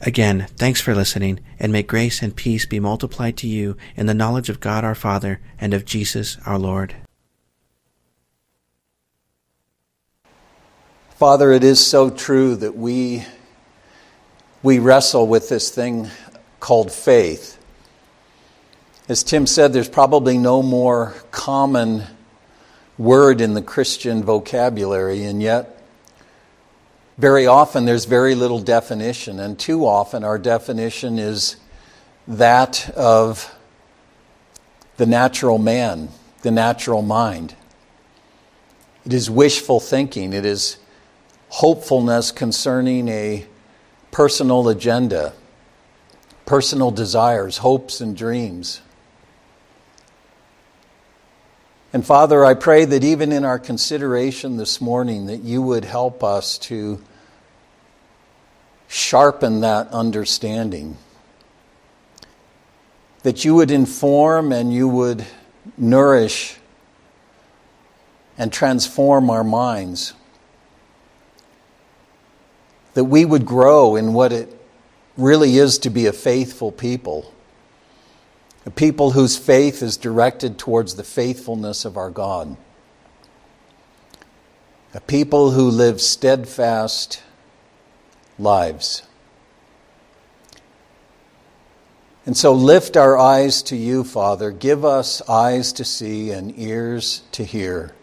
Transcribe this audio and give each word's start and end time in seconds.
Again, 0.00 0.46
thanks 0.56 0.80
for 0.80 0.94
listening, 0.94 1.40
and 1.58 1.72
may 1.72 1.82
grace 1.82 2.22
and 2.22 2.34
peace 2.34 2.66
be 2.66 2.80
multiplied 2.80 3.36
to 3.38 3.46
you 3.46 3.76
in 3.96 4.06
the 4.06 4.14
knowledge 4.14 4.48
of 4.48 4.60
God 4.60 4.84
our 4.84 4.94
Father 4.94 5.40
and 5.60 5.74
of 5.74 5.84
Jesus 5.84 6.38
our 6.46 6.58
Lord. 6.58 6.94
Father, 11.10 11.52
it 11.52 11.62
is 11.62 11.78
so 11.78 12.10
true 12.10 12.56
that 12.56 12.76
we, 12.76 13.24
we 14.62 14.80
wrestle 14.80 15.28
with 15.28 15.48
this 15.48 15.70
thing 15.70 16.08
called 16.58 16.90
faith. 16.90 17.58
As 19.08 19.22
Tim 19.22 19.46
said, 19.46 19.72
there's 19.72 19.88
probably 19.88 20.36
no 20.36 20.62
more 20.62 21.14
common 21.30 22.04
word 22.98 23.40
in 23.40 23.54
the 23.54 23.62
Christian 23.62 24.24
vocabulary, 24.24 25.22
and 25.22 25.40
yet 25.40 25.71
very 27.18 27.46
often 27.46 27.84
there's 27.84 28.04
very 28.04 28.34
little 28.34 28.60
definition, 28.60 29.38
and 29.38 29.58
too 29.58 29.86
often 29.86 30.24
our 30.24 30.38
definition 30.38 31.18
is 31.18 31.56
that 32.26 32.90
of 32.90 33.54
the 34.96 35.06
natural 35.06 35.58
man, 35.58 36.08
the 36.42 36.50
natural 36.50 37.02
mind. 37.02 37.54
It 39.04 39.12
is 39.12 39.28
wishful 39.28 39.80
thinking, 39.80 40.32
it 40.32 40.44
is 40.46 40.78
hopefulness 41.48 42.30
concerning 42.30 43.08
a 43.08 43.46
personal 44.10 44.68
agenda, 44.68 45.32
personal 46.46 46.90
desires, 46.90 47.58
hopes, 47.58 48.00
and 48.00 48.16
dreams. 48.16 48.80
And 51.92 52.06
Father, 52.06 52.42
I 52.42 52.54
pray 52.54 52.86
that 52.86 53.04
even 53.04 53.32
in 53.32 53.44
our 53.44 53.58
consideration 53.58 54.56
this 54.56 54.80
morning 54.80 55.26
that 55.26 55.42
you 55.42 55.60
would 55.60 55.84
help 55.84 56.24
us 56.24 56.56
to 56.58 57.02
sharpen 58.88 59.60
that 59.60 59.88
understanding. 59.88 60.96
That 63.24 63.44
you 63.44 63.54
would 63.56 63.70
inform 63.70 64.52
and 64.52 64.72
you 64.72 64.88
would 64.88 65.26
nourish 65.76 66.56
and 68.38 68.50
transform 68.50 69.28
our 69.28 69.44
minds. 69.44 70.14
That 72.94 73.04
we 73.04 73.26
would 73.26 73.44
grow 73.44 73.96
in 73.96 74.14
what 74.14 74.32
it 74.32 74.58
really 75.18 75.58
is 75.58 75.78
to 75.80 75.90
be 75.90 76.06
a 76.06 76.12
faithful 76.12 76.72
people. 76.72 77.34
A 78.64 78.70
people 78.70 79.10
whose 79.10 79.36
faith 79.36 79.82
is 79.82 79.96
directed 79.96 80.58
towards 80.58 80.94
the 80.94 81.04
faithfulness 81.04 81.84
of 81.84 81.96
our 81.96 82.10
God. 82.10 82.56
A 84.94 85.00
people 85.00 85.52
who 85.52 85.68
live 85.68 86.00
steadfast 86.00 87.22
lives. 88.38 89.02
And 92.24 92.36
so 92.36 92.52
lift 92.52 92.96
our 92.96 93.18
eyes 93.18 93.62
to 93.64 93.76
you, 93.76 94.04
Father. 94.04 94.52
Give 94.52 94.84
us 94.84 95.28
eyes 95.28 95.72
to 95.72 95.84
see 95.84 96.30
and 96.30 96.56
ears 96.56 97.22
to 97.32 97.44
hear. 97.44 97.94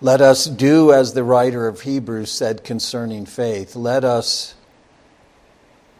Let 0.00 0.20
us 0.20 0.46
do 0.46 0.92
as 0.92 1.12
the 1.12 1.24
writer 1.24 1.66
of 1.66 1.82
Hebrews 1.82 2.30
said 2.30 2.64
concerning 2.64 3.26
faith. 3.26 3.74
Let 3.74 4.04
us 4.04 4.54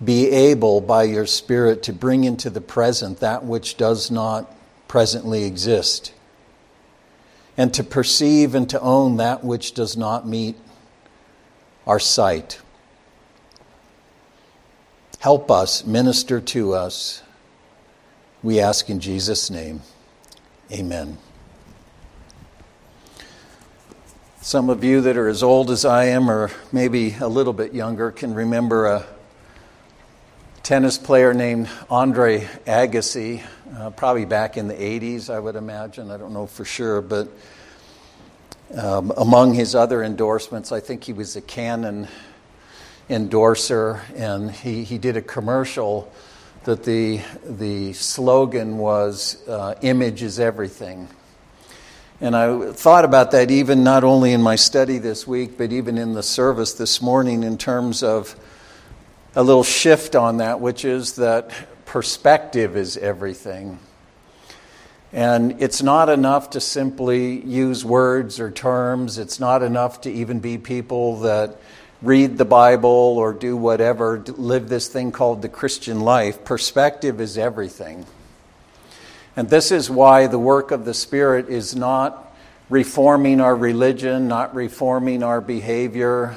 be 0.03 0.31
able 0.31 0.81
by 0.81 1.03
your 1.03 1.27
Spirit 1.27 1.83
to 1.85 1.93
bring 1.93 2.25
into 2.25 2.51
the 2.51 2.61
present 2.61 3.21
that 3.21 3.45
which 3.45 3.77
does 3.77 4.11
not 4.11 4.55
presently 4.87 5.45
exist 5.45 6.13
and 7.57 7.75
to 7.75 7.83
perceive 7.83 8.55
and 8.55 8.71
to 8.71 8.81
own 8.81 9.17
that 9.17 9.43
which 9.43 9.75
does 9.75 9.97
not 9.97 10.27
meet 10.27 10.57
our 11.87 11.99
sight. 11.99 12.61
Help 15.19 15.51
us, 15.51 15.85
minister 15.85 16.41
to 16.41 16.73
us. 16.73 17.23
We 18.43 18.61
ask 18.61 18.89
in 18.89 19.01
Jesus' 19.01 19.51
name. 19.51 19.83
Amen. 20.71 21.19
Some 24.41 24.71
of 24.71 24.85
you 24.85 25.01
that 25.01 25.17
are 25.17 25.29
as 25.29 25.43
old 25.43 25.71
as 25.73 25.85
I 25.85 26.05
am, 26.05 26.31
or 26.31 26.53
maybe 26.71 27.17
a 27.21 27.27
little 27.27 27.53
bit 27.53 27.75
younger, 27.75 28.13
can 28.13 28.33
remember 28.33 28.87
a 28.87 29.07
tennis 30.69 30.99
player 30.99 31.33
named 31.33 31.67
Andre 31.89 32.41
Agassi 32.67 33.43
uh, 33.79 33.89
probably 33.89 34.27
back 34.27 34.59
in 34.59 34.69
the 34.69 34.75
80s, 34.75 35.31
I 35.31 35.41
would 35.41 35.57
imagine. 35.57 36.11
I 36.11 36.19
don't 36.19 36.35
know 36.35 36.47
for 36.47 36.67
sure, 36.67 37.01
but 37.01 37.31
um, 38.77 39.11
among 39.17 39.55
his 39.55 39.75
other 39.75 40.03
endorsements, 40.03 40.71
I 40.71 40.81
think 40.81 41.05
he 41.05 41.15
was 41.15 41.37
a 41.37 41.41
Canon 41.41 42.07
endorser, 43.09 44.03
and 44.15 44.51
he, 44.51 44.85
he 44.85 44.99
did 44.99 45.17
a 45.17 45.23
commercial 45.23 46.13
that 46.65 46.85
the, 46.85 47.23
the 47.47 47.95
slogan 47.95 48.77
was 48.77 49.49
uh, 49.49 49.75
Image 49.81 50.23
is 50.23 50.39
Everything. 50.39 51.09
And 52.21 52.37
I 52.37 52.73
thought 52.73 53.07
about 53.07 53.31
that 53.31 53.51
even 53.51 53.85
not 53.85 54.05
only 54.05 54.35
in 54.35 54.43
my 54.43 54.57
study 54.57 54.99
this 54.99 55.27
week, 55.27 55.57
but 55.57 55.73
even 55.73 55.97
in 55.97 56.13
the 56.13 56.23
service 56.23 56.75
this 56.75 57.01
morning 57.01 57.43
in 57.43 57.57
terms 57.57 58.03
of 58.03 58.39
a 59.35 59.43
little 59.43 59.65
shift 59.65 60.17
on 60.17 60.39
that, 60.39 60.61
which 60.61 60.85
is 60.85 61.17
that 61.17 61.53
perspective 61.85 62.77
is 62.77 62.97
everything. 62.97 63.79
And 65.13 65.63
it's 65.63 65.83
not 65.83 66.09
enough 66.09 66.51
to 66.51 66.61
simply 66.61 67.41
use 67.41 67.85
words 67.85 68.41
or 68.41 68.51
terms. 68.51 69.17
It's 69.19 69.41
not 69.41 69.63
enough 69.63 70.03
to 70.03 70.11
even 70.11 70.41
be 70.41 70.59
people 70.59 71.21
that 71.21 71.57
read 72.03 72.39
the 72.39 72.45
Bible 72.45 72.91
or 72.91 73.33
do 73.33 73.57
whatever, 73.57 74.23
live 74.37 74.69
this 74.69 74.89
thing 74.89 75.11
called 75.11 75.43
the 75.43 75.49
Christian 75.49 76.01
life. 76.01 76.45
Perspective 76.45 77.21
is 77.21 77.39
everything. 77.39 78.07
And 79.35 79.49
this 79.49 79.71
is 79.73 79.89
why 79.89 80.27
the 80.27 80.39
work 80.39 80.71
of 80.71 80.85
the 80.85 80.95
Spirit 80.95 81.49
is 81.49 81.75
not 81.75 82.37
reforming 82.69 83.41
our 83.41 83.57
religion, 83.57 84.29
not 84.29 84.55
reforming 84.55 85.23
our 85.23 85.41
behavior, 85.41 86.37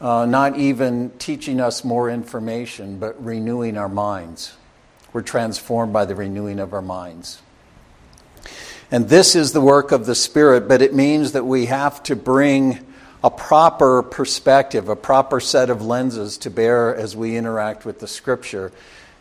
uh, 0.00 0.26
not 0.26 0.56
even 0.56 1.10
teaching 1.18 1.60
us 1.60 1.84
more 1.84 2.08
information, 2.08 2.98
but 2.98 3.22
renewing 3.24 3.76
our 3.76 3.88
minds. 3.88 4.54
We're 5.12 5.22
transformed 5.22 5.92
by 5.92 6.04
the 6.04 6.14
renewing 6.14 6.60
of 6.60 6.72
our 6.72 6.82
minds. 6.82 7.40
And 8.90 9.08
this 9.08 9.34
is 9.34 9.52
the 9.52 9.60
work 9.60 9.92
of 9.92 10.06
the 10.06 10.14
Spirit, 10.14 10.68
but 10.68 10.80
it 10.80 10.94
means 10.94 11.32
that 11.32 11.44
we 11.44 11.66
have 11.66 12.02
to 12.04 12.16
bring 12.16 12.86
a 13.22 13.30
proper 13.30 14.02
perspective, 14.02 14.88
a 14.88 14.96
proper 14.96 15.40
set 15.40 15.70
of 15.70 15.82
lenses 15.82 16.38
to 16.38 16.50
bear 16.50 16.94
as 16.94 17.16
we 17.16 17.36
interact 17.36 17.84
with 17.84 17.98
the 17.98 18.06
Scripture. 18.06 18.72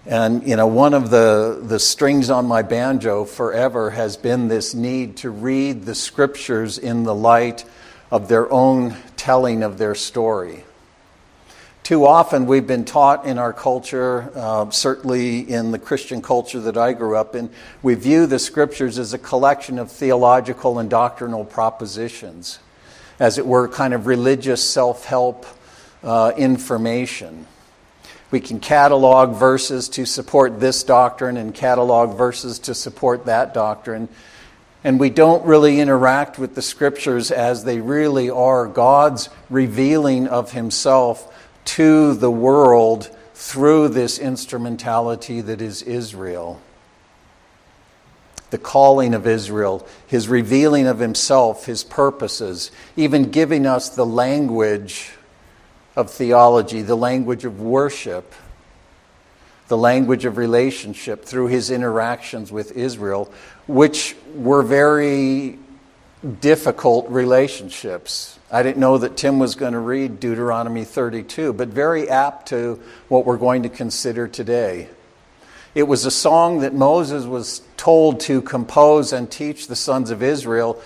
And, 0.06 0.48
you 0.48 0.56
know, 0.56 0.68
one 0.68 0.94
of 0.94 1.10
the, 1.10 1.60
the 1.62 1.80
strings 1.80 2.30
on 2.30 2.46
my 2.46 2.62
banjo 2.62 3.26
forever 3.26 3.90
has 3.90 4.16
been 4.16 4.48
this 4.48 4.74
need 4.74 5.18
to 5.18 5.30
read 5.30 5.84
the 5.84 5.96
Scriptures 5.96 6.78
in 6.78 7.04
the 7.04 7.16
light 7.16 7.66
of 8.10 8.30
their 8.30 8.50
own 8.52 8.96
telling 9.18 9.64
of 9.64 9.78
their 9.78 9.96
story. 9.96 10.64
Too 11.88 12.06
often, 12.06 12.48
we've 12.48 12.68
been 12.68 12.84
taught 12.84 13.26
in 13.26 13.38
our 13.38 13.54
culture, 13.54 14.30
uh, 14.36 14.70
certainly 14.72 15.50
in 15.50 15.72
the 15.72 15.80
Christian 15.80 16.22
culture 16.22 16.60
that 16.60 16.76
I 16.76 16.92
grew 16.92 17.16
up 17.16 17.34
in, 17.34 17.50
we 17.82 17.96
view 17.96 18.26
the 18.26 18.40
scriptures 18.40 19.00
as 19.00 19.14
a 19.14 19.18
collection 19.18 19.80
of 19.80 19.90
theological 19.90 20.80
and 20.80 20.90
doctrinal 20.90 21.46
propositions, 21.46 22.60
as 23.22 23.38
it 23.38 23.46
were, 23.46 23.70
kind 23.70 23.94
of 23.94 24.06
religious 24.06 24.62
self 24.70 25.06
help 25.06 25.46
uh, 26.04 26.34
information. 26.36 27.48
We 28.32 28.42
can 28.42 28.60
catalog 28.60 29.40
verses 29.40 29.88
to 29.88 30.06
support 30.06 30.60
this 30.60 30.84
doctrine 30.84 31.38
and 31.38 31.56
catalog 31.56 32.18
verses 32.18 32.60
to 32.60 32.76
support 32.76 33.28
that 33.28 33.54
doctrine. 33.54 34.10
And 34.84 35.00
we 35.00 35.10
don't 35.10 35.46
really 35.46 35.80
interact 35.80 36.38
with 36.38 36.54
the 36.54 36.62
scriptures 36.62 37.32
as 37.32 37.64
they 37.64 37.80
really 37.80 38.30
are 38.30 38.68
God's 38.68 39.30
revealing 39.50 40.28
of 40.28 40.52
Himself 40.52 41.34
to 41.68 42.14
the 42.14 42.32
world 42.32 43.10
through 43.34 43.90
this 43.90 44.18
instrumentality 44.18 45.42
that 45.42 45.62
is 45.62 45.84
Israel. 45.84 46.62
The 48.50 48.58
calling 48.58 49.14
of 49.14 49.28
Israel, 49.28 49.86
his 50.08 50.30
revealing 50.30 50.88
of 50.88 51.00
himself, 51.00 51.66
his 51.66 51.84
purposes, 51.84 52.72
even 52.96 53.30
giving 53.32 53.66
us 53.66 53.90
the 53.90 54.06
language 54.06 55.12
of 55.98 56.10
theology, 56.10 56.82
the 56.82 56.96
language 56.96 57.44
of 57.44 57.60
worship, 57.60 58.34
the 59.68 59.78
language 59.78 60.24
of 60.24 60.38
relationship 60.38 61.26
through 61.26 61.48
his 61.48 61.70
interactions 61.70 62.52
with 62.52 62.78
Israel, 62.78 63.30
which 63.68 64.16
were 64.34 64.64
very 64.64 65.60
difficult 66.40 67.10
relationships. 67.10 68.40
I 68.52 68.64
didn't 68.64 68.78
know 68.78 68.98
that 68.98 69.18
Tim 69.18 69.40
was 69.40 69.56
going 69.56 69.74
to 69.74 69.80
read 69.80 70.20
Deuteronomy 70.20 70.84
32, 70.84 71.54
but 71.54 71.70
very 71.70 72.10
apt 72.10 72.50
to 72.50 72.82
what 73.08 73.26
we're 73.26 73.38
going 73.38 73.64
to 73.64 73.70
consider 73.70 74.28
today. 74.28 74.90
It 75.76 75.84
was 75.84 76.06
a 76.06 76.12
song 76.12 76.62
that 76.62 76.74
Moses 76.74 77.26
was 77.26 77.62
told 77.78 78.20
to 78.22 78.42
compose 78.42 79.14
and 79.14 79.30
teach 79.30 79.68
the 79.68 79.76
sons 79.76 80.10
of 80.10 80.24
Israel 80.24 80.82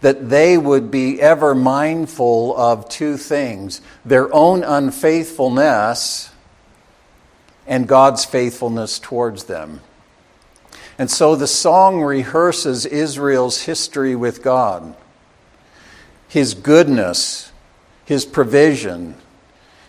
that 0.00 0.28
they 0.28 0.56
would 0.56 0.90
be 0.92 1.20
ever 1.20 1.54
mindful 1.56 2.56
of 2.56 2.88
two 2.88 3.16
things 3.16 3.80
their 4.04 4.32
own 4.32 4.62
unfaithfulness 4.62 6.30
and 7.66 7.88
God's 7.88 8.24
faithfulness 8.24 8.98
towards 8.98 9.44
them. 9.44 9.80
And 10.98 11.08
so 11.08 11.36
the 11.36 11.46
song 11.46 12.02
rehearses 12.02 12.84
Israel's 12.84 13.62
history 13.62 14.16
with 14.16 14.42
God, 14.42 14.96
his 16.26 16.54
goodness, 16.54 17.52
his 18.04 18.24
provision, 18.24 19.14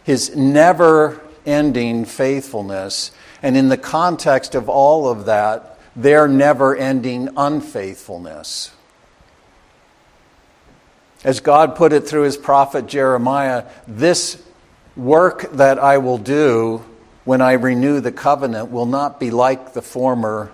his 0.04 0.36
never 0.36 1.20
ending 1.48 2.06
faithfulness, 2.06 3.12
and 3.42 3.58
in 3.58 3.70
the 3.70 3.78
context 3.78 4.54
of 4.54 4.70
all 4.70 5.10
of 5.10 5.26
that, 5.26 5.80
their 5.96 6.28
never 6.28 6.76
ending 6.76 7.30
unfaithfulness. 7.36 8.72
As 11.24 11.40
God 11.40 11.76
put 11.76 11.92
it 11.92 12.08
through 12.08 12.24
his 12.24 12.38
prophet 12.38 12.86
Jeremiah, 12.86 13.66
this 13.88 14.42
work 14.96 15.52
that 15.54 15.80
I 15.80 15.98
will 15.98 16.18
do 16.18 16.84
when 17.26 17.42
I 17.42 17.54
renew 17.54 18.00
the 18.00 18.12
covenant 18.12 18.72
will 18.72 18.86
not 18.86 19.20
be 19.20 19.32
like 19.32 19.74
the 19.74 19.82
former 19.82 20.52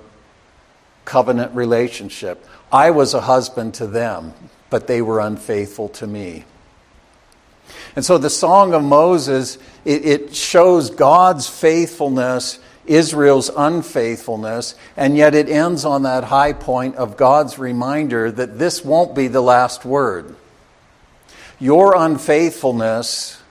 covenant 1.06 1.56
relationship. 1.56 2.46
I 2.72 2.92
was 2.92 3.14
a 3.14 3.22
husband 3.22 3.76
to 3.76 3.88
them, 3.88 4.34
but 4.70 4.88
they 4.88 5.02
were 5.02 5.20
unfaithful 5.20 5.90
to 5.90 6.08
me. 6.08 6.46
And 7.96 8.04
so 8.04 8.18
the 8.18 8.30
Song 8.30 8.74
of 8.74 8.84
Moses, 8.84 9.58
it, 9.86 10.06
it, 10.06 10.36
shows 10.36 10.90
God's 10.90 11.48
faithfulness, 11.48 12.60
Israel's 12.86 13.50
unfaithfulness, 13.56 14.76
and 14.98 15.16
yet 15.16 15.34
it 15.34 15.50
ends 15.50 15.86
on 15.86 16.04
that 16.04 16.26
high 16.26 16.54
point 16.54 16.96
of 16.96 17.16
God's 17.16 17.58
reminder 17.58 18.32
that 18.32 18.60
this 18.60 18.84
won't 18.84 19.16
be 19.16 19.28
the 19.28 19.42
last 19.42 19.86
word. 19.86 20.36
Your 21.60 21.96
unfaithfulness, 21.96 23.42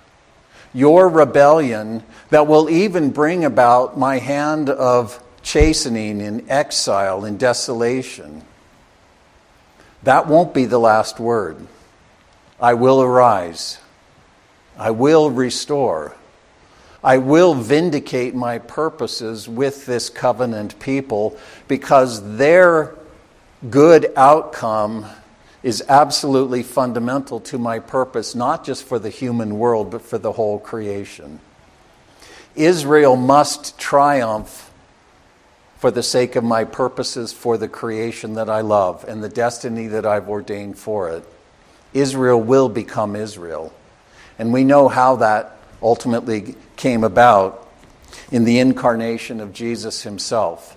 your 0.74 1.08
rebellion, 1.08 2.02
that 2.28 2.46
will 2.46 2.68
even 2.68 3.10
bring 3.10 3.44
about 3.44 3.98
my 3.98 4.18
hand 4.18 4.68
of 4.68 5.23
chastening, 5.44 6.20
in 6.20 6.50
exile, 6.50 7.24
in 7.24 7.36
desolation. 7.36 8.42
That 10.02 10.26
won't 10.26 10.52
be 10.52 10.64
the 10.64 10.80
last 10.80 11.20
word. 11.20 11.56
I 12.60 12.74
will 12.74 13.00
arise. 13.00 13.78
I 14.76 14.90
will 14.90 15.30
restore. 15.30 16.16
I 17.04 17.18
will 17.18 17.54
vindicate 17.54 18.34
my 18.34 18.58
purposes 18.58 19.48
with 19.48 19.86
this 19.86 20.08
covenant 20.08 20.80
people 20.80 21.38
because 21.68 22.36
their 22.36 22.96
good 23.70 24.12
outcome 24.16 25.06
is 25.62 25.82
absolutely 25.88 26.62
fundamental 26.62 27.40
to 27.40 27.58
my 27.58 27.78
purpose, 27.78 28.34
not 28.34 28.64
just 28.64 28.84
for 28.84 28.98
the 28.98 29.10
human 29.10 29.58
world, 29.58 29.90
but 29.90 30.02
for 30.02 30.18
the 30.18 30.32
whole 30.32 30.58
creation. 30.58 31.40
Israel 32.56 33.16
must 33.16 33.78
triumph 33.78 34.70
for 35.78 35.90
the 35.90 36.02
sake 36.02 36.36
of 36.36 36.44
my 36.44 36.64
purposes 36.64 37.32
for 37.32 37.58
the 37.58 37.68
creation 37.68 38.34
that 38.34 38.48
I 38.48 38.60
love 38.60 39.04
and 39.06 39.22
the 39.22 39.28
destiny 39.28 39.86
that 39.88 40.06
I've 40.06 40.28
ordained 40.28 40.78
for 40.78 41.10
it. 41.10 41.24
Israel 41.92 42.40
will 42.40 42.68
become 42.68 43.16
Israel. 43.16 43.72
And 44.38 44.52
we 44.52 44.64
know 44.64 44.88
how 44.88 45.16
that 45.16 45.56
ultimately 45.82 46.56
came 46.76 47.04
about 47.04 47.68
in 48.32 48.44
the 48.44 48.58
incarnation 48.58 49.40
of 49.40 49.52
Jesus 49.52 50.02
himself 50.02 50.76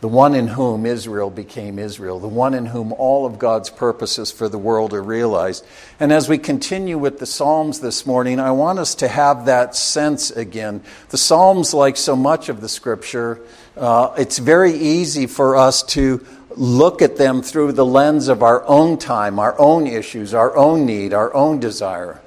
the 0.00 0.08
one 0.08 0.34
in 0.34 0.48
whom 0.48 0.86
Israel 0.86 1.28
became 1.28 1.78
Israel, 1.78 2.18
the 2.18 2.28
one 2.28 2.54
in 2.54 2.66
whom 2.66 2.92
all 2.92 3.26
of 3.26 3.38
God's 3.38 3.68
purposes 3.68 4.30
for 4.30 4.48
the 4.48 4.58
world 4.58 4.94
are 4.94 5.02
realized. 5.02 5.64
And 5.98 6.12
as 6.12 6.28
we 6.28 6.38
continue 6.38 6.96
with 6.96 7.18
the 7.18 7.26
Psalms 7.26 7.80
this 7.80 8.06
morning, 8.06 8.40
I 8.40 8.50
want 8.52 8.78
us 8.78 8.94
to 8.96 9.08
have 9.08 9.44
that 9.46 9.76
sense 9.76 10.30
again. 10.30 10.82
The 11.10 11.18
Psalms, 11.18 11.74
like 11.74 11.98
so 11.98 12.16
much 12.16 12.48
of 12.48 12.62
the 12.62 12.68
Scripture, 12.68 13.42
uh, 13.76 14.14
it's 14.16 14.38
very 14.38 14.72
easy 14.72 15.26
for 15.26 15.56
us 15.56 15.82
to 15.82 16.24
look 16.56 17.02
at 17.02 17.16
them 17.16 17.42
through 17.42 17.72
the 17.72 17.86
lens 17.86 18.28
of 18.28 18.42
our 18.42 18.66
own 18.66 18.96
time, 18.96 19.38
our 19.38 19.58
own 19.58 19.86
issues, 19.86 20.32
our 20.32 20.56
own 20.56 20.86
need, 20.86 21.12
our 21.12 21.32
own 21.34 21.60
desire 21.60 22.20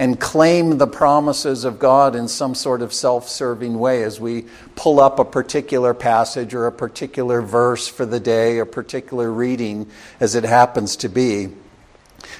and 0.00 0.18
claim 0.18 0.78
the 0.78 0.86
promises 0.86 1.62
of 1.64 1.78
God 1.78 2.16
in 2.16 2.26
some 2.26 2.54
sort 2.54 2.80
of 2.80 2.90
self 2.90 3.28
serving 3.28 3.78
way 3.78 4.02
as 4.02 4.18
we 4.18 4.46
pull 4.74 4.98
up 4.98 5.18
a 5.18 5.24
particular 5.26 5.92
passage 5.92 6.54
or 6.54 6.66
a 6.66 6.72
particular 6.72 7.42
verse 7.42 7.86
for 7.86 8.06
the 8.06 8.18
day, 8.18 8.58
a 8.60 8.66
particular 8.66 9.30
reading 9.30 9.86
as 10.18 10.34
it 10.34 10.44
happens 10.44 10.96
to 10.96 11.10
be. 11.10 11.50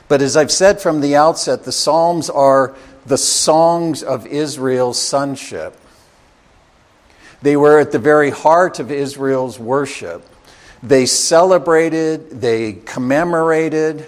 But 0.09 0.23
as 0.23 0.39
I've 0.39 0.51
said 0.51 0.81
from 0.81 1.03
the 1.03 1.17
outset, 1.17 1.65
the 1.65 1.71
Psalms 1.71 2.31
are 2.31 2.75
the 3.05 3.19
songs 3.19 4.03
of 4.03 4.27
Israel's 4.27 4.99
sonship. 4.99 5.77
They 7.43 7.59
were 7.59 7.79
at 7.79 7.93
the 7.93 7.99
very 7.99 8.31
heart 8.31 8.81
of 8.81 8.91
Israel's 8.91 9.59
worship. 9.59 10.27
They 10.83 11.05
celebrated, 11.05 12.41
they 12.41 12.73
commemorated, 12.73 14.07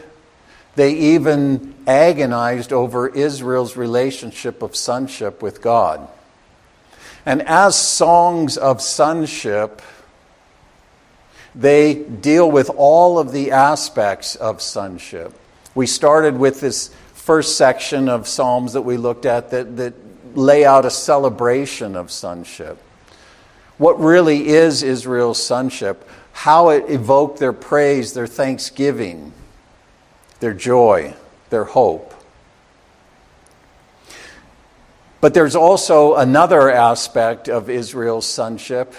they 0.74 0.94
even 0.94 1.71
agonized 1.86 2.72
over 2.72 3.08
Israel's 3.08 3.76
relationship 3.76 4.62
of 4.62 4.76
sonship 4.76 5.42
with 5.42 5.62
God. 5.62 6.08
And 7.24 7.42
as 7.42 7.76
songs 7.76 8.56
of 8.56 8.82
sonship, 8.82 9.82
they 11.54 11.94
deal 11.94 12.50
with 12.50 12.70
all 12.76 13.18
of 13.18 13.32
the 13.32 13.50
aspects 13.52 14.34
of 14.36 14.60
sonship. 14.60 15.32
We 15.74 15.86
started 15.86 16.36
with 16.36 16.60
this 16.60 16.90
first 17.14 17.56
section 17.56 18.08
of 18.08 18.26
Psalms 18.26 18.72
that 18.72 18.82
we 18.82 18.96
looked 18.96 19.26
at 19.26 19.50
that, 19.50 19.76
that 19.76 19.94
lay 20.36 20.64
out 20.64 20.84
a 20.84 20.90
celebration 20.90 21.94
of 21.94 22.10
sonship. 22.10 22.78
What 23.78 24.00
really 24.00 24.48
is 24.48 24.82
Israel's 24.82 25.42
sonship? 25.42 26.08
How 26.32 26.70
it 26.70 26.88
evoked 26.88 27.38
their 27.38 27.52
praise, 27.52 28.14
their 28.14 28.26
thanksgiving 28.26 29.32
their 30.42 30.52
joy, 30.52 31.14
their 31.52 31.64
hope. 31.64 32.12
But 35.20 35.34
there's 35.34 35.54
also 35.54 36.16
another 36.16 36.68
aspect 36.68 37.48
of 37.48 37.70
Israel's 37.70 38.26
sonship 38.26 38.92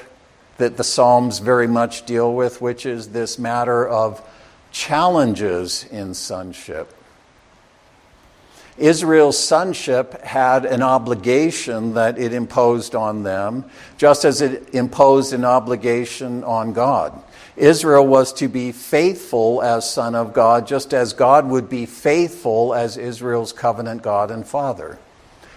that 0.57 0.77
the 0.77 0.83
Psalms 0.85 1.39
very 1.39 1.67
much 1.67 2.05
deal 2.05 2.33
with, 2.33 2.61
which 2.61 2.85
is 2.85 3.09
this 3.09 3.37
matter 3.37 3.85
of 3.85 4.21
challenges 4.71 5.83
in 5.91 6.13
sonship. 6.13 6.93
Israel's 8.77 9.37
sonship 9.37 10.21
had 10.21 10.65
an 10.65 10.81
obligation 10.81 11.95
that 11.95 12.17
it 12.17 12.33
imposed 12.33 12.95
on 12.95 13.23
them, 13.23 13.65
just 13.97 14.25
as 14.25 14.41
it 14.41 14.73
imposed 14.73 15.33
an 15.33 15.43
obligation 15.43 16.43
on 16.43 16.71
God. 16.73 17.19
Israel 17.55 18.05
was 18.07 18.33
to 18.33 18.47
be 18.47 18.71
faithful 18.71 19.61
as 19.61 19.89
son 19.89 20.15
of 20.15 20.33
God, 20.33 20.65
just 20.65 20.93
as 20.93 21.13
God 21.13 21.47
would 21.47 21.69
be 21.69 21.85
faithful 21.85 22.73
as 22.73 22.97
Israel's 22.97 23.53
covenant 23.53 24.01
God 24.01 24.31
and 24.31 24.45
Father. 24.45 24.97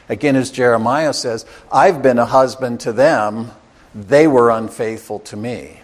Again, 0.09 0.37
as 0.37 0.51
Jeremiah 0.51 1.13
says, 1.13 1.47
I've 1.73 2.03
been 2.03 2.19
a 2.19 2.27
husband 2.27 2.81
to 2.81 2.93
them, 2.93 3.51
they 3.95 4.27
were 4.27 4.51
unfaithful 4.51 5.21
to 5.21 5.37
me. 5.37 5.81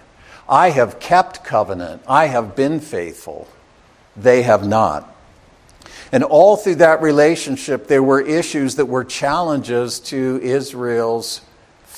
I 0.48 0.70
have 0.70 1.00
kept 1.00 1.44
covenant, 1.44 2.02
I 2.06 2.26
have 2.26 2.54
been 2.54 2.80
faithful, 2.80 3.48
they 4.16 4.42
have 4.42 4.66
not. 4.66 5.08
And 6.12 6.22
all 6.22 6.58
through 6.58 6.74
that 6.76 7.00
relationship, 7.00 7.86
there 7.86 8.02
were 8.02 8.20
issues 8.20 8.76
that 8.76 8.84
were 8.84 9.02
challenges 9.02 9.98
to 10.00 10.38
Israel's 10.42 11.40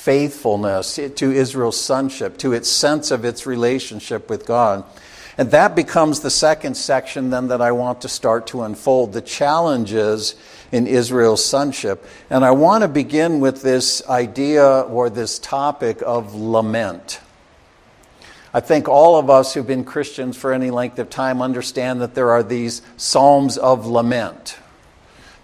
faithfulness, 0.05 0.97
to 1.15 1.31
Israel's 1.31 1.81
sonship, 1.81 2.37
to 2.37 2.53
its 2.53 2.69
sense 2.69 3.09
of 3.09 3.25
its 3.25 3.47
relationship 3.47 4.29
with 4.29 4.45
God. 4.45 4.83
And 5.35 5.49
that 5.49 5.75
becomes 5.75 6.19
the 6.19 6.29
second 6.29 6.77
section 6.77 7.31
then 7.31 7.47
that 7.47 7.59
I 7.59 7.71
want 7.71 8.01
to 8.01 8.07
start 8.07 8.45
to 8.47 8.61
unfold 8.61 9.13
the 9.13 9.21
challenges 9.21 10.35
in 10.71 10.85
Israel's 10.85 11.43
sonship. 11.43 12.05
And 12.29 12.45
I 12.45 12.51
want 12.51 12.83
to 12.83 12.87
begin 12.87 13.39
with 13.39 13.63
this 13.63 14.07
idea 14.07 14.81
or 14.81 15.09
this 15.09 15.39
topic 15.39 16.03
of 16.05 16.35
lament. 16.35 17.19
I 18.53 18.59
think 18.59 18.87
all 18.87 19.17
of 19.17 19.31
us 19.31 19.55
who've 19.55 19.65
been 19.65 19.83
Christians 19.83 20.37
for 20.37 20.53
any 20.53 20.69
length 20.69 20.99
of 20.99 21.09
time 21.09 21.41
understand 21.41 21.99
that 22.01 22.13
there 22.13 22.29
are 22.29 22.43
these 22.43 22.83
psalms 22.95 23.57
of 23.57 23.87
lament. 23.87 24.59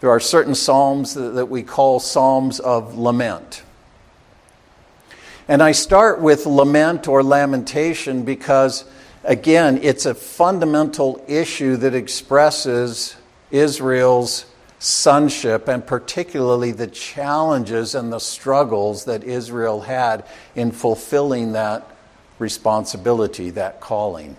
There 0.01 0.11
are 0.11 0.19
certain 0.19 0.53
psalms 0.53 1.15
that 1.15 1.47
we 1.47 1.63
call 1.63 1.99
psalms 1.99 2.59
of 2.59 2.95
lament. 2.95 3.63
And 5.51 5.61
I 5.61 5.73
start 5.73 6.21
with 6.21 6.45
lament 6.45 7.09
or 7.09 7.21
lamentation 7.21 8.23
because, 8.23 8.85
again, 9.25 9.81
it's 9.83 10.05
a 10.05 10.15
fundamental 10.15 11.21
issue 11.27 11.75
that 11.75 11.93
expresses 11.93 13.17
Israel's 13.51 14.45
sonship 14.79 15.67
and 15.67 15.85
particularly 15.85 16.71
the 16.71 16.87
challenges 16.87 17.95
and 17.95 18.13
the 18.13 18.19
struggles 18.19 19.03
that 19.03 19.25
Israel 19.25 19.81
had 19.81 20.23
in 20.55 20.71
fulfilling 20.71 21.51
that 21.51 21.85
responsibility, 22.39 23.49
that 23.49 23.81
calling. 23.81 24.37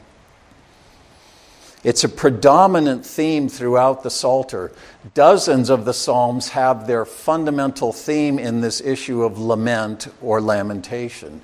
It's 1.85 2.05
a 2.05 2.09
predominant 2.09 3.05
theme 3.05 3.49
throughout 3.49 4.05
the 4.05 4.11
Psalter. 4.11 4.71
Dozens 5.15 5.69
of 5.69 5.85
the 5.85 5.95
Psalms 5.95 6.51
have 6.51 6.87
their 6.87 7.05
fundamental 7.05 7.93
theme 7.93 8.39
in 8.39 8.61
this 8.61 8.81
issue 8.81 9.25
of 9.25 9.39
lament 9.39 10.07
or 10.21 10.41
lamentation. 10.41 11.41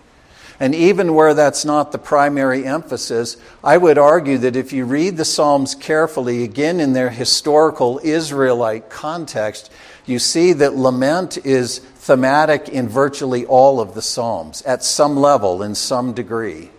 And 0.61 0.75
even 0.75 1.15
where 1.15 1.35
that's 1.35 1.65
not 1.65 1.93
the 1.93 1.99
primary 1.99 2.65
emphasis, 2.67 3.37
I 3.63 3.77
would 3.77 3.99
argue 3.99 4.39
that 4.39 4.57
if 4.57 4.73
you 4.73 4.85
read 4.85 5.17
the 5.17 5.25
Psalms 5.25 5.75
carefully, 5.75 6.45
again 6.45 6.81
in 6.81 6.93
their 6.93 7.11
historical 7.11 8.01
Israelite 8.03 8.91
context, 8.91 9.73
you 10.07 10.19
see 10.19 10.53
that 10.55 10.75
lament 10.75 11.39
is 11.45 11.79
thematic 11.79 12.69
in 12.69 12.89
virtually 12.89 13.45
all 13.47 13.81
of 13.81 13.95
the 13.95 14.03
Psalms, 14.03 14.63
at 14.63 14.83
some 14.83 15.17
level, 15.17 15.63
in 15.63 15.75
some 15.75 16.13
degree. 16.13 16.71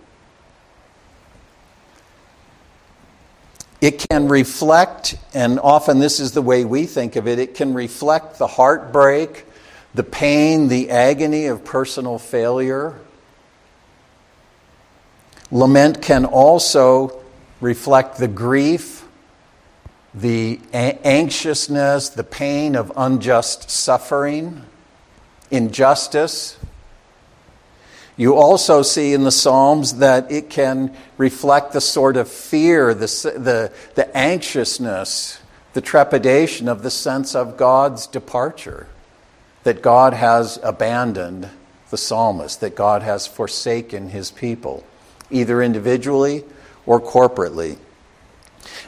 It 3.82 4.06
can 4.10 4.28
reflect, 4.28 5.16
and 5.34 5.60
often 5.60 6.00
this 6.00 6.20
is 6.20 6.34
the 6.34 6.42
way 6.42 6.66
we 6.66 6.86
think 6.86 7.16
of 7.16 7.28
it, 7.28 7.40
it 7.40 7.56
can 7.56 7.74
reflect 7.74 8.38
the 8.38 8.48
heartbreak, 8.48 9.46
the 9.96 10.04
pain, 10.04 10.68
the 10.68 10.90
agony 10.92 11.46
of 11.46 11.64
personal 11.64 12.20
failure. 12.20 12.96
Lament 15.50 16.02
can 16.02 16.26
also 16.26 17.24
reflect 17.62 18.18
the 18.18 18.28
grief, 18.28 19.06
the 20.14 20.60
anxiousness, 20.74 22.10
the 22.10 22.24
pain 22.24 22.76
of 22.76 22.92
unjust 22.98 23.70
suffering, 23.70 24.64
injustice. 25.50 26.59
You 28.20 28.36
also 28.36 28.82
see 28.82 29.14
in 29.14 29.24
the 29.24 29.32
Psalms 29.32 30.00
that 30.00 30.30
it 30.30 30.50
can 30.50 30.94
reflect 31.18 31.72
the 31.72 31.80
sort 31.80 32.18
of 32.18 32.28
fear, 32.28 32.94
the, 32.94 33.06
the, 33.06 33.72
the 33.96 34.18
anxiousness, 34.18 35.40
the 35.72 35.80
trepidation 35.80 36.68
of 36.68 36.84
the 36.84 36.92
sense 36.92 37.34
of 37.34 37.56
God's 37.56 38.08
departure, 38.08 38.88
that 39.64 39.82
God 39.82 40.14
has 40.14 40.60
abandoned 40.62 41.50
the 41.92 41.98
psalmist, 41.98 42.60
that 42.60 42.76
God 42.76 43.04
has 43.04 43.26
forsaken 43.26 44.10
his 44.10 44.32
people, 44.32 44.86
either 45.32 45.62
individually 45.62 46.44
or 46.86 47.00
corporately. 47.00 47.78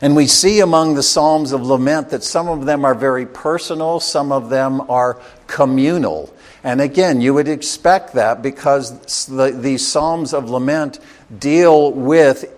And 0.01 0.13
we 0.13 0.27
see 0.27 0.59
among 0.59 0.95
the 0.95 1.03
Psalms 1.03 1.53
of 1.53 1.65
Lament 1.65 2.09
that 2.09 2.25
some 2.25 2.49
of 2.49 2.65
them 2.65 2.83
are 2.83 2.95
very 2.95 3.25
personal, 3.25 4.01
some 4.01 4.33
of 4.33 4.49
them 4.49 4.81
are 4.91 5.21
communal. 5.47 6.33
And 6.63 6.79
again, 6.79 7.21
you 7.21 7.33
would 7.33 7.47
expect 7.47 8.13
that 8.13 8.41
because 8.41 9.25
the, 9.25 9.51
these 9.51 9.87
Psalms 9.87 10.33
of 10.33 10.49
Lament 10.49 10.99
deal 11.35 11.91
with 11.91 12.53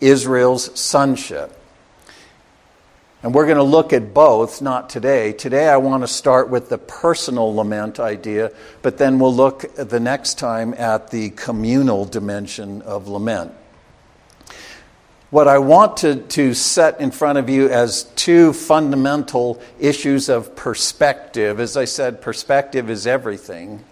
Israel's 0.00 0.78
sonship. 0.78 1.52
And 3.22 3.34
we're 3.34 3.46
going 3.46 3.56
to 3.56 3.62
look 3.62 3.92
at 3.92 4.12
both, 4.12 4.60
not 4.60 4.90
today. 4.90 5.32
Today 5.32 5.68
I 5.68 5.78
want 5.78 6.02
to 6.02 6.08
start 6.08 6.50
with 6.50 6.68
the 6.68 6.78
personal 6.78 7.54
lament 7.54 7.98
idea, 7.98 8.52
but 8.82 8.98
then 8.98 9.18
we'll 9.18 9.34
look 9.34 9.74
the 9.74 9.98
next 9.98 10.38
time 10.38 10.74
at 10.74 11.10
the 11.10 11.30
communal 11.30 12.04
dimension 12.04 12.82
of 12.82 13.08
lament 13.08 13.52
what 15.30 15.48
I 15.48 15.58
want 15.58 15.98
to, 15.98 16.16
to 16.16 16.54
set 16.54 17.00
in 17.00 17.10
front 17.10 17.38
of 17.38 17.48
you 17.48 17.68
as 17.68 18.04
two 18.14 18.52
fundamental 18.52 19.60
issues 19.80 20.28
of 20.28 20.54
perspective. 20.54 21.58
As 21.58 21.76
I 21.76 21.84
said, 21.84 22.20
perspective 22.20 22.88
is 22.88 23.06
everything. 23.06 23.84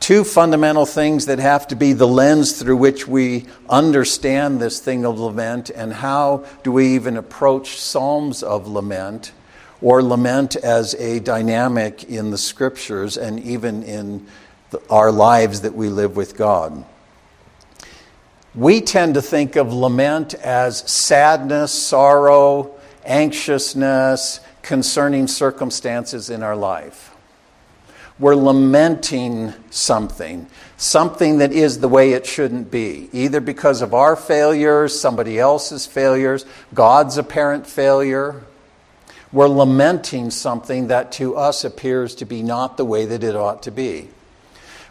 Two 0.00 0.24
fundamental 0.24 0.86
things 0.86 1.26
that 1.26 1.38
have 1.38 1.68
to 1.68 1.76
be 1.76 1.92
the 1.92 2.08
lens 2.08 2.58
through 2.58 2.78
which 2.78 3.06
we 3.06 3.44
understand 3.68 4.58
this 4.58 4.80
thing 4.80 5.04
of 5.04 5.20
lament, 5.20 5.68
and 5.68 5.92
how 5.92 6.46
do 6.62 6.72
we 6.72 6.94
even 6.94 7.18
approach 7.18 7.78
Psalms 7.78 8.42
of 8.42 8.66
lament 8.66 9.32
or 9.82 10.02
lament 10.02 10.56
as 10.56 10.94
a 10.94 11.20
dynamic 11.20 12.04
in 12.04 12.30
the 12.30 12.38
scriptures 12.38 13.18
and 13.18 13.40
even 13.40 13.82
in 13.82 14.26
the, 14.70 14.80
our 14.88 15.12
lives 15.12 15.60
that 15.60 15.74
we 15.74 15.88
live 15.88 16.16
with 16.16 16.36
God. 16.36 16.84
We 18.54 18.80
tend 18.80 19.14
to 19.14 19.22
think 19.22 19.54
of 19.54 19.72
lament 19.72 20.34
as 20.34 20.78
sadness, 20.90 21.72
sorrow, 21.72 22.74
anxiousness 23.04 24.40
concerning 24.62 25.28
circumstances 25.28 26.30
in 26.30 26.42
our 26.42 26.56
life. 26.56 27.14
We're 28.18 28.34
lamenting 28.34 29.54
something, 29.70 30.48
something 30.76 31.38
that 31.38 31.52
is 31.52 31.78
the 31.78 31.88
way 31.88 32.12
it 32.12 32.26
shouldn't 32.26 32.70
be, 32.70 33.08
either 33.12 33.40
because 33.40 33.82
of 33.82 33.94
our 33.94 34.16
failures, 34.16 34.98
somebody 34.98 35.38
else's 35.38 35.86
failures, 35.86 36.44
God's 36.74 37.16
apparent 37.16 37.66
failure. 37.66 38.42
We're 39.32 39.48
lamenting 39.48 40.30
something 40.30 40.88
that 40.88 41.12
to 41.12 41.36
us 41.36 41.64
appears 41.64 42.16
to 42.16 42.24
be 42.26 42.42
not 42.42 42.76
the 42.76 42.84
way 42.84 43.06
that 43.06 43.22
it 43.22 43.36
ought 43.36 43.62
to 43.62 43.70
be. 43.70 44.08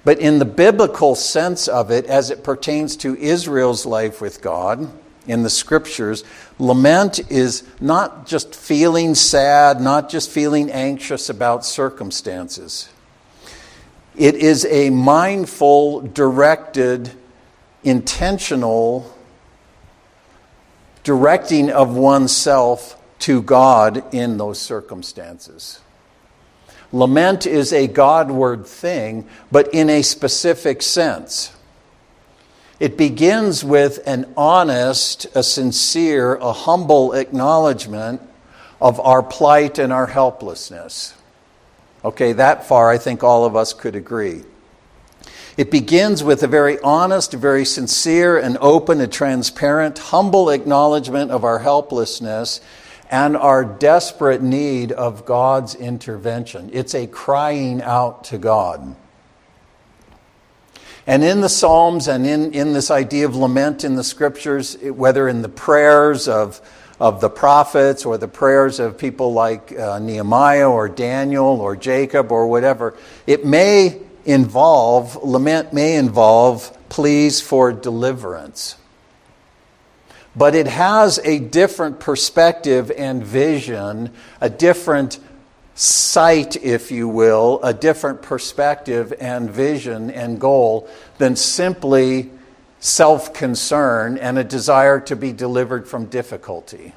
But 0.03 0.19
in 0.19 0.39
the 0.39 0.45
biblical 0.45 1.15
sense 1.15 1.67
of 1.67 1.91
it, 1.91 2.05
as 2.05 2.29
it 2.31 2.43
pertains 2.43 2.95
to 2.97 3.15
Israel's 3.15 3.85
life 3.85 4.21
with 4.21 4.41
God, 4.41 4.89
in 5.27 5.43
the 5.43 5.49
scriptures, 5.49 6.23
lament 6.57 7.19
is 7.29 7.63
not 7.79 8.25
just 8.25 8.55
feeling 8.55 9.13
sad, 9.13 9.79
not 9.79 10.09
just 10.09 10.29
feeling 10.29 10.71
anxious 10.71 11.29
about 11.29 11.65
circumstances. 11.65 12.89
It 14.15 14.35
is 14.35 14.65
a 14.65 14.89
mindful, 14.89 16.01
directed, 16.01 17.11
intentional 17.83 19.15
directing 21.03 21.69
of 21.69 21.95
oneself 21.95 22.95
to 23.19 23.41
God 23.41 24.13
in 24.13 24.37
those 24.37 24.59
circumstances. 24.59 25.79
Lament 26.91 27.45
is 27.45 27.71
a 27.71 27.87
Godward 27.87 28.65
thing, 28.65 29.27
but 29.51 29.73
in 29.73 29.89
a 29.89 30.01
specific 30.01 30.81
sense. 30.81 31.55
It 32.79 32.97
begins 32.97 33.63
with 33.63 33.99
an 34.07 34.33
honest, 34.37 35.27
a 35.35 35.43
sincere, 35.43 36.35
a 36.35 36.53
humble 36.53 37.13
acknowledgement 37.13 38.21
of 38.81 38.99
our 39.01 39.21
plight 39.21 39.77
and 39.77 39.91
our 39.91 40.07
helplessness. 40.07 41.13
Okay, 42.03 42.33
that 42.33 42.65
far 42.65 42.89
I 42.89 42.97
think 42.97 43.23
all 43.23 43.45
of 43.45 43.55
us 43.55 43.73
could 43.73 43.95
agree. 43.95 44.43
It 45.57 45.71
begins 45.71 46.23
with 46.23 46.41
a 46.41 46.47
very 46.47 46.79
honest, 46.79 47.33
very 47.33 47.65
sincere, 47.65 48.37
and 48.37 48.57
open 48.61 49.01
and 49.01 49.11
transparent, 49.11 49.99
humble 49.99 50.49
acknowledgement 50.49 51.31
of 51.31 51.43
our 51.43 51.59
helplessness 51.59 52.61
and 53.09 53.35
our 53.35 53.65
desperate 53.65 54.41
need 54.41 54.91
of 54.91 55.25
God's 55.25 55.73
intervention. 55.75 56.69
It's 56.73 56.93
a 56.93 57.07
crying 57.07 57.81
out 57.81 58.25
to 58.25 58.37
God. 58.37 58.95
And 61.07 61.23
in 61.23 61.41
the 61.41 61.49
Psalms 61.49 62.07
and 62.07 62.25
in, 62.27 62.53
in 62.53 62.73
this 62.73 62.91
idea 62.91 63.25
of 63.25 63.35
lament 63.35 63.83
in 63.83 63.95
the 63.95 64.03
scriptures, 64.03 64.77
whether 64.77 65.27
in 65.27 65.41
the 65.41 65.49
prayers 65.49 66.27
of, 66.27 66.61
of 66.99 67.19
the 67.19 67.31
prophets 67.31 68.05
or 68.05 68.19
the 68.19 68.27
prayers 68.27 68.79
of 68.79 68.95
people 68.95 69.33
like 69.33 69.77
uh, 69.77 69.97
Nehemiah 69.97 70.69
or 70.69 70.87
Daniel 70.87 71.61
or 71.61 71.75
Jacob 71.75 72.31
or 72.31 72.47
whatever, 72.47 72.95
it 73.25 73.43
may 73.43 73.99
involve, 74.23 75.15
lament 75.23 75.73
may 75.73 75.95
involve 75.95 76.77
pleas 76.89 77.41
for 77.41 77.73
deliverance 77.73 78.75
but 80.39 80.55
it 80.55 80.67
has 80.67 81.19
a 81.25 81.37
different 81.37 81.99
perspective 81.99 82.89
and 82.97 83.21
vision, 83.21 84.09
a 84.39 84.49
different 84.49 85.19
sight, 85.75 86.55
if 86.63 86.91
you 86.91 87.09
will, 87.09 87.59
a 87.61 87.73
different 87.73 88.21
perspective 88.21 89.13
and 89.19 89.49
vision 89.51 90.09
and 90.09 90.39
goal 90.39 90.89
than 91.17 91.35
simply 91.35 92.31
self 92.79 93.33
concern 93.33 94.17
and 94.17 94.39
a 94.39 94.43
desire 94.45 95.01
to 95.01 95.13
be 95.17 95.33
delivered 95.33 95.85
from 95.85 96.05
difficulty. 96.05 96.93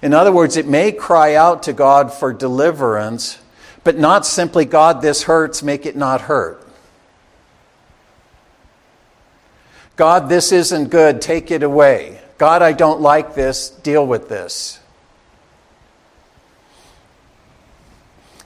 In 0.00 0.14
other 0.14 0.32
words, 0.32 0.56
it 0.56 0.66
may 0.66 0.90
cry 0.90 1.34
out 1.34 1.64
to 1.64 1.74
God 1.74 2.10
for 2.10 2.32
deliverance, 2.32 3.38
but 3.84 3.98
not 3.98 4.24
simply, 4.24 4.64
God, 4.64 5.02
this 5.02 5.24
hurts, 5.24 5.62
make 5.62 5.84
it 5.84 5.96
not 5.96 6.22
hurt. 6.22 6.66
God, 9.96 10.30
this 10.30 10.50
isn't 10.50 10.88
good, 10.88 11.20
take 11.20 11.50
it 11.50 11.62
away. 11.62 12.22
God, 12.40 12.62
I 12.62 12.72
don't 12.72 13.02
like 13.02 13.34
this, 13.34 13.68
deal 13.68 14.06
with 14.06 14.30
this. 14.30 14.80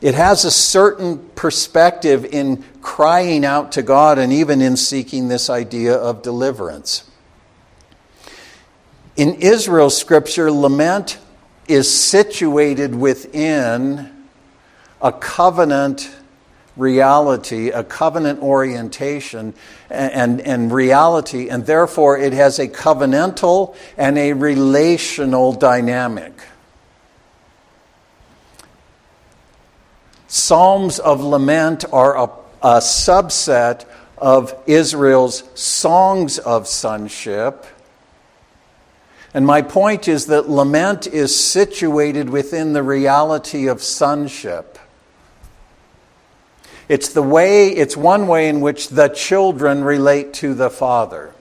It 0.00 0.16
has 0.16 0.44
a 0.44 0.50
certain 0.50 1.18
perspective 1.36 2.24
in 2.24 2.64
crying 2.82 3.44
out 3.44 3.70
to 3.70 3.82
God 3.82 4.18
and 4.18 4.32
even 4.32 4.60
in 4.60 4.76
seeking 4.76 5.28
this 5.28 5.48
idea 5.48 5.94
of 5.94 6.22
deliverance. 6.22 7.08
In 9.14 9.34
Israel's 9.34 9.96
scripture, 9.96 10.50
lament 10.50 11.20
is 11.68 11.88
situated 11.88 12.96
within 12.96 14.10
a 15.00 15.12
covenant 15.12 16.10
reality, 16.76 17.70
a 17.70 17.84
covenant 17.84 18.40
orientation 18.40 19.54
and, 19.90 20.40
and, 20.40 20.72
reality, 20.72 21.48
and 21.48 21.66
therefore 21.66 22.18
it 22.18 22.32
has 22.32 22.58
a 22.58 22.68
covenantal 22.68 23.76
and 23.96 24.18
a 24.18 24.32
relational 24.32 25.52
dynamic. 25.52 26.32
Psalms 30.26 30.98
of 30.98 31.20
lament 31.20 31.84
are 31.92 32.16
a, 32.16 32.24
a 32.60 32.78
subset 32.78 33.84
of 34.18 34.54
Israel's 34.66 35.44
songs 35.54 36.38
of 36.38 36.66
sonship. 36.66 37.66
And 39.32 39.46
my 39.46 39.62
point 39.62 40.08
is 40.08 40.26
that 40.26 40.48
lament 40.48 41.06
is 41.06 41.38
situated 41.38 42.30
within 42.30 42.72
the 42.72 42.82
reality 42.82 43.68
of 43.68 43.82
sonship. 43.82 44.78
It's 46.88 47.08
the 47.10 47.22
way, 47.22 47.68
it's 47.68 47.96
one 47.96 48.26
way 48.26 48.48
in 48.48 48.60
which 48.60 48.88
the 48.88 49.08
children 49.08 49.84
relate 49.84 50.34
to 50.34 50.54
the 50.54 50.70
Father. 50.70 51.34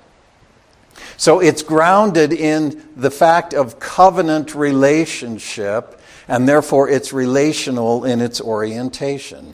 So 1.17 1.39
it's 1.39 1.63
grounded 1.63 2.33
in 2.33 2.83
the 2.95 3.11
fact 3.11 3.53
of 3.53 3.79
covenant 3.79 4.55
relationship, 4.55 5.99
and 6.27 6.47
therefore 6.47 6.89
it's 6.89 7.13
relational 7.13 8.05
in 8.05 8.21
its 8.21 8.39
orientation. 8.39 9.53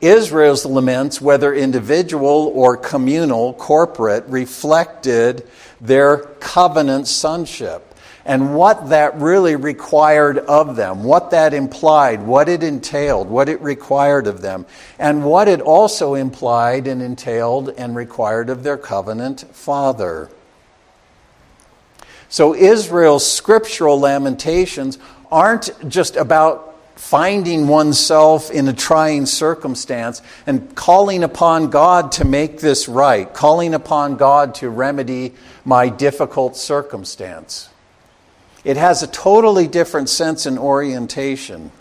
Israel's 0.00 0.64
laments, 0.64 1.20
whether 1.20 1.52
individual 1.52 2.52
or 2.54 2.76
communal, 2.76 3.54
corporate, 3.54 4.24
reflected 4.26 5.48
their 5.80 6.18
covenant 6.18 7.08
sonship 7.08 7.87
and 8.28 8.54
what 8.54 8.90
that 8.90 9.16
really 9.16 9.56
required 9.56 10.36
of 10.36 10.76
them, 10.76 11.02
what 11.02 11.30
that 11.30 11.54
implied, 11.54 12.22
what 12.22 12.46
it 12.46 12.62
entailed, 12.62 13.26
what 13.26 13.48
it 13.48 13.58
required 13.62 14.26
of 14.26 14.42
them, 14.42 14.66
and 14.98 15.24
what 15.24 15.48
it 15.48 15.62
also 15.62 16.12
implied 16.12 16.86
and 16.86 17.00
entailed 17.00 17.70
and 17.70 17.96
required 17.96 18.50
of 18.50 18.62
their 18.62 18.76
covenant 18.76 19.40
father. 19.56 20.28
So 22.28 22.54
Israel's 22.54 23.28
scriptural 23.28 23.98
lamentations 23.98 24.98
aren't 25.32 25.88
just 25.88 26.14
about 26.16 26.76
finding 26.96 27.66
oneself 27.66 28.50
in 28.50 28.68
a 28.68 28.74
trying 28.74 29.24
circumstance 29.24 30.20
and 30.46 30.74
calling 30.74 31.24
upon 31.24 31.70
God 31.70 32.12
to 32.12 32.26
make 32.26 32.60
this 32.60 32.88
right, 32.88 33.32
calling 33.32 33.72
upon 33.72 34.16
God 34.16 34.56
to 34.56 34.68
remedy 34.68 35.32
my 35.64 35.88
difficult 35.88 36.58
circumstance. 36.58 37.70
It 38.68 38.76
has 38.76 39.02
a 39.02 39.06
totally 39.06 39.66
different 39.66 40.10
sense 40.10 40.44
and 40.44 40.58
orientation. 40.58 41.72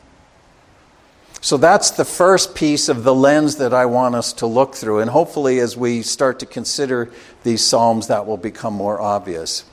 So 1.41 1.57
that's 1.57 1.91
the 1.91 2.05
first 2.05 2.55
piece 2.55 2.87
of 2.87 3.03
the 3.03 3.13
lens 3.13 3.57
that 3.57 3.73
I 3.73 3.87
want 3.87 4.15
us 4.15 4.31
to 4.33 4.45
look 4.47 4.73
through. 4.73 4.99
And 4.99 5.09
hopefully, 5.09 5.59
as 5.59 5.75
we 5.75 6.01
start 6.01 6.39
to 6.39 6.45
consider 6.45 7.11
these 7.43 7.61
Psalms, 7.61 8.07
that 8.07 8.25
will 8.25 8.37
become 8.37 8.73
more 8.73 9.01
obvious. 9.01 9.65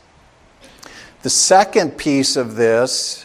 The 1.22 1.30
second 1.30 1.98
piece 1.98 2.34
of 2.34 2.56
this 2.56 3.24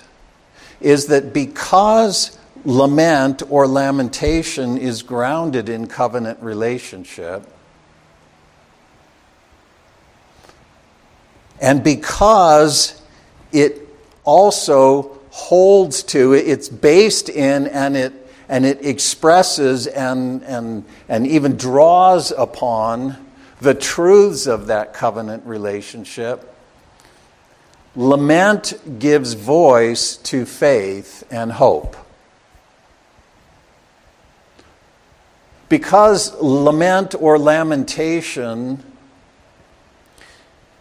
is 0.80 1.08
that 1.08 1.34
because 1.34 2.38
lament 2.66 3.42
or 3.50 3.66
lamentation 3.66 4.78
is 4.78 5.02
grounded 5.02 5.68
in 5.68 5.88
covenant 5.88 6.44
relationship, 6.44 7.44
and 11.60 11.84
because 11.84 12.99
it 13.52 13.88
also 14.24 15.20
holds 15.32 16.04
to, 16.04 16.34
it's 16.34 16.70
based 16.70 17.30
in, 17.30 17.68
and 17.68 17.96
it, 17.96 18.14
and 18.48 18.66
it 18.66 18.86
expresses 18.86 19.88
and, 19.88 20.44
and, 20.44 20.86
and 21.08 21.28
even 21.28 21.56
draws 21.56 22.32
upon 22.32 23.16
the 23.62 23.74
truths 23.74 24.48
of 24.48 24.68
that 24.68 24.94
covenant 24.94 25.46
relationship. 25.46 26.46
Lament 27.96 29.00
gives 29.00 29.34
voice 29.34 30.18
to 30.18 30.46
faith 30.46 31.24
and 31.32 31.52
hope. 31.52 31.96
Because 35.68 36.34
lament 36.42 37.14
or 37.20 37.38
lamentation 37.38 38.84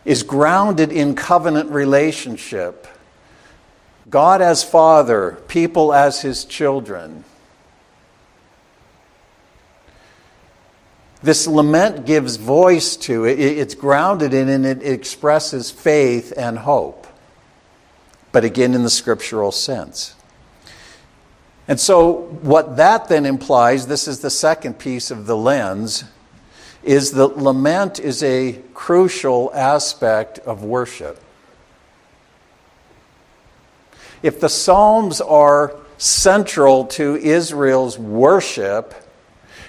is 0.08 0.22
grounded 0.22 0.90
in 0.90 1.14
covenant 1.14 1.70
relationship. 1.70 2.86
God 4.08 4.40
as 4.40 4.64
Father, 4.64 5.32
people 5.48 5.92
as 5.92 6.22
His 6.22 6.46
children. 6.46 7.24
This 11.22 11.46
lament 11.46 12.06
gives 12.06 12.36
voice 12.36 12.96
to 12.96 13.26
it. 13.26 13.38
It's 13.38 13.74
grounded 13.74 14.32
in 14.32 14.48
and 14.48 14.64
it 14.64 14.82
expresses 14.82 15.70
faith 15.70 16.32
and 16.38 16.60
hope. 16.60 17.06
But 18.32 18.44
again, 18.44 18.72
in 18.72 18.84
the 18.84 18.90
scriptural 18.90 19.52
sense. 19.52 20.14
And 21.66 21.78
so, 21.78 22.12
what 22.40 22.78
that 22.78 23.10
then 23.10 23.26
implies, 23.26 23.88
this 23.88 24.08
is 24.08 24.20
the 24.20 24.30
second 24.30 24.78
piece 24.78 25.10
of 25.10 25.26
the 25.26 25.36
lens, 25.36 26.04
is 26.82 27.12
that 27.12 27.36
lament 27.36 27.98
is 27.98 28.22
a 28.22 28.60
crucial 28.74 29.50
aspect 29.54 30.38
of 30.40 30.62
worship. 30.62 31.20
If 34.22 34.40
the 34.40 34.48
Psalms 34.48 35.20
are 35.20 35.74
central 35.98 36.86
to 36.86 37.16
Israel's 37.16 37.98
worship, 37.98 38.94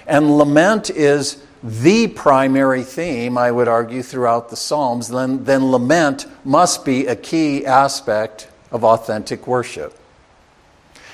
and 0.06 0.38
lament 0.38 0.90
is 0.90 1.42
the 1.62 2.08
primary 2.08 2.82
theme, 2.82 3.36
I 3.36 3.50
would 3.50 3.68
argue, 3.68 4.02
throughout 4.02 4.48
the 4.48 4.56
Psalms, 4.56 5.08
then, 5.08 5.44
then 5.44 5.70
lament 5.70 6.26
must 6.44 6.84
be 6.84 7.06
a 7.06 7.14
key 7.14 7.66
aspect 7.66 8.48
of 8.70 8.82
authentic 8.82 9.46
worship. 9.46 9.99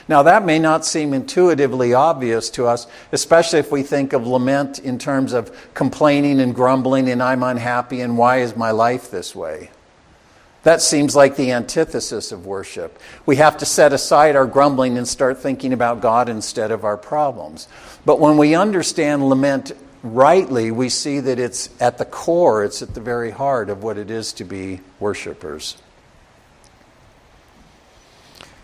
Now, 0.09 0.23
that 0.23 0.45
may 0.45 0.59
not 0.61 0.87
seem 0.87 1.13
intuitively 1.13 1.93
obvious 1.93 2.49
to 2.51 2.67
us, 2.67 2.87
especially 3.11 3.59
if 3.59 3.73
we 3.73 3.83
think 3.83 4.13
of 4.13 4.27
lament 4.27 4.79
in 4.79 4.99
terms 4.99 5.33
of 5.33 5.51
complaining 5.75 6.41
and 6.41 6.55
grumbling 6.55 7.09
and 7.09 7.23
I'm 7.23 7.43
unhappy 7.43 8.01
and 8.01 8.17
why 8.17 8.39
is 8.39 8.57
my 8.57 8.71
life 8.71 9.11
this 9.11 9.35
way? 9.35 9.71
That 10.63 10.83
seems 10.83 11.15
like 11.15 11.37
the 11.37 11.53
antithesis 11.53 12.33
of 12.33 12.47
worship. 12.47 12.99
We 13.25 13.37
have 13.37 13.57
to 13.59 13.67
set 13.67 13.93
aside 13.93 14.35
our 14.35 14.47
grumbling 14.47 14.99
and 14.99 15.07
start 15.07 15.39
thinking 15.39 15.73
about 15.73 16.01
God 16.01 16.29
instead 16.29 16.73
of 16.73 16.85
our 16.85 16.97
problems. 16.97 17.69
But 18.05 18.19
when 18.19 18.37
we 18.37 18.55
understand 18.57 19.29
lament 19.29 19.73
rightly, 20.03 20.71
we 20.73 20.89
see 20.89 21.21
that 21.21 21.39
it's 21.39 21.71
at 21.81 21.99
the 21.99 22.05
core, 22.05 22.65
it's 22.65 22.83
at 22.83 22.95
the 22.95 23.01
very 23.01 23.31
heart 23.31 23.71
of 23.71 23.83
what 23.83 23.97
it 23.97 24.11
is 24.11 24.33
to 24.35 24.45
be 24.45 24.81
worshipers. 24.99 25.77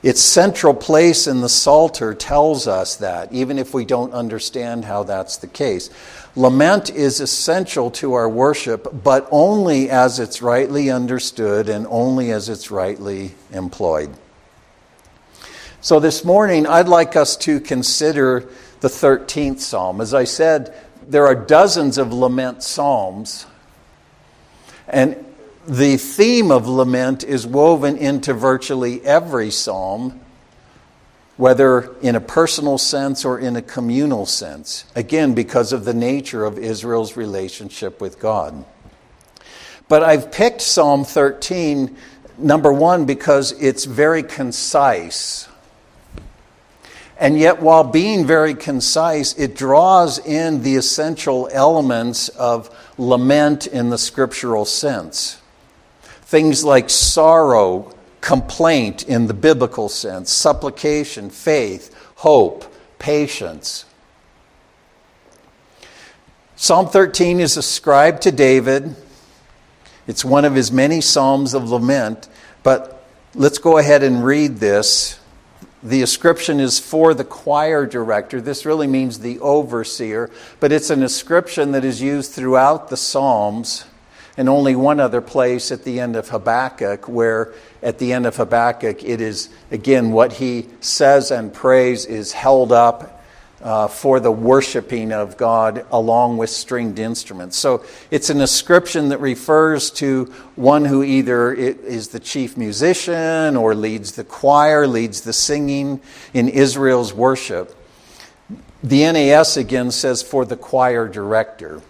Its 0.03 0.21
central 0.21 0.75
place 0.75 1.29
in 1.29 1.41
the 1.41 1.49
Psalter 1.49 2.13
tells 2.13 2.67
us 2.67 2.97
that, 2.97 3.33
even 3.33 3.59
if 3.59 3.73
we 3.73 3.85
don't 3.85 4.13
understand 4.13 4.85
how 4.85 5.05
that's 5.05 5.37
the 5.37 5.47
case. 5.47 5.91
Lament 6.35 6.91
is 6.91 7.21
essential 7.21 7.91
to 7.93 8.15
our 8.15 8.29
worship, 8.29 8.89
but 9.05 9.29
only 9.31 9.91
as 9.91 10.19
it's 10.19 10.43
rightly 10.43 10.91
understood 10.91 11.69
and 11.69 11.87
only 11.89 12.33
as 12.33 12.49
it's 12.49 12.71
rightly 12.71 13.35
employed. 13.53 14.11
So, 15.81 16.01
this 16.01 16.25
morning, 16.25 16.67
I'd 16.67 16.89
like 16.89 17.15
us 17.15 17.37
to 17.39 17.61
consider 17.61 18.49
the 18.81 18.89
13th 18.89 19.61
Psalm. 19.61 20.01
As 20.01 20.15
I 20.15 20.25
said, 20.25 20.75
there 21.07 21.27
are 21.27 21.35
dozens 21.35 21.99
of 21.99 22.13
lament 22.13 22.63
psalms. 22.63 23.47
And 24.89 25.25
the 25.67 25.97
theme 25.97 26.51
of 26.51 26.67
lament 26.67 27.23
is 27.23 27.47
woven 27.47 27.97
into 27.97 28.35
virtually 28.35 29.01
every 29.05 29.51
psalm, 29.51 30.21
whether 31.37 31.95
in 32.01 32.17
a 32.17 32.21
personal 32.21 32.79
sense 32.79 33.25
or 33.25 33.39
in 33.39 33.57
a 33.57 33.63
communal 33.63 34.27
sense. 34.27 34.85
Again, 34.97 35.35
because 35.35 35.73
of 35.73 35.85
the 35.85 35.95
nature 35.95 36.45
of 36.45 36.59
Israel's 36.59 37.17
relationship 37.17 38.01
with 38.01 38.19
God. 38.19 38.65
But 39.89 40.03
I've 40.03 40.33
picked 40.33 40.63
Psalm 40.63 41.05
13, 41.05 41.97
number 42.39 42.73
one, 42.73 43.05
because 43.05 43.53
it's 43.53 43.85
very 43.85 44.23
concise. 44.23 45.49
And 47.19 47.39
yet, 47.39 47.63
while 47.63 47.85
being 47.85 48.27
very 48.27 48.55
concise, 48.55 49.35
it 49.35 49.55
draws 49.55 50.19
in 50.19 50.63
the 50.63 50.77
essential 50.77 51.49
elements 51.53 52.31
of 52.31 52.75
lament 52.99 53.67
in 53.67 53.91
the 53.91 53.99
scriptural 53.99 54.65
sense. 54.65 55.42
Things 56.33 56.65
like 56.65 56.89
sorrow, 56.89 57.95
complaint 58.23 59.03
in 59.03 59.27
the 59.27 59.35
biblical 59.35 59.91
sense, 59.91 60.33
supplication, 60.33 61.29
faith, 61.29 61.95
hope, 62.15 62.65
patience. 62.99 63.85
Psalm 66.57 66.89
13 66.89 67.39
is 67.39 67.59
ascribed 67.59 68.23
to 68.23 68.33
David. 68.33 68.97
It's 70.07 70.25
one 70.25 70.47
of 70.47 70.55
his 70.55 70.73
many 70.73 71.03
psalms 71.03 71.53
of 71.53 71.69
lament, 71.69 72.31
but 72.63 73.05
let's 73.35 73.59
go 73.59 73.77
ahead 73.77 74.03
and 74.03 74.25
read 74.25 74.57
this. 74.57 75.21
The 75.83 76.01
ascription 76.01 76.61
is 76.61 76.81
for 76.81 77.13
the 77.13 77.25
choir 77.25 77.85
director. 77.85 78.41
This 78.41 78.65
really 78.65 78.87
means 78.87 79.19
the 79.19 79.39
overseer, 79.41 80.31
but 80.61 80.73
it's 80.73 80.89
an 80.89 81.03
ascription 81.03 81.73
that 81.73 81.85
is 81.85 82.01
used 82.01 82.33
throughout 82.33 82.89
the 82.89 82.97
Psalms 82.97 83.85
and 84.37 84.49
only 84.49 84.75
one 84.75 85.01
other 85.01 85.21
place 85.21 85.71
at 85.71 85.85
the 85.85 86.01
end 86.01 86.17
of 86.17 86.29
Habakkuk, 86.29 87.09
where 87.09 87.53
at 87.83 87.99
the 87.99 88.13
end 88.13 88.27
of 88.27 88.37
Habakkuk 88.37 89.05
it 89.05 89.21
is, 89.21 89.49
again, 89.71 90.13
what 90.13 90.35
he 90.35 90.69
says 90.81 91.31
and 91.31 91.53
prays 91.53 92.07
is 92.07 92.33
held 92.33 92.73
up 92.73 93.23
uh, 93.63 93.87
for 93.87 94.19
the 94.19 94.33
worshiping 94.33 95.13
of 95.13 95.37
God 95.37 95.87
along 95.93 96.37
with 96.37 96.51
stringed 96.51 96.99
instruments. 96.99 97.57
So 97.57 97.85
it's 98.11 98.29
an 98.31 98.41
ascription 98.41 99.11
that 99.11 99.21
refers 99.21 99.91
to 99.93 100.25
one 100.57 100.85
who 100.85 101.03
either 101.03 101.53
is 101.53 102.09
the 102.09 102.21
chief 102.21 102.57
musician 102.57 103.57
or 103.57 103.75
leads 103.75 104.13
the 104.13 104.25
choir, 104.25 104.87
leads 104.87 105.21
the 105.21 105.33
singing 105.33 106.01
in 106.35 106.49
Israel's 106.49 107.13
worship. 107.13 107.77
The 108.83 109.13
NAS 109.13 109.57
again 109.57 109.93
says 109.93 110.23
for 110.23 110.45
the 110.45 110.57
choir 110.57 111.07
director. 111.07 111.83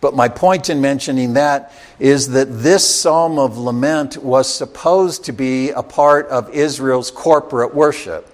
But 0.00 0.14
my 0.14 0.28
point 0.28 0.70
in 0.70 0.80
mentioning 0.80 1.34
that 1.34 1.72
is 1.98 2.28
that 2.28 2.46
this 2.62 2.88
psalm 2.88 3.38
of 3.38 3.58
lament 3.58 4.16
was 4.18 4.52
supposed 4.52 5.24
to 5.24 5.32
be 5.32 5.70
a 5.70 5.82
part 5.82 6.28
of 6.28 6.50
Israel's 6.50 7.10
corporate 7.10 7.74
worship. 7.74 8.28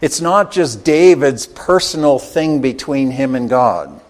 It's 0.00 0.20
not 0.20 0.52
just 0.52 0.84
David's 0.84 1.46
personal 1.46 2.18
thing 2.18 2.60
between 2.60 3.10
him 3.10 3.34
and 3.34 3.50
God. 3.50 4.00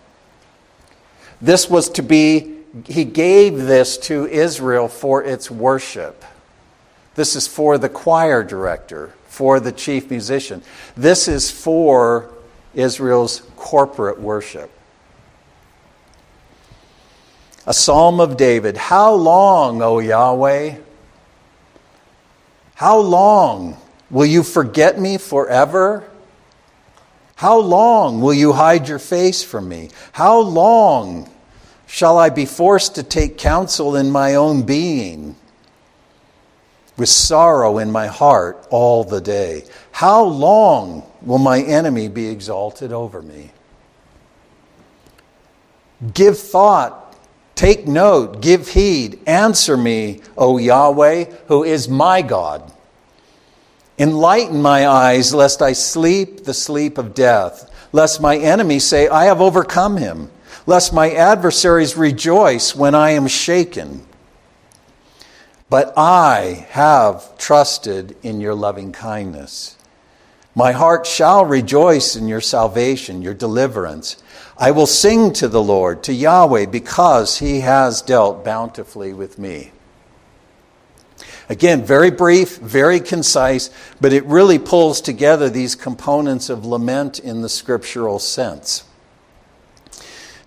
This 1.41 1.71
was 1.71 1.89
to 1.91 2.03
be, 2.03 2.59
he 2.87 3.05
gave 3.05 3.57
this 3.57 3.97
to 3.99 4.27
Israel 4.27 4.89
for 4.89 5.25
its 5.25 5.51
worship. 5.51 6.25
This 7.15 7.35
is 7.35 7.49
for 7.49 7.79
the 7.79 7.89
choir 7.89 8.45
director, 8.45 9.15
for 9.27 9.59
the 9.59 9.73
chief 9.73 10.11
musician. 10.11 10.63
This 10.97 11.29
is 11.29 11.51
for 11.51 12.31
Israel's 12.75 13.43
corporate 13.57 14.21
worship. 14.21 14.71
A 17.67 17.75
psalm 17.75 18.21
of 18.21 18.37
David. 18.37 18.77
How 18.77 19.13
long, 19.13 19.83
O 19.83 19.99
Yahweh? 19.99 20.77
How 22.75 22.99
long 22.99 23.77
Will 24.11 24.27
you 24.27 24.43
forget 24.43 24.99
me 24.99 25.19
forever? 25.19 26.05
How 27.37 27.59
long 27.59 28.21
will 28.21 28.35
you 28.35 28.53
hide 28.53 28.89
your 28.89 28.99
face 28.99 29.43
from 29.43 29.69
me? 29.69 29.91
How 30.13 30.41
long 30.41 31.31
shall 31.87 32.19
I 32.19 32.29
be 32.29 32.45
forced 32.45 32.97
to 32.97 33.03
take 33.03 33.39
counsel 33.39 33.97
in 33.97 34.11
my 34.11 34.35
own 34.35 34.63
being? 34.63 35.37
With 36.97 37.09
sorrow 37.09 37.79
in 37.79 37.91
my 37.91 38.09
heart 38.09 38.67
all 38.71 39.05
the 39.05 39.21
day. 39.21 39.65
How 39.93 40.23
long 40.25 41.05
will 41.23 41.39
my 41.39 41.63
enemy 41.63 42.09
be 42.09 42.29
exalted 42.29 42.93
over 42.93 43.23
me? 43.23 43.53
Give 46.13 46.37
thought, 46.37 47.00
take 47.61 47.87
note, 47.87 48.41
give 48.41 48.69
heed, 48.69 49.21
answer 49.27 49.77
me, 49.77 50.23
O 50.35 50.57
Yahweh, 50.57 51.27
who 51.49 51.63
is 51.63 51.91
my 51.91 52.23
God. 52.23 52.73
Enlighten 53.99 54.63
my 54.63 54.89
eyes, 54.89 55.35
lest 55.35 55.61
I 55.61 55.75
sleep 55.75 56.45
the 56.45 56.55
sleep 56.55 56.97
of 56.97 57.13
death, 57.13 57.71
lest 57.93 58.19
my 58.19 58.39
enemies 58.39 58.87
say, 58.87 59.09
I 59.09 59.27
have 59.27 59.43
overcome 59.43 59.99
him, 59.99 60.31
lest 60.65 60.95
my 60.95 61.11
adversaries 61.11 61.99
rejoice 61.99 62.75
when 62.75 62.95
I 62.95 63.11
am 63.11 63.29
shaken. 63.29 64.07
But 65.69 65.93
I 65.99 66.67
have 66.71 67.37
trusted 67.37 68.17
in 68.23 68.41
your 68.41 68.55
loving 68.55 68.91
kindness. 68.91 69.77
My 70.55 70.73
heart 70.73 71.07
shall 71.07 71.45
rejoice 71.45 72.17
in 72.17 72.27
your 72.27 72.41
salvation, 72.41 73.21
your 73.21 73.35
deliverance. 73.35 74.17
I 74.61 74.73
will 74.73 74.87
sing 74.87 75.33
to 75.35 75.49
the 75.49 75.63
Lord, 75.63 76.03
to 76.03 76.13
Yahweh, 76.13 76.67
because 76.67 77.39
he 77.39 77.61
has 77.61 78.03
dealt 78.03 78.45
bountifully 78.45 79.15
with 79.15 79.39
me. 79.39 79.73
Again, 81.49 81.83
very 81.83 82.11
brief, 82.11 82.59
very 82.59 83.01
concise, 83.01 83.71
but 84.03 84.13
it 84.13 84.23
really 84.27 84.59
pulls 84.59 85.01
together 85.01 85.49
these 85.49 85.75
components 85.75 86.51
of 86.51 86.67
lament 86.67 87.19
in 87.19 87.41
the 87.41 87.49
scriptural 87.49 88.19
sense. 88.19 88.85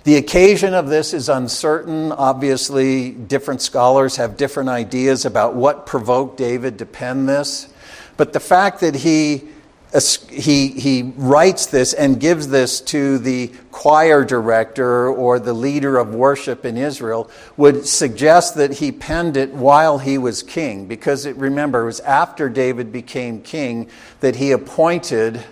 The 0.03 0.17
occasion 0.17 0.75
of 0.75 0.89
this 0.89 1.11
is 1.11 1.27
uncertain. 1.27 2.11
Obviously, 2.11 3.09
different 3.09 3.63
scholars 3.63 4.17
have 4.17 4.37
different 4.37 4.69
ideas 4.69 5.25
about 5.25 5.55
what 5.55 5.87
provoked 5.87 6.37
David 6.37 6.77
to 6.77 6.85
pen 6.85 7.25
this. 7.25 7.67
But 8.15 8.31
the 8.31 8.39
fact 8.39 8.79
that 8.81 8.93
he 8.93 9.47
he, 10.29 10.69
he 10.69 11.13
writes 11.17 11.67
this 11.67 11.93
and 11.93 12.19
gives 12.19 12.47
this 12.47 12.81
to 12.81 13.19
the 13.19 13.51
choir 13.71 14.25
director 14.25 15.07
or 15.07 15.37
the 15.37 15.53
leader 15.53 15.97
of 15.97 16.15
worship 16.15 16.65
in 16.65 16.77
Israel 16.77 17.29
would 17.57 17.85
suggest 17.85 18.55
that 18.55 18.73
he 18.73 18.91
penned 18.91 19.37
it 19.37 19.53
while 19.53 19.99
he 19.99 20.17
was 20.17 20.41
king, 20.41 20.87
because 20.87 21.25
it, 21.25 21.35
remember, 21.37 21.83
it 21.83 21.85
was 21.85 21.99
after 21.99 22.49
David 22.49 22.91
became 22.91 23.41
king 23.41 23.87
that 24.19 24.37
he 24.37 24.51
appointed 24.51 25.43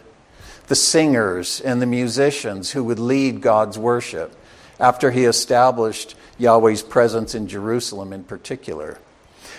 the 0.68 0.76
singers 0.76 1.62
and 1.62 1.82
the 1.82 1.86
musicians 1.86 2.72
who 2.72 2.84
would 2.84 3.00
lead 3.00 3.42
God's 3.42 3.78
worship, 3.78 4.36
after 4.80 5.12
he 5.12 5.26
established 5.26 6.16
Yahweh's 6.40 6.82
presence 6.82 7.36
in 7.36 7.48
Jerusalem 7.48 8.12
in 8.12 8.24
particular. 8.24 8.98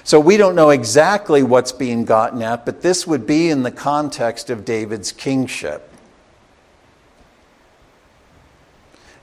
So 0.04 0.18
we 0.18 0.36
don't 0.36 0.56
know 0.56 0.70
exactly 0.70 1.42
what's 1.42 1.72
being 1.72 2.04
gotten 2.04 2.42
at, 2.42 2.66
but 2.66 2.82
this 2.82 3.06
would 3.06 3.26
be 3.26 3.50
in 3.50 3.62
the 3.62 3.70
context 3.70 4.50
of 4.50 4.64
David's 4.64 5.12
kingship. 5.12 5.88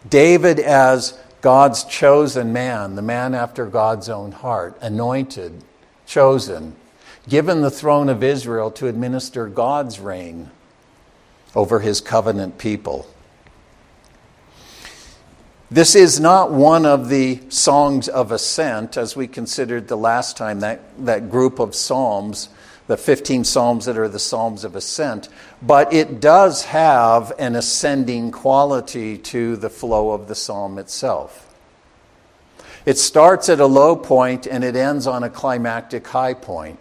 David, 0.09 0.59
as 0.59 1.19
God's 1.41 1.83
chosen 1.83 2.53
man, 2.53 2.95
the 2.95 3.01
man 3.01 3.35
after 3.35 3.65
God's 3.65 4.09
own 4.09 4.31
heart, 4.31 4.77
anointed, 4.81 5.63
chosen, 6.05 6.75
given 7.27 7.61
the 7.61 7.71
throne 7.71 8.09
of 8.09 8.23
Israel 8.23 8.71
to 8.71 8.87
administer 8.87 9.47
God's 9.47 9.99
reign 9.99 10.49
over 11.55 11.79
his 11.81 11.99
covenant 12.01 12.57
people. 12.57 13.05
This 15.71 15.93
is 15.93 16.19
not 16.19 16.51
one 16.51 16.87
of 16.87 17.09
the 17.09 17.41
songs 17.49 18.07
of 18.09 18.31
ascent, 18.31 18.97
as 18.97 19.15
we 19.15 19.27
considered 19.27 19.87
the 19.87 19.95
last 19.95 20.35
time, 20.35 20.61
that, 20.61 20.81
that 21.05 21.29
group 21.29 21.59
of 21.59 21.75
psalms, 21.75 22.49
the 22.87 22.97
15 22.97 23.43
psalms 23.43 23.85
that 23.85 23.95
are 23.95 24.07
the 24.07 24.17
psalms 24.17 24.63
of 24.63 24.75
ascent, 24.75 25.29
but 25.61 25.93
it 25.93 26.19
does 26.19 26.63
have 26.63 27.31
an 27.37 27.55
ascending 27.55 28.31
quality 28.31 29.15
to 29.19 29.55
the 29.57 29.69
flow 29.69 30.11
of 30.11 30.27
the 30.27 30.33
psalm 30.33 30.79
itself. 30.79 31.45
It 32.83 32.97
starts 32.97 33.47
at 33.47 33.59
a 33.59 33.67
low 33.67 33.95
point 33.95 34.47
and 34.47 34.63
it 34.63 34.75
ends 34.75 35.05
on 35.05 35.23
a 35.23 35.29
climactic 35.29 36.07
high 36.07 36.33
point. 36.33 36.79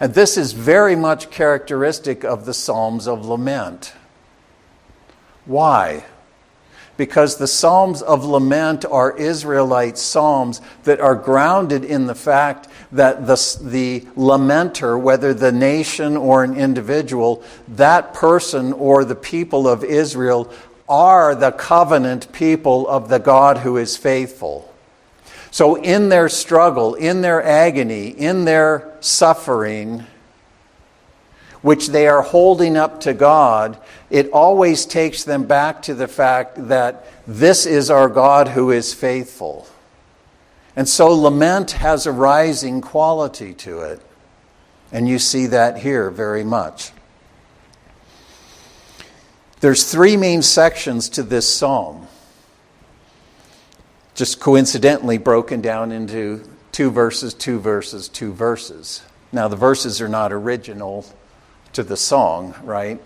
And 0.00 0.14
this 0.14 0.38
is 0.38 0.52
very 0.52 0.96
much 0.96 1.30
characteristic 1.30 2.24
of 2.24 2.46
the 2.46 2.54
Psalms 2.54 3.06
of 3.06 3.26
Lament. 3.26 3.92
Why? 5.44 6.04
Because 6.96 7.36
the 7.36 7.46
Psalms 7.46 8.02
of 8.02 8.24
Lament 8.24 8.84
are 8.84 9.16
Israelite 9.16 9.98
Psalms 9.98 10.60
that 10.84 11.00
are 11.00 11.14
grounded 11.14 11.84
in 11.84 12.06
the 12.06 12.14
fact 12.14 12.68
that 12.92 13.26
the, 13.26 13.58
the 13.62 14.00
lamenter, 14.16 15.00
whether 15.00 15.34
the 15.34 15.52
nation 15.52 16.16
or 16.16 16.44
an 16.44 16.56
individual, 16.56 17.42
that 17.68 18.14
person 18.14 18.72
or 18.72 19.04
the 19.04 19.14
people 19.14 19.68
of 19.68 19.84
Israel 19.84 20.52
are 20.88 21.34
the 21.34 21.52
covenant 21.52 22.32
people 22.32 22.86
of 22.88 23.08
the 23.08 23.18
God 23.18 23.58
who 23.58 23.76
is 23.76 23.96
faithful. 23.96 24.72
So, 25.50 25.76
in 25.76 26.10
their 26.10 26.28
struggle, 26.28 26.94
in 26.94 27.22
their 27.22 27.42
agony, 27.42 28.08
in 28.08 28.44
their 28.44 28.92
suffering, 29.00 30.04
which 31.66 31.88
they 31.88 32.06
are 32.06 32.22
holding 32.22 32.76
up 32.76 33.00
to 33.00 33.12
God, 33.12 33.76
it 34.08 34.30
always 34.30 34.86
takes 34.86 35.24
them 35.24 35.46
back 35.46 35.82
to 35.82 35.94
the 35.94 36.06
fact 36.06 36.68
that 36.68 37.04
this 37.26 37.66
is 37.66 37.90
our 37.90 38.08
God 38.08 38.46
who 38.46 38.70
is 38.70 38.94
faithful. 38.94 39.66
And 40.76 40.88
so 40.88 41.08
lament 41.08 41.72
has 41.72 42.06
a 42.06 42.12
rising 42.12 42.80
quality 42.80 43.52
to 43.54 43.80
it. 43.80 44.00
And 44.92 45.08
you 45.08 45.18
see 45.18 45.46
that 45.46 45.78
here 45.78 46.08
very 46.08 46.44
much. 46.44 46.92
There's 49.58 49.90
three 49.90 50.16
main 50.16 50.42
sections 50.42 51.08
to 51.08 51.24
this 51.24 51.52
psalm, 51.52 52.06
just 54.14 54.38
coincidentally 54.38 55.18
broken 55.18 55.62
down 55.62 55.90
into 55.90 56.48
two 56.70 56.92
verses, 56.92 57.34
two 57.34 57.58
verses, 57.58 58.08
two 58.08 58.32
verses. 58.32 59.02
Now, 59.32 59.48
the 59.48 59.56
verses 59.56 60.00
are 60.00 60.08
not 60.08 60.32
original 60.32 61.04
to 61.76 61.82
the 61.82 61.96
song, 61.96 62.54
right? 62.64 63.00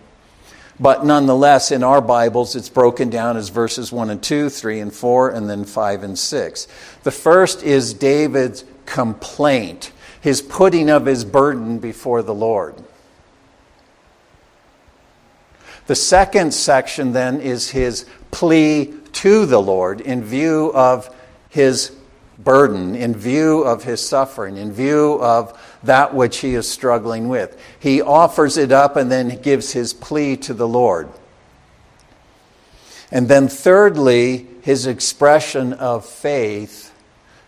But 0.78 1.04
nonetheless, 1.04 1.72
in 1.72 1.83
our 1.83 2.00
Bibles, 2.00 2.56
it's 2.56 2.68
broken 2.68 3.11
down 3.11 3.37
as 3.37 3.50
verses 3.50 3.92
1 3.92 4.11
and 4.11 4.22
2, 4.22 4.48
3 4.48 4.80
and 4.80 4.94
4, 4.94 5.30
and 5.30 5.50
then 5.50 5.64
5 5.64 6.02
and 6.02 6.18
6. 6.18 6.68
The 7.02 7.11
first 7.11 7.62
is 7.62 7.92
David's 7.92 8.64
complaint, 8.87 9.92
his 10.20 10.40
putting 10.40 10.88
of 10.88 11.04
his 11.04 11.24
burden 11.24 11.78
before 11.80 12.22
the 12.22 12.33
Lord. 12.33 12.76
The 15.87 15.96
second 15.96 16.54
section 16.54 17.12
then 17.12 17.40
is 17.40 17.70
his 17.70 18.06
plea 18.30 18.94
to 19.14 19.46
the 19.46 19.61
Lord 19.61 20.00
in 20.00 20.22
view 20.22 20.72
of 20.74 21.14
his 21.48 21.90
burden, 22.38 22.94
in 22.94 23.14
view 23.14 23.62
of 23.62 23.83
his 23.83 24.00
suffering, 24.00 24.56
in 24.56 24.72
view 24.72 25.18
of 25.20 25.59
that 25.82 26.14
which 26.14 26.38
he 26.38 26.54
is 26.54 26.68
struggling 26.68 27.28
with. 27.28 27.58
He 27.78 28.02
offers 28.02 28.56
it 28.56 28.72
up 28.72 28.96
and 28.96 29.10
then 29.10 29.40
gives 29.40 29.72
his 29.72 29.92
plea 29.94 30.36
to 30.38 30.54
the 30.54 30.68
Lord. 30.68 31.08
And 33.10 33.28
then, 33.28 33.48
thirdly, 33.48 34.46
his 34.62 34.86
expression 34.86 35.72
of 35.72 36.04
faith 36.04 36.92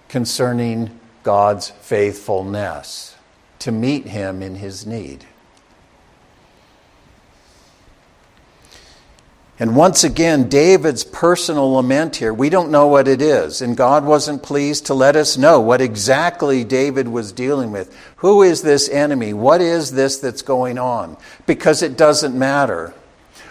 concerning 0.08 0.98
God's 1.22 1.70
faithfulness 1.70 3.16
to 3.60 3.70
meet 3.70 4.06
him 4.06 4.42
in 4.42 4.56
his 4.56 4.86
need. 4.86 5.24
And 9.62 9.76
once 9.76 10.02
again, 10.02 10.48
David's 10.48 11.04
personal 11.04 11.74
lament 11.74 12.16
here, 12.16 12.34
we 12.34 12.50
don't 12.50 12.72
know 12.72 12.88
what 12.88 13.06
it 13.06 13.22
is. 13.22 13.62
And 13.62 13.76
God 13.76 14.04
wasn't 14.04 14.42
pleased 14.42 14.86
to 14.86 14.94
let 14.94 15.14
us 15.14 15.38
know 15.38 15.60
what 15.60 15.80
exactly 15.80 16.64
David 16.64 17.06
was 17.06 17.30
dealing 17.30 17.70
with. 17.70 17.96
Who 18.16 18.42
is 18.42 18.62
this 18.62 18.88
enemy? 18.88 19.32
What 19.32 19.60
is 19.60 19.92
this 19.92 20.18
that's 20.18 20.42
going 20.42 20.78
on? 20.78 21.16
Because 21.46 21.80
it 21.80 21.96
doesn't 21.96 22.36
matter. 22.36 22.92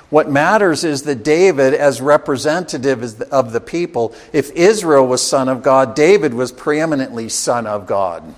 What 0.09 0.29
matters 0.29 0.83
is 0.83 1.03
that 1.03 1.23
David, 1.23 1.73
as 1.73 2.01
representative 2.01 3.21
of 3.31 3.53
the 3.53 3.61
people, 3.61 4.13
if 4.33 4.51
Israel 4.51 5.07
was 5.07 5.25
son 5.25 5.47
of 5.47 5.63
God, 5.63 5.95
David 5.95 6.33
was 6.33 6.51
preeminently 6.51 7.29
son 7.29 7.65
of 7.65 7.87
God. 7.87 8.35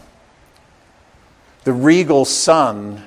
The 1.63 1.73
regal 1.73 2.25
son 2.25 3.03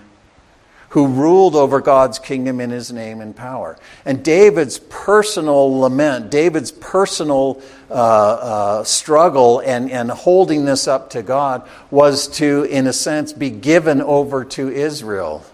who 0.96 1.06
ruled 1.06 1.54
over 1.54 1.82
God's 1.82 2.18
kingdom 2.18 2.58
in 2.58 2.70
his 2.70 2.90
name 2.90 3.20
and 3.20 3.36
power. 3.36 3.76
And 4.06 4.24
David's 4.24 4.78
personal 4.78 5.80
lament, 5.80 6.30
David's 6.30 6.72
personal 6.72 7.60
uh, 7.90 7.92
uh, 7.92 8.84
struggle 8.84 9.58
and, 9.58 9.90
and 9.90 10.10
holding 10.10 10.64
this 10.64 10.88
up 10.88 11.10
to 11.10 11.22
God 11.22 11.68
was 11.90 12.28
to, 12.38 12.62
in 12.62 12.86
a 12.86 12.94
sense, 12.94 13.34
be 13.34 13.50
given 13.50 14.00
over 14.00 14.42
to 14.46 14.70
Israel 14.70 15.44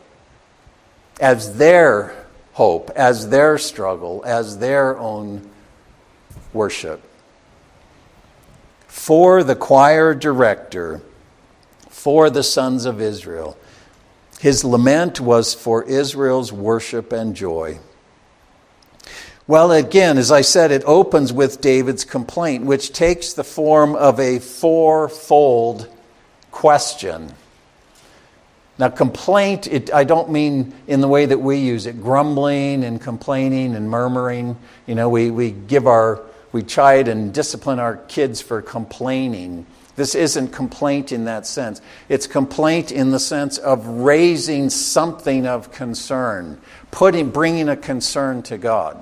as 1.20 1.56
their 1.56 2.14
hope, 2.52 2.90
as 2.94 3.28
their 3.28 3.58
struggle, 3.58 4.22
as 4.24 4.58
their 4.58 4.96
own 4.96 5.50
worship. 6.52 7.02
For 8.86 9.42
the 9.42 9.56
choir 9.56 10.14
director, 10.14 11.02
for 11.88 12.30
the 12.30 12.44
sons 12.44 12.84
of 12.84 13.00
Israel, 13.00 13.56
his 14.42 14.64
lament 14.64 15.20
was 15.20 15.54
for 15.54 15.84
Israel's 15.84 16.52
worship 16.52 17.12
and 17.12 17.36
joy. 17.36 17.78
Well, 19.46 19.70
again, 19.70 20.18
as 20.18 20.32
I 20.32 20.40
said, 20.40 20.72
it 20.72 20.82
opens 20.84 21.32
with 21.32 21.60
David's 21.60 22.04
complaint, 22.04 22.64
which 22.64 22.92
takes 22.92 23.34
the 23.34 23.44
form 23.44 23.94
of 23.94 24.18
a 24.18 24.40
fourfold 24.40 25.88
question. 26.50 27.32
Now, 28.78 28.88
complaint, 28.88 29.68
it, 29.68 29.94
I 29.94 30.02
don't 30.02 30.32
mean 30.32 30.74
in 30.88 31.02
the 31.02 31.08
way 31.08 31.24
that 31.24 31.38
we 31.38 31.58
use 31.58 31.86
it 31.86 32.02
grumbling 32.02 32.82
and 32.82 33.00
complaining 33.00 33.76
and 33.76 33.88
murmuring. 33.88 34.56
You 34.88 34.96
know, 34.96 35.08
we, 35.08 35.30
we 35.30 35.52
give 35.52 35.86
our, 35.86 36.20
we 36.50 36.64
chide 36.64 37.06
and 37.06 37.32
discipline 37.32 37.78
our 37.78 37.96
kids 37.96 38.40
for 38.40 38.60
complaining. 38.60 39.66
This 40.02 40.16
isn't 40.16 40.48
complaint 40.48 41.12
in 41.12 41.26
that 41.26 41.46
sense. 41.46 41.80
It's 42.08 42.26
complaint 42.26 42.90
in 42.90 43.12
the 43.12 43.20
sense 43.20 43.56
of 43.56 43.86
raising 43.86 44.68
something 44.68 45.46
of 45.46 45.70
concern, 45.70 46.60
putting, 46.90 47.30
bringing 47.30 47.68
a 47.68 47.76
concern 47.76 48.42
to 48.42 48.58
God. 48.58 49.00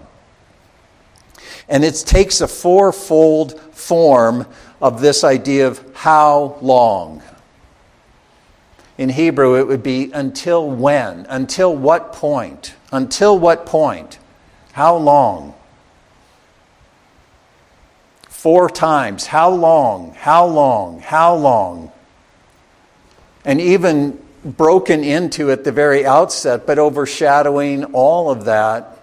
And 1.71 1.85
it 1.85 1.95
takes 2.07 2.43
a 2.43 2.47
fourfold 2.47 3.59
form 3.73 4.45
of 4.83 5.01
this 5.01 5.25
idea 5.25 5.69
of 5.69 5.83
how 5.95 6.59
long. 6.61 7.23
In 8.99 9.09
Hebrew, 9.09 9.59
it 9.59 9.67
would 9.67 9.83
be 9.83 10.13
until 10.13 10.69
when? 10.69 11.25
Until 11.31 11.75
what 11.75 12.13
point? 12.13 12.75
Until 12.93 13.39
what 13.39 13.65
point? 13.65 14.19
How 14.73 14.97
long? 14.99 15.55
Four 18.41 18.71
times. 18.71 19.27
How 19.27 19.51
long? 19.51 20.15
How 20.15 20.47
long? 20.47 21.01
How 21.01 21.35
long? 21.35 21.93
And 23.45 23.61
even 23.61 24.19
broken 24.43 25.05
into 25.05 25.51
at 25.51 25.65
the 25.65 25.73
very 25.73 26.07
outset, 26.07 26.67
but 26.67 26.79
overshadowing 26.79 27.85
all 27.93 28.31
of 28.31 28.47
that 28.47 28.97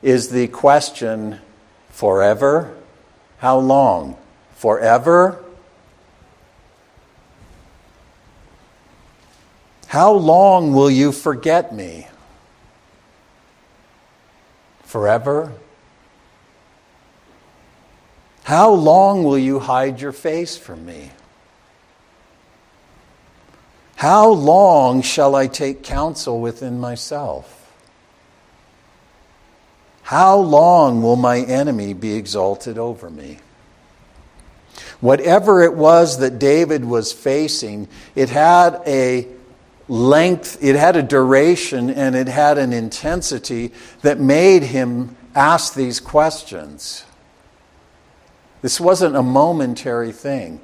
is 0.00 0.30
the 0.30 0.48
question 0.48 1.38
forever? 1.90 2.74
How 3.36 3.58
long? 3.58 4.16
Forever? 4.56 5.44
How 9.86 10.12
long 10.12 10.72
will 10.72 10.90
you 10.90 11.12
forget 11.12 11.74
me? 11.74 12.06
Forever? 14.84 15.52
How 18.52 18.70
long 18.70 19.24
will 19.24 19.38
you 19.38 19.60
hide 19.60 20.02
your 20.02 20.12
face 20.12 20.58
from 20.58 20.84
me? 20.84 21.10
How 23.96 24.28
long 24.28 25.00
shall 25.00 25.34
I 25.34 25.46
take 25.46 25.82
counsel 25.82 26.38
within 26.38 26.78
myself? 26.78 27.72
How 30.02 30.36
long 30.36 31.00
will 31.02 31.16
my 31.16 31.38
enemy 31.38 31.94
be 31.94 32.12
exalted 32.12 32.76
over 32.76 33.08
me? 33.08 33.38
Whatever 35.00 35.62
it 35.62 35.72
was 35.72 36.18
that 36.18 36.38
David 36.38 36.84
was 36.84 37.10
facing, 37.10 37.88
it 38.14 38.28
had 38.28 38.82
a 38.86 39.28
length, 39.88 40.62
it 40.62 40.76
had 40.76 40.96
a 40.96 41.02
duration, 41.02 41.88
and 41.88 42.14
it 42.14 42.28
had 42.28 42.58
an 42.58 42.74
intensity 42.74 43.72
that 44.02 44.20
made 44.20 44.62
him 44.62 45.16
ask 45.34 45.72
these 45.72 46.00
questions. 46.00 47.06
This 48.62 48.80
wasn't 48.80 49.16
a 49.16 49.22
momentary 49.22 50.12
thing. 50.12 50.60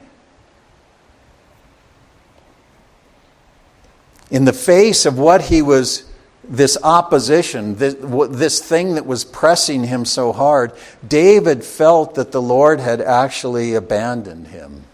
In 4.31 4.45
the 4.45 4.53
face 4.53 5.05
of 5.05 5.19
what 5.19 5.43
he 5.43 5.63
was, 5.63 6.05
this 6.45 6.79
opposition, 6.83 7.77
this, 7.77 7.97
this 8.31 8.61
thing 8.61 8.95
that 8.95 9.05
was 9.05 9.25
pressing 9.25 9.85
him 9.85 10.05
so 10.05 10.33
hard, 10.33 10.73
David 11.07 11.65
felt 11.65 12.15
that 12.15 12.31
the 12.31 12.43
Lord 12.43 12.79
had 12.79 13.01
actually 13.01 13.75
abandoned 13.75 14.49
him. 14.49 14.85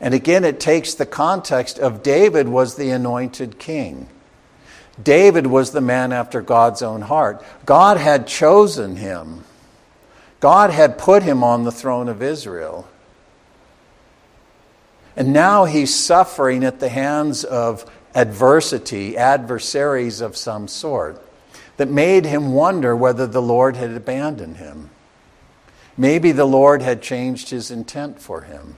And 0.00 0.14
again, 0.14 0.44
it 0.44 0.58
takes 0.58 0.94
the 0.94 1.06
context 1.06 1.78
of 1.78 2.02
David 2.02 2.48
was 2.48 2.74
the 2.74 2.90
anointed 2.90 3.60
king. 3.60 4.08
David 5.00 5.46
was 5.46 5.72
the 5.72 5.80
man 5.80 6.12
after 6.12 6.42
God's 6.42 6.82
own 6.82 7.02
heart. 7.02 7.44
God 7.64 7.96
had 7.96 8.26
chosen 8.26 8.96
him, 8.96 9.44
God 10.40 10.70
had 10.70 10.98
put 10.98 11.22
him 11.22 11.44
on 11.44 11.64
the 11.64 11.72
throne 11.72 12.08
of 12.08 12.22
Israel. 12.22 12.88
And 15.14 15.32
now 15.32 15.66
he's 15.66 15.94
suffering 15.94 16.64
at 16.64 16.80
the 16.80 16.88
hands 16.88 17.44
of 17.44 17.90
adversity, 18.14 19.16
adversaries 19.16 20.20
of 20.20 20.36
some 20.36 20.68
sort, 20.68 21.22
that 21.76 21.90
made 21.90 22.24
him 22.24 22.52
wonder 22.52 22.96
whether 22.96 23.26
the 23.26 23.42
Lord 23.42 23.76
had 23.76 23.90
abandoned 23.90 24.56
him. 24.56 24.90
Maybe 25.96 26.32
the 26.32 26.46
Lord 26.46 26.80
had 26.82 27.02
changed 27.02 27.50
his 27.50 27.70
intent 27.70 28.20
for 28.20 28.42
him. 28.42 28.76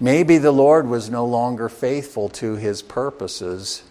Maybe 0.00 0.38
the 0.38 0.50
Lord 0.50 0.88
was 0.88 1.10
no 1.10 1.26
longer 1.26 1.68
faithful 1.68 2.30
to 2.30 2.56
his 2.56 2.80
purposes 2.80 3.82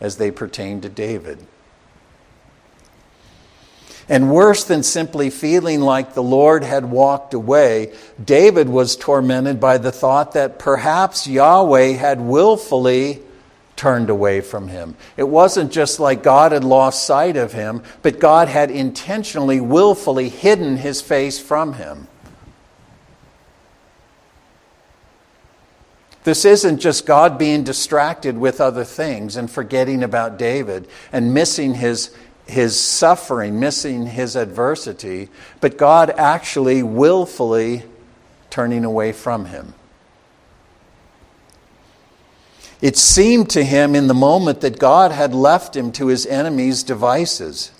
as 0.00 0.16
they 0.16 0.30
pertain 0.30 0.80
to 0.80 0.88
David. 0.88 1.46
And 4.08 4.32
worse 4.32 4.64
than 4.64 4.82
simply 4.82 5.30
feeling 5.30 5.80
like 5.82 6.14
the 6.14 6.22
Lord 6.22 6.64
had 6.64 6.90
walked 6.90 7.34
away, 7.34 7.94
David 8.22 8.68
was 8.68 8.96
tormented 8.96 9.60
by 9.60 9.78
the 9.78 9.92
thought 9.92 10.32
that 10.32 10.58
perhaps 10.58 11.28
Yahweh 11.28 11.92
had 11.92 12.20
willfully 12.20 13.20
turned 13.76 14.10
away 14.10 14.40
from 14.40 14.68
him. 14.68 14.96
It 15.16 15.28
wasn't 15.28 15.70
just 15.70 16.00
like 16.00 16.22
God 16.22 16.52
had 16.52 16.64
lost 16.64 17.06
sight 17.06 17.36
of 17.36 17.52
him, 17.52 17.82
but 18.02 18.18
God 18.18 18.48
had 18.48 18.70
intentionally, 18.70 19.60
willfully 19.60 20.28
hidden 20.28 20.78
his 20.78 21.00
face 21.00 21.38
from 21.38 21.74
him. 21.74 22.08
This 26.24 26.44
isn't 26.44 26.80
just 26.80 27.06
God 27.06 27.38
being 27.38 27.64
distracted 27.64 28.36
with 28.36 28.60
other 28.60 28.84
things 28.84 29.36
and 29.36 29.50
forgetting 29.50 30.02
about 30.02 30.38
David 30.38 30.86
and 31.12 31.32
missing 31.32 31.74
his, 31.74 32.14
his 32.46 32.78
suffering, 32.78 33.58
missing 33.58 34.06
his 34.06 34.36
adversity, 34.36 35.28
but 35.60 35.78
God 35.78 36.10
actually 36.10 36.82
willfully 36.82 37.84
turning 38.50 38.84
away 38.84 39.12
from 39.12 39.46
him. 39.46 39.74
It 42.82 42.96
seemed 42.96 43.50
to 43.50 43.62
him 43.62 43.94
in 43.94 44.06
the 44.06 44.14
moment 44.14 44.62
that 44.62 44.78
God 44.78 45.12
had 45.12 45.34
left 45.34 45.76
him 45.76 45.92
to 45.92 46.06
his 46.06 46.26
enemy's 46.26 46.82
devices 46.82 47.72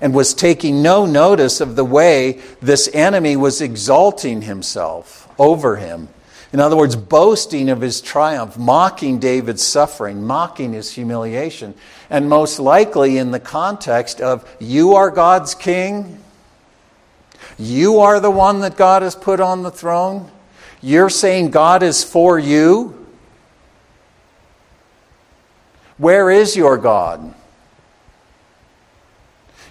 and 0.00 0.14
was 0.14 0.34
taking 0.34 0.82
no 0.82 1.06
notice 1.06 1.60
of 1.60 1.76
the 1.76 1.84
way 1.84 2.40
this 2.60 2.88
enemy 2.92 3.36
was 3.36 3.60
exalting 3.60 4.42
himself 4.42 5.28
over 5.38 5.76
him. 5.76 6.08
In 6.56 6.60
other 6.60 6.74
words, 6.74 6.96
boasting 6.96 7.68
of 7.68 7.82
his 7.82 8.00
triumph, 8.00 8.56
mocking 8.56 9.18
David's 9.18 9.62
suffering, 9.62 10.24
mocking 10.24 10.72
his 10.72 10.90
humiliation, 10.90 11.74
and 12.08 12.30
most 12.30 12.58
likely 12.58 13.18
in 13.18 13.30
the 13.30 13.38
context 13.38 14.22
of, 14.22 14.48
You 14.58 14.94
are 14.94 15.10
God's 15.10 15.54
king. 15.54 16.18
You 17.58 17.98
are 17.98 18.20
the 18.20 18.30
one 18.30 18.60
that 18.60 18.78
God 18.78 19.02
has 19.02 19.14
put 19.14 19.38
on 19.38 19.64
the 19.64 19.70
throne. 19.70 20.30
You're 20.80 21.10
saying 21.10 21.50
God 21.50 21.82
is 21.82 22.02
for 22.02 22.38
you. 22.38 23.06
Where 25.98 26.30
is 26.30 26.56
your 26.56 26.78
God? 26.78 27.34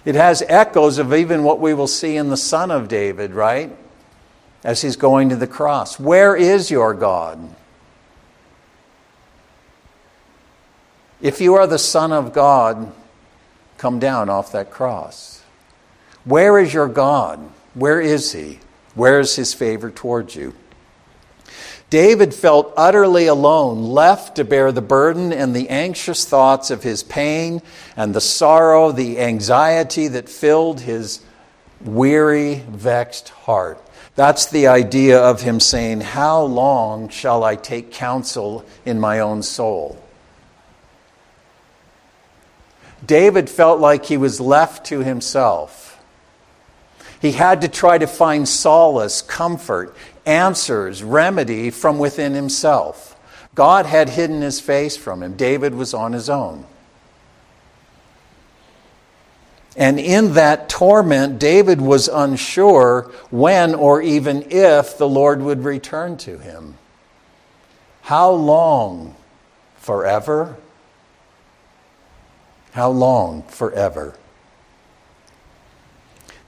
It 0.04 0.14
has 0.14 0.40
echoes 0.46 0.98
of 0.98 1.12
even 1.12 1.42
what 1.42 1.58
we 1.58 1.74
will 1.74 1.88
see 1.88 2.16
in 2.16 2.28
the 2.28 2.36
Son 2.36 2.70
of 2.70 2.86
David, 2.86 3.32
right? 3.32 3.76
As 4.66 4.82
he's 4.82 4.96
going 4.96 5.28
to 5.28 5.36
the 5.36 5.46
cross. 5.46 5.98
Where 6.00 6.34
is 6.34 6.72
your 6.72 6.92
God? 6.92 7.54
If 11.20 11.40
you 11.40 11.54
are 11.54 11.68
the 11.68 11.78
Son 11.78 12.10
of 12.10 12.32
God, 12.32 12.92
come 13.78 14.00
down 14.00 14.28
off 14.28 14.50
that 14.50 14.72
cross. 14.72 15.44
Where 16.24 16.58
is 16.58 16.74
your 16.74 16.88
God? 16.88 17.38
Where 17.74 18.00
is 18.00 18.32
he? 18.32 18.58
Where 18.96 19.20
is 19.20 19.36
his 19.36 19.54
favor 19.54 19.88
towards 19.88 20.34
you? 20.34 20.52
David 21.88 22.34
felt 22.34 22.74
utterly 22.76 23.28
alone, 23.28 23.84
left 23.84 24.34
to 24.34 24.44
bear 24.44 24.72
the 24.72 24.82
burden 24.82 25.32
and 25.32 25.54
the 25.54 25.68
anxious 25.68 26.24
thoughts 26.24 26.72
of 26.72 26.82
his 26.82 27.04
pain 27.04 27.62
and 27.96 28.12
the 28.12 28.20
sorrow, 28.20 28.90
the 28.90 29.20
anxiety 29.20 30.08
that 30.08 30.28
filled 30.28 30.80
his 30.80 31.20
weary, 31.80 32.64
vexed 32.68 33.28
heart. 33.28 33.80
That's 34.16 34.46
the 34.46 34.66
idea 34.66 35.20
of 35.20 35.42
him 35.42 35.60
saying, 35.60 36.00
How 36.00 36.42
long 36.42 37.10
shall 37.10 37.44
I 37.44 37.54
take 37.54 37.92
counsel 37.92 38.64
in 38.86 38.98
my 38.98 39.20
own 39.20 39.42
soul? 39.42 40.02
David 43.06 43.50
felt 43.50 43.78
like 43.78 44.06
he 44.06 44.16
was 44.16 44.40
left 44.40 44.86
to 44.86 45.00
himself. 45.00 46.02
He 47.20 47.32
had 47.32 47.60
to 47.60 47.68
try 47.68 47.98
to 47.98 48.06
find 48.06 48.48
solace, 48.48 49.20
comfort, 49.20 49.94
answers, 50.24 51.02
remedy 51.02 51.70
from 51.70 51.98
within 51.98 52.32
himself. 52.32 53.18
God 53.54 53.86
had 53.86 54.08
hidden 54.08 54.40
his 54.40 54.60
face 54.60 54.96
from 54.96 55.22
him. 55.22 55.34
David 55.34 55.74
was 55.74 55.94
on 55.94 56.12
his 56.12 56.28
own. 56.28 56.66
And 59.76 60.00
in 60.00 60.34
that 60.34 60.70
torment, 60.70 61.38
David 61.38 61.82
was 61.82 62.08
unsure 62.08 63.12
when 63.30 63.74
or 63.74 64.00
even 64.00 64.50
if 64.50 64.96
the 64.96 65.08
Lord 65.08 65.42
would 65.42 65.64
return 65.64 66.16
to 66.18 66.38
him. 66.38 66.78
How 68.02 68.30
long? 68.30 69.14
Forever? 69.76 70.56
How 72.72 72.90
long? 72.90 73.42
Forever. 73.44 74.16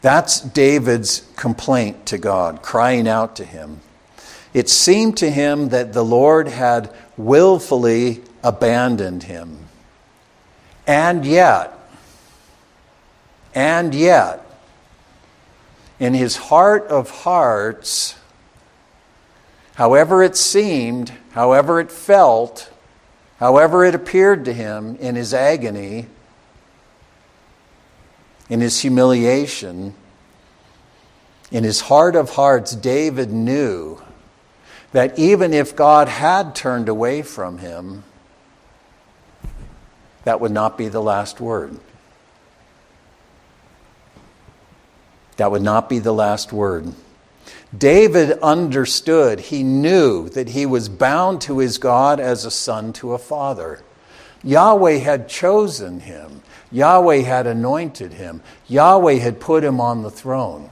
That's 0.00 0.40
David's 0.40 1.28
complaint 1.36 2.06
to 2.06 2.18
God, 2.18 2.62
crying 2.62 3.06
out 3.06 3.36
to 3.36 3.44
him. 3.44 3.80
It 4.54 4.68
seemed 4.68 5.18
to 5.18 5.30
him 5.30 5.68
that 5.68 5.92
the 5.92 6.04
Lord 6.04 6.48
had 6.48 6.94
willfully 7.16 8.22
abandoned 8.42 9.24
him. 9.24 9.58
And 10.86 11.26
yet, 11.26 11.77
and 13.58 13.92
yet, 13.92 14.48
in 15.98 16.14
his 16.14 16.36
heart 16.36 16.86
of 16.86 17.10
hearts, 17.10 18.14
however 19.74 20.22
it 20.22 20.36
seemed, 20.36 21.12
however 21.32 21.80
it 21.80 21.90
felt, 21.90 22.70
however 23.40 23.84
it 23.84 23.96
appeared 23.96 24.44
to 24.44 24.52
him 24.52 24.94
in 25.00 25.16
his 25.16 25.34
agony, 25.34 26.06
in 28.48 28.60
his 28.60 28.78
humiliation, 28.78 29.92
in 31.50 31.64
his 31.64 31.80
heart 31.80 32.14
of 32.14 32.30
hearts, 32.30 32.76
David 32.76 33.32
knew 33.32 34.00
that 34.92 35.18
even 35.18 35.52
if 35.52 35.74
God 35.74 36.06
had 36.06 36.54
turned 36.54 36.88
away 36.88 37.22
from 37.22 37.58
him, 37.58 38.04
that 40.22 40.40
would 40.40 40.52
not 40.52 40.78
be 40.78 40.86
the 40.86 41.02
last 41.02 41.40
word. 41.40 41.80
That 45.38 45.52
would 45.52 45.62
not 45.62 45.88
be 45.88 46.00
the 46.00 46.12
last 46.12 46.52
word. 46.52 46.92
David 47.76 48.32
understood, 48.40 49.38
he 49.40 49.62
knew 49.62 50.28
that 50.30 50.50
he 50.50 50.66
was 50.66 50.88
bound 50.88 51.40
to 51.42 51.58
his 51.58 51.78
God 51.78 52.18
as 52.18 52.44
a 52.44 52.50
son 52.50 52.92
to 52.94 53.12
a 53.12 53.18
father. 53.18 53.80
Yahweh 54.42 54.98
had 54.98 55.28
chosen 55.28 56.00
him. 56.00 56.42
Yahweh 56.72 57.22
had 57.22 57.46
anointed 57.46 58.14
him. 58.14 58.42
Yahweh 58.66 59.14
had 59.14 59.40
put 59.40 59.62
him 59.62 59.80
on 59.80 60.02
the 60.02 60.10
throne. 60.10 60.70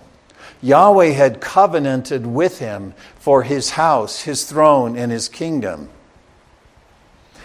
Yahweh 0.60 1.10
had 1.10 1.40
covenanted 1.40 2.26
with 2.26 2.58
him 2.58 2.92
for 3.18 3.44
his 3.44 3.70
house, 3.70 4.22
his 4.22 4.44
throne, 4.44 4.96
and 4.96 5.12
his 5.12 5.28
kingdom. 5.28 5.88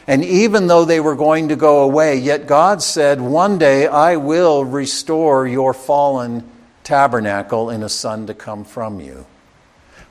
And 0.07 0.25
even 0.25 0.65
though 0.65 0.85
they 0.85 0.99
were 0.99 1.15
going 1.15 1.49
to 1.49 1.55
go 1.55 1.83
away, 1.83 2.17
yet 2.17 2.47
God 2.47 2.81
said, 2.81 3.21
One 3.21 3.59
day 3.59 3.85
I 3.85 4.15
will 4.15 4.65
restore 4.65 5.45
your 5.45 5.73
fallen 5.73 6.49
tabernacle 6.83 7.69
in 7.69 7.83
a 7.83 7.89
son 7.89 8.27
to 8.27 8.33
come 8.33 8.63
from 8.63 8.99
you. 8.99 9.25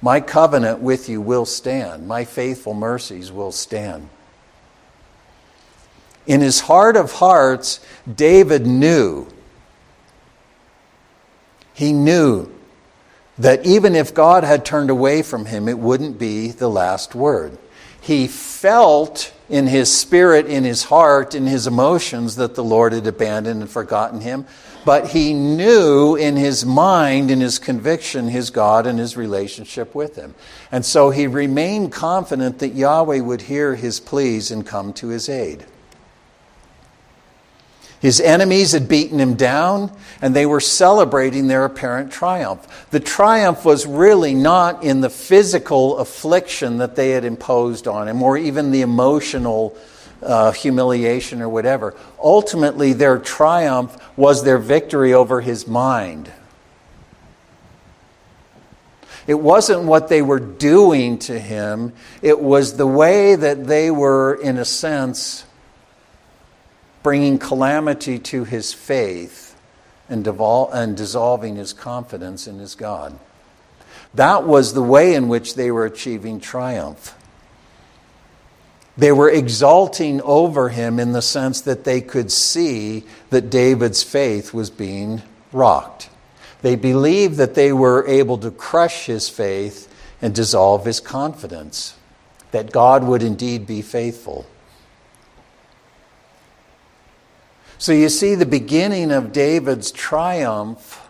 My 0.02 0.20
covenant 0.20 0.80
with 0.80 1.08
you 1.08 1.20
will 1.20 1.44
stand, 1.44 2.08
my 2.08 2.24
faithful 2.24 2.74
mercies 2.74 3.30
will 3.30 3.52
stand. 3.52 4.08
In 6.26 6.40
his 6.40 6.60
heart 6.60 6.96
of 6.96 7.12
hearts, 7.12 7.80
David 8.12 8.66
knew. 8.66 9.26
He 11.74 11.92
knew 11.92 12.50
that 13.38 13.64
even 13.64 13.94
if 13.94 14.12
God 14.14 14.44
had 14.44 14.64
turned 14.64 14.90
away 14.90 15.22
from 15.22 15.46
him, 15.46 15.68
it 15.68 15.78
wouldn't 15.78 16.18
be 16.18 16.48
the 16.50 16.68
last 16.68 17.14
word. 17.14 17.56
He 18.00 18.28
felt 18.28 19.32
in 19.48 19.66
his 19.66 19.92
spirit, 19.92 20.46
in 20.46 20.64
his 20.64 20.84
heart, 20.84 21.34
in 21.34 21.46
his 21.46 21.66
emotions 21.66 22.36
that 22.36 22.54
the 22.54 22.64
Lord 22.64 22.92
had 22.92 23.06
abandoned 23.06 23.62
and 23.62 23.70
forgotten 23.70 24.20
him, 24.20 24.46
but 24.84 25.08
he 25.08 25.32
knew 25.32 26.16
in 26.16 26.36
his 26.36 26.64
mind, 26.64 27.30
in 27.30 27.40
his 27.40 27.58
conviction, 27.58 28.28
his 28.28 28.50
God 28.50 28.86
and 28.86 28.98
his 28.98 29.16
relationship 29.16 29.94
with 29.94 30.16
him. 30.16 30.34
And 30.72 30.84
so 30.84 31.10
he 31.10 31.26
remained 31.26 31.92
confident 31.92 32.58
that 32.60 32.74
Yahweh 32.74 33.20
would 33.20 33.42
hear 33.42 33.74
his 33.74 34.00
pleas 34.00 34.50
and 34.50 34.66
come 34.66 34.92
to 34.94 35.08
his 35.08 35.28
aid. 35.28 35.66
His 38.00 38.18
enemies 38.18 38.72
had 38.72 38.88
beaten 38.88 39.20
him 39.20 39.34
down, 39.34 39.94
and 40.22 40.34
they 40.34 40.46
were 40.46 40.60
celebrating 40.60 41.48
their 41.48 41.66
apparent 41.66 42.10
triumph. 42.10 42.88
The 42.90 43.00
triumph 43.00 43.66
was 43.66 43.86
really 43.86 44.34
not 44.34 44.82
in 44.82 45.02
the 45.02 45.10
physical 45.10 45.98
affliction 45.98 46.78
that 46.78 46.96
they 46.96 47.10
had 47.10 47.26
imposed 47.26 47.86
on 47.86 48.08
him, 48.08 48.22
or 48.22 48.38
even 48.38 48.70
the 48.70 48.80
emotional 48.80 49.76
uh, 50.22 50.52
humiliation 50.52 51.42
or 51.42 51.48
whatever. 51.48 51.94
Ultimately, 52.22 52.92
their 52.92 53.18
triumph 53.18 53.96
was 54.16 54.44
their 54.44 54.58
victory 54.58 55.14
over 55.14 55.40
his 55.40 55.66
mind. 55.66 56.30
It 59.26 59.38
wasn't 59.38 59.84
what 59.84 60.08
they 60.08 60.22
were 60.22 60.40
doing 60.40 61.18
to 61.20 61.38
him, 61.38 61.92
it 62.22 62.40
was 62.40 62.76
the 62.76 62.86
way 62.86 63.34
that 63.34 63.66
they 63.66 63.90
were, 63.90 64.34
in 64.34 64.58
a 64.58 64.64
sense, 64.64 65.44
bringing 67.02 67.38
calamity 67.38 68.18
to 68.18 68.44
his 68.44 68.72
faith 68.72 69.56
and, 70.08 70.24
devol- 70.24 70.70
and 70.72 70.96
dissolving 70.96 71.56
his 71.56 71.72
confidence 71.72 72.46
in 72.46 72.58
his 72.58 72.74
God. 72.74 73.18
That 74.14 74.44
was 74.44 74.74
the 74.74 74.82
way 74.82 75.14
in 75.14 75.28
which 75.28 75.54
they 75.54 75.70
were 75.70 75.86
achieving 75.86 76.40
triumph. 76.40 77.14
They 78.96 79.12
were 79.12 79.30
exalting 79.30 80.20
over 80.22 80.68
him 80.68 80.98
in 80.98 81.12
the 81.12 81.22
sense 81.22 81.60
that 81.62 81.84
they 81.84 82.00
could 82.00 82.30
see 82.30 83.04
that 83.30 83.48
David's 83.50 84.02
faith 84.02 84.52
was 84.52 84.70
being 84.70 85.22
rocked. 85.52 86.10
They 86.62 86.76
believed 86.76 87.36
that 87.36 87.54
they 87.54 87.72
were 87.72 88.06
able 88.06 88.36
to 88.38 88.50
crush 88.50 89.06
his 89.06 89.28
faith 89.28 89.88
and 90.20 90.34
dissolve 90.34 90.84
his 90.84 91.00
confidence. 91.00 91.94
that 92.50 92.72
God 92.72 93.04
would 93.04 93.22
indeed 93.22 93.66
be 93.66 93.82
faithful. 93.82 94.46
So 97.78 97.92
you 97.92 98.08
see 98.08 98.34
the 98.34 98.46
beginning 98.46 99.10
of 99.10 99.32
David's 99.32 99.90
triumph, 99.90 101.08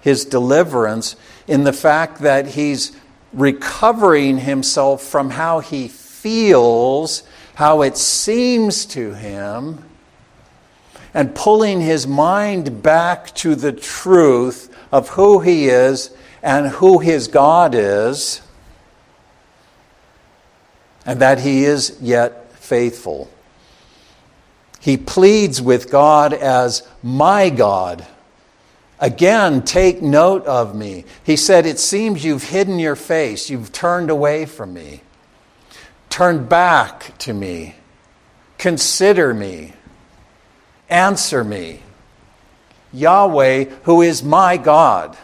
his 0.00 0.24
deliverance, 0.24 1.16
in 1.46 1.64
the 1.64 1.72
fact 1.72 2.20
that 2.20 2.48
he's 2.48 2.92
recovering 3.32 4.38
himself 4.38 5.02
from 5.02 5.30
how 5.30 5.60
he 5.60 5.88
feels, 6.22 7.22
how 7.54 7.82
it 7.82 7.96
seems 7.96 8.84
to 8.86 9.14
him, 9.14 9.84
and 11.14 11.34
pulling 11.34 11.80
his 11.80 12.06
mind 12.06 12.82
back 12.82 13.34
to 13.34 13.54
the 13.54 13.72
truth 13.72 14.74
of 14.92 15.10
who 15.10 15.40
he 15.40 15.68
is 15.68 16.10
and 16.42 16.68
who 16.68 16.98
his 16.98 17.28
God 17.28 17.74
is, 17.74 18.42
and 21.06 21.20
that 21.20 21.40
he 21.40 21.64
is 21.64 21.98
yet 22.00 22.52
faithful. 22.52 23.30
He 24.80 24.96
pleads 24.96 25.60
with 25.60 25.90
God 25.90 26.32
as 26.32 26.86
my 27.02 27.50
God. 27.50 28.06
Again, 29.00 29.62
take 29.62 30.02
note 30.02 30.44
of 30.46 30.74
me. 30.74 31.04
He 31.24 31.36
said, 31.36 31.66
It 31.66 31.78
seems 31.78 32.24
you've 32.24 32.44
hidden 32.44 32.78
your 32.78 32.96
face, 32.96 33.48
you've 33.48 33.72
turned 33.72 34.10
away 34.10 34.44
from 34.44 34.74
me. 34.74 35.02
Turn 36.18 36.46
back 36.46 37.16
to 37.18 37.32
me. 37.32 37.76
Consider 38.58 39.32
me. 39.32 39.72
Answer 40.90 41.44
me. 41.44 41.78
Yahweh, 42.92 43.66
who 43.84 44.02
is 44.02 44.24
my 44.24 44.56
God. 44.56 45.16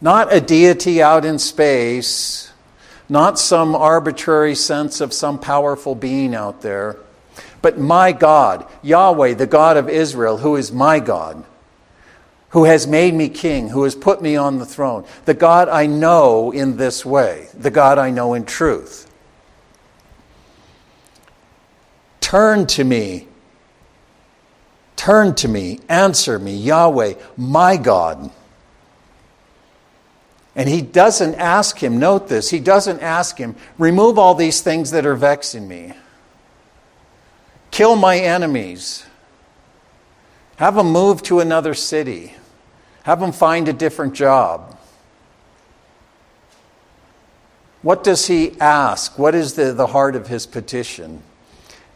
Not 0.00 0.32
a 0.32 0.40
deity 0.40 1.02
out 1.02 1.24
in 1.24 1.40
space, 1.40 2.52
not 3.08 3.36
some 3.36 3.74
arbitrary 3.74 4.54
sense 4.54 5.00
of 5.00 5.12
some 5.12 5.40
powerful 5.40 5.96
being 5.96 6.36
out 6.36 6.62
there, 6.62 6.94
but 7.62 7.80
my 7.80 8.12
God, 8.12 8.64
Yahweh, 8.82 9.34
the 9.34 9.48
God 9.48 9.76
of 9.76 9.88
Israel, 9.88 10.38
who 10.38 10.54
is 10.54 10.70
my 10.70 11.00
God, 11.00 11.42
who 12.54 12.64
has 12.64 12.86
made 12.86 13.12
me 13.12 13.28
king, 13.28 13.68
who 13.68 13.82
has 13.82 13.96
put 13.96 14.22
me 14.22 14.36
on 14.36 14.58
the 14.58 14.64
throne, 14.64 15.04
the 15.24 15.34
God 15.34 15.68
I 15.68 15.86
know 15.86 16.52
in 16.52 16.76
this 16.76 17.04
way, 17.04 17.48
the 17.52 17.70
God 17.70 17.98
I 17.98 18.10
know 18.10 18.34
in 18.34 18.44
truth. 18.44 19.10
Turn 22.20 22.68
to 22.68 22.84
me. 22.84 23.26
Turn 24.94 25.34
to 25.34 25.48
me. 25.48 25.80
Answer 25.88 26.38
me, 26.38 26.54
Yahweh, 26.54 27.14
my 27.36 27.76
God. 27.76 28.30
And 30.54 30.68
he 30.68 30.80
doesn't 30.80 31.34
ask 31.34 31.76
him, 31.76 31.98
note 31.98 32.28
this, 32.28 32.50
he 32.50 32.60
doesn't 32.60 33.00
ask 33.00 33.36
him, 33.36 33.56
remove 33.78 34.16
all 34.16 34.36
these 34.36 34.60
things 34.60 34.92
that 34.92 35.04
are 35.04 35.16
vexing 35.16 35.66
me. 35.66 35.92
Kill 37.72 37.96
my 37.96 38.16
enemies. 38.16 39.04
Have 40.54 40.76
them 40.76 40.92
move 40.92 41.20
to 41.24 41.40
another 41.40 41.74
city. 41.74 42.34
Have 43.04 43.20
them 43.20 43.32
find 43.32 43.68
a 43.68 43.72
different 43.72 44.14
job. 44.14 44.78
What 47.82 48.02
does 48.02 48.26
he 48.26 48.58
ask? 48.60 49.18
What 49.18 49.34
is 49.34 49.54
the, 49.54 49.74
the 49.74 49.88
heart 49.88 50.16
of 50.16 50.28
his 50.28 50.46
petition? 50.46 51.22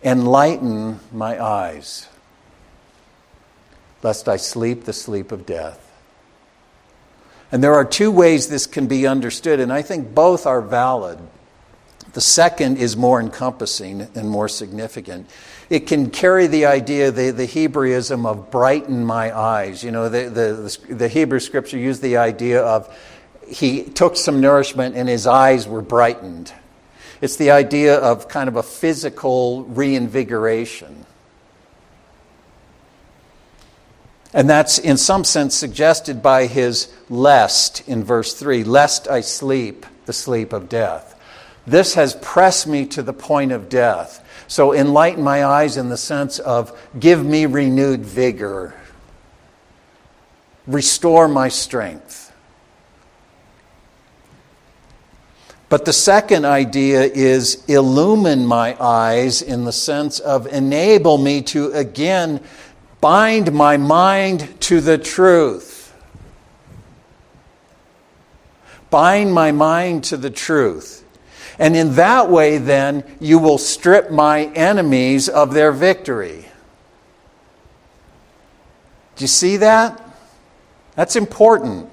Enlighten 0.05 1.01
my 1.11 1.43
eyes, 1.43 2.09
lest 4.03 4.29
I 4.29 4.37
sleep 4.37 4.85
the 4.85 4.93
sleep 4.93 5.33
of 5.33 5.47
death. 5.47 5.91
And 7.51 7.65
there 7.65 7.75
are 7.75 7.87
two 7.87 8.11
ways 8.11 8.49
this 8.49 8.67
can 8.67 8.87
be 8.87 9.07
understood, 9.07 9.61
and 9.61 9.73
I 9.73 9.81
think 9.81 10.15
both 10.15 10.47
are 10.47 10.61
valid. 10.61 11.19
The 12.13 12.21
second 12.21 12.77
is 12.77 12.99
more 12.99 13.19
encompassing 13.19 14.09
and 14.15 14.29
more 14.29 14.49
significant. 14.49 15.31
It 15.71 15.87
can 15.87 16.11
carry 16.11 16.47
the 16.47 16.65
idea, 16.65 17.11
the, 17.11 17.31
the 17.31 17.47
Hebraism 17.47 18.25
of 18.25 18.51
brighten 18.51 19.05
my 19.05 19.37
eyes. 19.37 19.85
You 19.85 19.91
know, 19.91 20.09
the, 20.09 20.31
the, 20.31 20.95
the 20.95 21.09
Hebrew 21.09 21.41
scripture 21.41 21.77
used 21.77 22.01
the 22.01 22.17
idea 22.17 22.63
of 22.63 22.95
he 23.47 23.85
took 23.85 24.17
some 24.17 24.41
nourishment 24.41 24.97
and 24.97 25.09
his 25.09 25.27
eyes 25.27 25.69
were 25.69 25.83
brightened. 25.83 26.53
It's 27.21 27.37
the 27.37 27.51
idea 27.51 27.97
of 27.97 28.29
kind 28.29 28.49
of 28.49 28.57
a 28.57 28.63
physical 28.63 29.65
reinvigoration. 29.65 31.05
And 34.33 34.49
that's 34.49 34.79
in 34.79 34.97
some 34.97 35.25
sense 35.25 35.55
suggested 35.55 36.23
by 36.23 36.47
his 36.47 36.93
lest 37.09 37.87
in 37.89 38.05
verse 38.05 38.35
3 38.35 38.65
lest 38.65 39.09
I 39.09 39.21
sleep 39.21 39.87
the 40.07 40.13
sleep 40.13 40.53
of 40.53 40.69
death. 40.69 41.18
This 41.69 41.95
has 41.95 42.15
pressed 42.15 42.67
me 42.67 42.87
to 42.87 43.03
the 43.03 43.13
point 43.13 43.53
of 43.53 43.69
death. 43.69 44.25
So 44.49 44.73
enlighten 44.73 45.23
my 45.23 45.45
eyes 45.45 45.77
in 45.77 45.91
the 45.91 45.99
sense 45.99 46.39
of 46.39 46.75
give 46.99 47.23
me 47.23 47.45
renewed 47.45 48.01
vigor, 48.01 48.75
restore 50.67 51.29
my 51.29 51.49
strength. 51.49 52.33
But 55.69 55.85
the 55.85 55.93
second 55.93 56.47
idea 56.47 57.03
is 57.03 57.63
illumine 57.69 58.47
my 58.47 58.75
eyes 58.83 59.43
in 59.43 59.67
the 59.67 59.73
sense 59.73 60.19
of 60.19 60.47
enable 60.47 61.19
me 61.19 61.43
to 61.43 61.71
again 61.73 62.41
bind 63.03 63.53
my 63.53 63.77
mind 63.77 64.59
to 64.63 64.81
the 64.81 64.97
truth. 64.97 65.95
Bind 68.89 69.35
my 69.35 69.53
mind 69.53 70.05
to 70.05 70.17
the 70.17 70.31
truth. 70.31 70.98
And 71.59 71.75
in 71.75 71.95
that 71.95 72.31
way, 72.31 72.59
then, 72.59 73.05
you 73.21 73.39
will 73.39 73.59
strip 73.59 74.11
my 74.11 74.45
enemies 74.55 75.29
of 75.29 75.53
their 75.55 75.73
victory. 75.73 76.47
Do 79.17 79.25
you 79.25 79.29
see 79.29 79.57
that? 79.57 80.01
That's 80.95 81.17
important. 81.17 81.91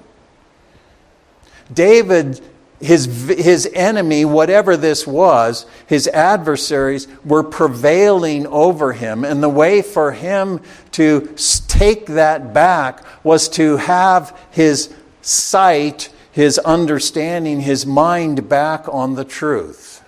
David 1.72 2.40
his, 2.80 3.06
his 3.28 3.68
enemy, 3.72 4.24
whatever 4.24 4.76
this 4.76 5.06
was, 5.06 5.66
his 5.86 6.08
adversaries, 6.08 7.08
were 7.24 7.42
prevailing 7.42 8.46
over 8.46 8.92
him. 8.92 9.24
And 9.24 9.42
the 9.42 9.48
way 9.48 9.80
for 9.82 10.12
him 10.12 10.60
to 10.92 11.34
take 11.68 12.06
that 12.06 12.52
back 12.52 13.02
was 13.24 13.48
to 13.50 13.78
have 13.78 14.38
his 14.50 14.92
sight, 15.22 16.10
his 16.36 16.58
understanding, 16.58 17.62
his 17.62 17.86
mind 17.86 18.46
back 18.46 18.86
on 18.92 19.14
the 19.14 19.24
truth. 19.24 20.04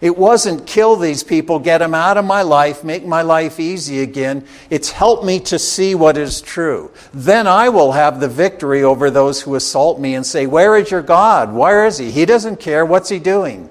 It 0.00 0.16
wasn't 0.16 0.68
kill 0.68 0.94
these 0.94 1.24
people, 1.24 1.58
get 1.58 1.78
them 1.78 1.94
out 1.94 2.16
of 2.16 2.24
my 2.24 2.42
life, 2.42 2.84
make 2.84 3.04
my 3.04 3.22
life 3.22 3.58
easy 3.58 4.02
again. 4.02 4.46
It's 4.70 4.92
help 4.92 5.24
me 5.24 5.40
to 5.40 5.58
see 5.58 5.96
what 5.96 6.16
is 6.16 6.40
true. 6.40 6.92
Then 7.12 7.48
I 7.48 7.70
will 7.70 7.90
have 7.90 8.20
the 8.20 8.28
victory 8.28 8.84
over 8.84 9.10
those 9.10 9.42
who 9.42 9.56
assault 9.56 9.98
me 9.98 10.14
and 10.14 10.24
say, 10.24 10.46
Where 10.46 10.76
is 10.76 10.92
your 10.92 11.02
God? 11.02 11.52
Where 11.52 11.84
is 11.84 11.98
he? 11.98 12.12
He 12.12 12.24
doesn't 12.24 12.60
care. 12.60 12.86
What's 12.86 13.08
he 13.08 13.18
doing? 13.18 13.68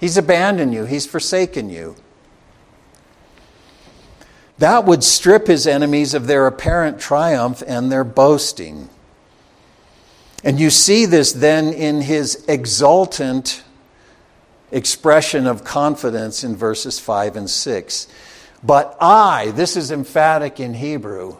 He's 0.00 0.16
abandoned 0.16 0.72
you, 0.72 0.86
he's 0.86 1.04
forsaken 1.04 1.68
you. 1.68 1.94
That 4.56 4.86
would 4.86 5.04
strip 5.04 5.46
his 5.46 5.66
enemies 5.66 6.14
of 6.14 6.26
their 6.26 6.46
apparent 6.46 6.98
triumph 6.98 7.62
and 7.66 7.92
their 7.92 8.02
boasting. 8.02 8.88
And 10.42 10.58
you 10.58 10.70
see 10.70 11.06
this 11.06 11.32
then 11.32 11.72
in 11.72 12.00
his 12.00 12.44
exultant 12.48 13.62
expression 14.72 15.46
of 15.46 15.64
confidence 15.64 16.44
in 16.44 16.56
verses 16.56 16.98
5 16.98 17.36
and 17.36 17.50
6. 17.50 18.08
But 18.62 18.96
I, 19.00 19.50
this 19.52 19.76
is 19.76 19.90
emphatic 19.90 20.60
in 20.60 20.74
Hebrew. 20.74 21.36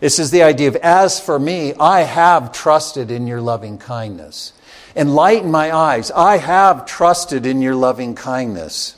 This 0.00 0.18
is 0.18 0.30
the 0.30 0.42
idea 0.42 0.68
of, 0.68 0.76
as 0.76 1.20
for 1.20 1.38
me, 1.38 1.74
I 1.74 2.00
have 2.00 2.52
trusted 2.52 3.10
in 3.10 3.26
your 3.26 3.40
loving 3.40 3.78
kindness. 3.78 4.52
Enlighten 4.96 5.50
my 5.50 5.74
eyes. 5.74 6.10
I 6.10 6.38
have 6.38 6.86
trusted 6.86 7.46
in 7.46 7.62
your 7.62 7.74
loving 7.74 8.14
kindness. 8.14 8.96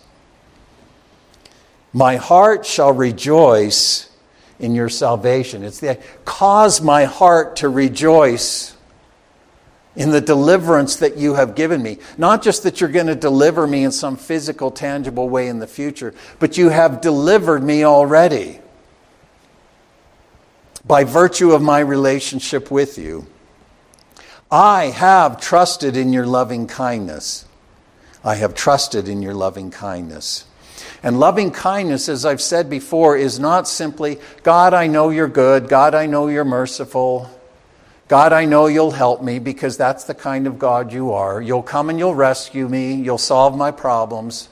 My 1.93 2.17
heart 2.17 2.67
shall 2.67 2.93
rejoice 2.93 4.11
in 4.59 4.75
your 4.75 4.89
salvation. 4.89 5.63
It's 5.63 5.79
the 5.79 6.01
cause 6.25 6.81
my 6.81 7.05
heart 7.05 7.57
to 7.57 7.69
rejoice 7.69 8.74
in 9.97 10.11
the 10.11 10.21
deliverance 10.21 10.97
that 10.97 11.17
you 11.17 11.35
have 11.35 11.55
given 11.55 11.83
me. 11.83 11.99
Not 12.19 12.43
just 12.43 12.65
that 12.65 12.81
you're 12.81 12.91
going 12.91 13.07
to 13.07 13.15
deliver 13.15 13.67
me 13.67 13.85
in 13.85 13.93
some 13.93 14.17
physical, 14.17 14.71
tangible 14.71 15.29
way 15.29 15.49
in 15.49 15.61
the 15.61 15.67
future, 15.67 16.15
but 16.39 16.59
you 16.59 16.71
have 16.71 17.01
delivered 17.01 17.63
me 17.63 17.85
already 17.85 18.61
by 20.85 21.05
virtue 21.05 21.53
of 21.53 21.63
my 21.63 21.81
relationship 21.81 22.71
with 22.71 22.99
you. 22.99 23.27
I 24.51 24.87
have 24.87 25.41
trusted 25.41 25.97
in 25.97 26.13
your 26.13 26.27
loving 26.27 26.67
kindness. 26.67 27.47
I 28.23 28.37
have 28.37 28.55
trusted 28.55 29.09
in 29.09 29.23
your 29.23 29.35
loving 29.35 29.71
kindness. 29.71 30.45
And 31.03 31.21
loving 31.21 31.51
kindness, 31.51 32.09
as 32.09 32.25
I've 32.25 32.41
said 32.41 32.69
before, 32.69 33.17
is 33.17 33.39
not 33.39 33.69
simply, 33.69 34.19
God, 34.43 34.75
I 34.75 34.87
know 34.87 35.11
you're 35.11 35.29
good. 35.29 35.69
God, 35.69 35.95
I 35.95 36.07
know 36.07 36.29
you're 36.29 36.45
merciful. 36.45 37.31
God, 38.09 38.33
I 38.35 38.45
know 38.45 38.67
you'll 38.67 38.91
help 38.91 39.23
me 39.23 39.39
because 39.39 39.77
that's 39.77 40.05
the 40.05 40.15
kind 40.15 40.47
of 40.47 40.59
God 40.59 40.93
you 40.93 41.13
are. 41.13 41.41
You'll 41.41 41.63
come 41.63 41.89
and 41.89 41.99
you'll 41.99 42.15
rescue 42.15 42.69
me. 42.69 42.95
You'll 42.95 43.17
solve 43.17 43.57
my 43.57 43.71
problems. 43.71 44.51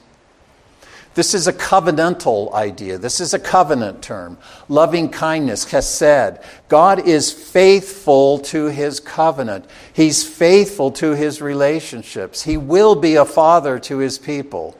This 1.15 1.35
is 1.35 1.47
a 1.47 1.53
covenantal 1.53 2.51
idea. 2.53 2.97
This 2.97 3.19
is 3.19 3.35
a 3.35 3.39
covenant 3.39 4.01
term. 4.01 4.39
Loving 4.67 5.09
kindness, 5.09 5.65
chesed. 5.65 6.43
God 6.69 7.07
is 7.07 7.31
faithful 7.31 8.39
to 8.39 8.65
his 8.65 8.99
covenant. 8.99 9.65
He's 9.93 10.27
faithful 10.27 10.89
to 10.93 11.11
his 11.11 11.39
relationships. 11.39 12.41
He 12.41 12.57
will 12.57 12.95
be 12.95 13.15
a 13.15 13.25
father 13.25 13.77
to 13.79 13.99
his 13.99 14.17
people. 14.17 14.75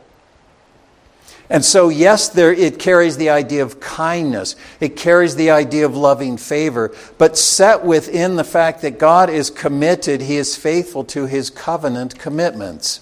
And 1.54 1.64
so, 1.64 1.89
yes, 1.89 2.30
there, 2.30 2.51
it 2.51 2.80
carries 2.80 3.16
the 3.16 3.30
idea 3.30 3.62
of 3.62 3.80
kindness. 3.80 4.56
It 4.80 4.97
carries 4.97 5.36
the 5.36 5.51
idea 5.51 5.86
of 5.86 5.95
loving 5.95 6.36
favor, 6.36 6.95
but 7.20 7.38
set 7.38 7.86
within 7.86 8.38
the 8.38 8.43
fact 8.43 8.82
that 8.82 8.97
God 8.97 9.30
is 9.30 9.51
committed, 9.51 10.22
He 10.22 10.38
is 10.38 10.56
faithful 10.56 11.04
to 11.06 11.28
His 11.28 11.51
covenant 11.51 12.18
commitments. 12.18 13.01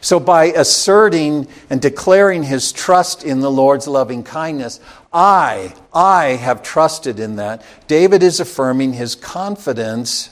So, 0.00 0.18
by 0.18 0.46
asserting 0.46 1.46
and 1.70 1.80
declaring 1.80 2.42
his 2.42 2.72
trust 2.72 3.24
in 3.24 3.40
the 3.40 3.50
Lord's 3.50 3.88
loving 3.88 4.22
kindness, 4.22 4.78
I, 5.12 5.72
I 5.94 6.30
have 6.30 6.62
trusted 6.62 7.18
in 7.18 7.36
that. 7.36 7.64
David 7.86 8.22
is 8.22 8.38
affirming 8.38 8.92
his 8.92 9.14
confidence 9.14 10.28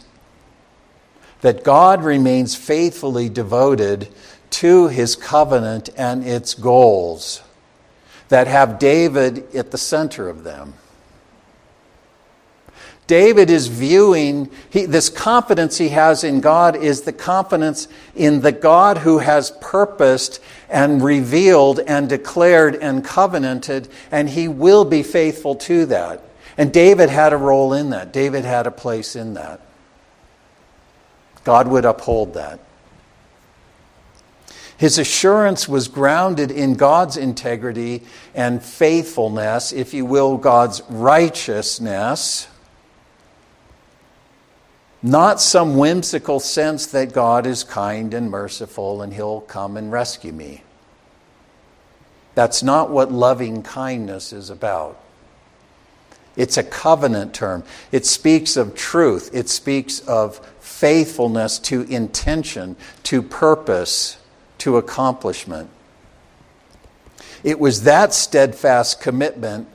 that 1.40 1.64
God 1.64 2.04
remains 2.04 2.54
faithfully 2.54 3.30
devoted 3.30 4.08
to 4.52 4.88
his 4.88 5.16
covenant 5.16 5.88
and 5.96 6.24
its 6.24 6.54
goals 6.54 7.42
that 8.28 8.46
have 8.46 8.78
David 8.78 9.54
at 9.54 9.70
the 9.70 9.78
center 9.78 10.28
of 10.28 10.44
them. 10.44 10.74
David 13.06 13.50
is 13.50 13.66
viewing 13.66 14.50
he, 14.70 14.86
this 14.86 15.08
confidence 15.08 15.76
he 15.76 15.88
has 15.90 16.24
in 16.24 16.40
God 16.40 16.76
is 16.76 17.02
the 17.02 17.12
confidence 17.12 17.88
in 18.14 18.40
the 18.40 18.52
God 18.52 18.98
who 18.98 19.18
has 19.18 19.50
purposed 19.60 20.40
and 20.70 21.02
revealed 21.02 21.80
and 21.80 22.08
declared 22.08 22.76
and 22.76 23.04
covenanted, 23.04 23.88
and 24.10 24.30
he 24.30 24.48
will 24.48 24.84
be 24.84 25.02
faithful 25.02 25.56
to 25.56 25.84
that. 25.86 26.22
And 26.56 26.72
David 26.72 27.10
had 27.10 27.32
a 27.32 27.36
role 27.36 27.72
in 27.72 27.90
that, 27.90 28.12
David 28.12 28.44
had 28.44 28.66
a 28.66 28.70
place 28.70 29.16
in 29.16 29.34
that. 29.34 29.60
God 31.44 31.66
would 31.68 31.84
uphold 31.84 32.34
that. 32.34 32.60
His 34.82 34.98
assurance 34.98 35.68
was 35.68 35.86
grounded 35.86 36.50
in 36.50 36.74
God's 36.74 37.16
integrity 37.16 38.02
and 38.34 38.60
faithfulness, 38.60 39.72
if 39.72 39.94
you 39.94 40.04
will, 40.04 40.36
God's 40.36 40.82
righteousness 40.90 42.48
not 45.02 45.40
some 45.40 45.76
whimsical 45.76 46.38
sense 46.38 46.86
that 46.86 47.12
God 47.12 47.44
is 47.44 47.64
kind 47.64 48.14
and 48.14 48.30
merciful 48.30 49.02
and 49.02 49.12
he'll 49.12 49.40
come 49.40 49.76
and 49.76 49.90
rescue 49.90 50.32
me. 50.32 50.62
That's 52.34 52.62
not 52.62 52.90
what 52.90 53.10
loving 53.10 53.62
kindness 53.62 54.32
is 54.32 54.48
about. 54.48 54.98
It's 56.36 56.56
a 56.56 56.62
covenant 56.62 57.34
term. 57.34 57.64
It 57.90 58.06
speaks 58.06 58.56
of 58.56 58.74
truth. 58.74 59.28
It 59.34 59.50
speaks 59.50 59.98
of 60.00 60.38
faithfulness 60.60 61.58
to 61.58 61.82
intention, 61.82 62.76
to 63.02 63.20
purpose, 63.22 64.16
to 64.62 64.76
accomplishment. 64.76 65.68
It 67.42 67.58
was 67.58 67.82
that 67.82 68.14
steadfast 68.14 69.00
commitment 69.00 69.66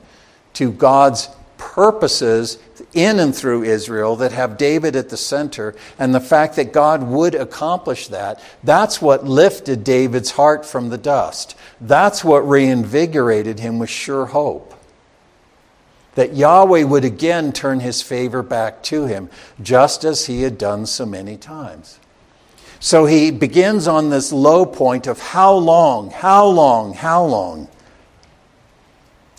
to 0.54 0.72
God's 0.72 1.28
purposes 1.58 2.58
in 2.94 3.18
and 3.18 3.36
through 3.36 3.64
Israel 3.64 4.16
that 4.16 4.32
have 4.32 4.56
David 4.56 4.96
at 4.96 5.10
the 5.10 5.16
center, 5.18 5.74
and 5.98 6.14
the 6.14 6.20
fact 6.20 6.56
that 6.56 6.72
God 6.72 7.02
would 7.02 7.34
accomplish 7.34 8.08
that, 8.08 8.42
that's 8.64 9.02
what 9.02 9.26
lifted 9.26 9.84
David's 9.84 10.30
heart 10.30 10.64
from 10.64 10.88
the 10.88 10.96
dust. 10.96 11.54
That's 11.82 12.24
what 12.24 12.48
reinvigorated 12.48 13.60
him 13.60 13.78
with 13.78 13.90
sure 13.90 14.24
hope. 14.24 14.72
That 16.14 16.34
Yahweh 16.34 16.84
would 16.84 17.04
again 17.04 17.52
turn 17.52 17.80
his 17.80 18.00
favor 18.00 18.42
back 18.42 18.82
to 18.84 19.04
him, 19.04 19.28
just 19.60 20.02
as 20.04 20.26
he 20.26 20.42
had 20.42 20.56
done 20.56 20.86
so 20.86 21.04
many 21.04 21.36
times. 21.36 21.98
So 22.80 23.06
he 23.06 23.30
begins 23.30 23.88
on 23.88 24.10
this 24.10 24.32
low 24.32 24.64
point 24.64 25.06
of 25.06 25.18
how 25.18 25.54
long, 25.54 26.10
how 26.10 26.46
long, 26.46 26.94
how 26.94 27.24
long. 27.24 27.68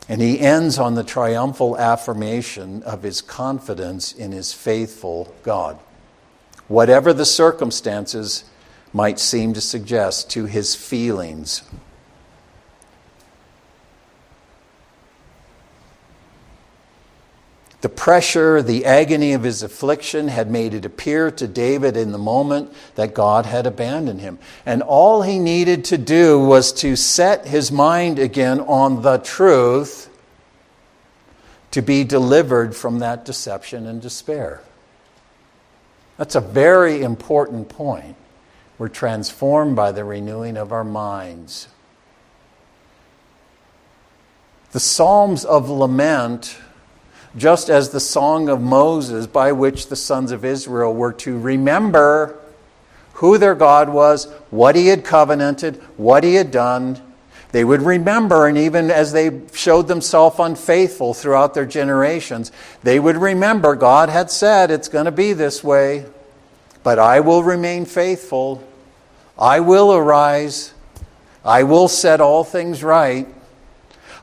And 0.10 0.22
he 0.22 0.40
ends 0.40 0.78
on 0.78 0.96
the 0.96 1.04
triumphal 1.04 1.78
affirmation 1.78 2.84
of 2.84 3.04
his 3.04 3.22
confidence 3.22 4.12
in 4.12 4.32
his 4.32 4.52
faithful 4.52 5.34
God. 5.44 5.80
Whatever 6.68 7.14
the 7.14 7.26
circumstances 7.26 8.44
might 8.92 9.20
seem 9.20 9.54
to 9.54 9.62
suggest 9.62 10.32
to 10.32 10.46
his 10.46 10.76
feelings. 10.76 11.62
The 17.82 17.90
pressure, 17.90 18.62
the 18.62 18.86
agony 18.86 19.32
of 19.32 19.44
his 19.44 19.64
affliction 19.64 20.28
had 20.28 20.52
made 20.52 20.74
it 20.74 20.84
appear 20.84 21.32
to 21.32 21.48
David 21.48 21.96
in 21.96 22.12
the 22.12 22.18
moment 22.18 22.74
that 22.96 23.14
God 23.14 23.46
had 23.46 23.66
abandoned 23.66 24.20
him. 24.20 24.38
And 24.66 24.82
all 24.82 25.22
he 25.22 25.40
needed 25.40 25.86
to 25.86 25.98
do 25.98 26.40
was 26.40 26.74
to 26.74 26.98
set 26.98 27.48
his 27.48 27.72
mind 27.72 28.20
again 28.20 28.60
on 28.60 29.02
the 29.02 29.18
truth 29.18 30.10
to 31.72 31.82
be 31.82 32.04
delivered 32.04 32.76
from 32.76 33.00
that 33.00 33.24
deception 33.24 33.86
and 33.86 34.02
despair. 34.02 34.62
That's 36.18 36.36
a 36.36 36.42
very 36.42 37.02
important 37.02 37.70
point. 37.70 38.18
We're 38.78 38.90
transformed 38.90 39.78
by 39.78 39.94
the 39.94 40.04
renewing 40.04 40.58
of 40.58 40.74
our 40.74 40.84
minds. 40.84 41.70
The 44.72 44.80
Psalms 44.82 45.46
of 45.46 45.70
Lament 45.70 46.58
just 47.40 47.70
as 47.70 47.90
the 47.90 48.00
song 48.00 48.50
of 48.50 48.62
Moses 48.62 49.26
by 49.26 49.52
which 49.52 49.88
the 49.88 49.96
sons 49.96 50.32
of 50.32 50.46
Israel 50.46 50.94
were 50.94 51.14
to 51.14 51.38
remember 51.38 52.38
who 53.14 53.38
their 53.38 53.56
God 53.56 53.90
was, 53.90 54.26
what 54.50 54.76
he 54.76 54.88
had 54.88 55.04
covenanted, 55.04 55.76
what 55.98 56.24
he 56.24 56.36
had 56.36 56.52
done. 56.52 57.02
They 57.52 57.64
would 57.64 57.82
remember, 57.82 58.48
and 58.48 58.58
even 58.58 58.92
as 58.92 59.12
they 59.12 59.42
showed 59.54 59.88
themselves 59.88 60.38
unfaithful 60.40 61.14
throughout 61.14 61.54
their 61.54 61.66
generations, 61.66 62.52
they 62.84 63.00
would 63.00 63.18
remember 63.18 63.76
God 63.76 64.10
had 64.10 64.30
said 64.30 64.70
it's 64.72 64.88
going 64.88 65.06
to 65.06 65.12
be 65.12 65.34
this 65.34 65.64
way, 65.64 66.06
but 66.84 67.00
I 67.00 67.20
will 67.22 67.44
remain 67.44 67.86
faithful. 67.86 68.64
I 69.38 69.62
will 69.62 69.94
arise. 69.94 70.74
I 71.44 71.64
will 71.64 71.88
set 71.88 72.22
all 72.22 72.44
things 72.44 72.84
right. 72.84 73.28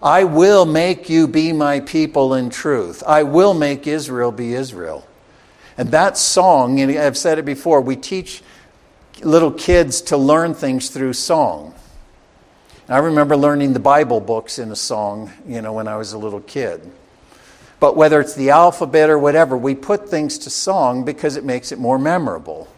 I 0.02 0.24
will 0.24 0.66
make 0.66 1.08
you 1.08 1.26
be 1.26 1.52
my 1.52 1.80
people 1.80 2.34
in 2.34 2.50
truth. 2.50 3.02
I 3.06 3.22
will 3.22 3.54
make 3.54 3.86
Israel 3.86 4.32
be 4.32 4.54
Israel. 4.54 5.06
And 5.78 5.90
that 5.90 6.16
song, 6.16 6.80
and 6.80 6.90
I've 6.98 7.16
said 7.16 7.38
it 7.38 7.44
before, 7.44 7.80
we 7.80 7.96
teach 7.96 8.42
little 9.22 9.50
kids 9.50 10.02
to 10.02 10.16
learn 10.16 10.54
things 10.54 10.90
through 10.90 11.14
song. 11.14 11.74
I 12.88 12.98
remember 12.98 13.36
learning 13.36 13.72
the 13.72 13.80
Bible 13.80 14.20
books 14.20 14.58
in 14.58 14.70
a 14.70 14.76
song, 14.76 15.32
you 15.46 15.60
know, 15.60 15.72
when 15.72 15.88
I 15.88 15.96
was 15.96 16.12
a 16.12 16.18
little 16.18 16.40
kid. 16.40 16.88
But 17.80 17.96
whether 17.96 18.20
it's 18.20 18.34
the 18.34 18.50
alphabet 18.50 19.10
or 19.10 19.18
whatever, 19.18 19.56
we 19.56 19.74
put 19.74 20.08
things 20.08 20.38
to 20.38 20.50
song 20.50 21.04
because 21.04 21.36
it 21.36 21.44
makes 21.44 21.72
it 21.72 21.78
more 21.78 21.98
memorable. 21.98 22.68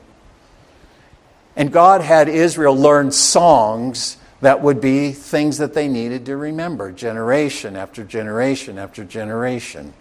And 1.55 1.73
God 1.73 2.01
had 2.01 2.29
Israel 2.29 2.77
learn 2.77 3.13
songs 3.13 4.17
that 4.41 4.63
would 4.63 4.81
be 4.81 5.13
things 5.13 5.59
that 5.59 5.75
they 5.75 5.89
needed 5.89 6.27
to 6.27 6.37
remember 6.37 6.93
generation 6.93 7.77
after 7.77 8.05
generation 8.05 8.79
after 8.79 9.05
generation. 9.05 9.93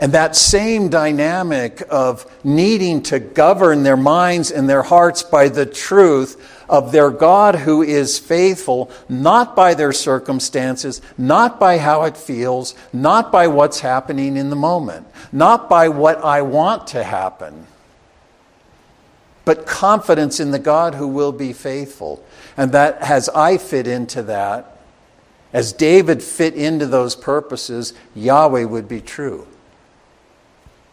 And 0.00 0.12
that 0.12 0.34
same 0.34 0.88
dynamic 0.88 1.82
of 1.90 2.24
needing 2.42 3.02
to 3.04 3.20
govern 3.20 3.82
their 3.82 3.98
minds 3.98 4.50
and 4.50 4.68
their 4.68 4.82
hearts 4.82 5.22
by 5.22 5.50
the 5.50 5.66
truth 5.66 6.64
of 6.70 6.90
their 6.90 7.10
God 7.10 7.54
who 7.54 7.82
is 7.82 8.18
faithful, 8.18 8.90
not 9.10 9.54
by 9.54 9.74
their 9.74 9.92
circumstances, 9.92 11.02
not 11.18 11.60
by 11.60 11.76
how 11.76 12.04
it 12.04 12.16
feels, 12.16 12.74
not 12.94 13.30
by 13.30 13.48
what's 13.48 13.80
happening 13.80 14.38
in 14.38 14.48
the 14.48 14.56
moment, 14.56 15.06
not 15.32 15.68
by 15.68 15.90
what 15.90 16.24
I 16.24 16.42
want 16.42 16.86
to 16.88 17.04
happen 17.04 17.66
but 19.44 19.66
confidence 19.66 20.40
in 20.40 20.50
the 20.50 20.58
God 20.58 20.94
who 20.94 21.08
will 21.08 21.32
be 21.32 21.52
faithful. 21.52 22.24
And 22.56 22.72
that, 22.72 22.98
as 22.98 23.28
I 23.30 23.58
fit 23.58 23.86
into 23.86 24.22
that, 24.24 24.78
as 25.52 25.72
David 25.72 26.22
fit 26.22 26.54
into 26.54 26.86
those 26.86 27.16
purposes, 27.16 27.92
Yahweh 28.14 28.64
would 28.64 28.88
be 28.88 29.00
true. 29.00 29.46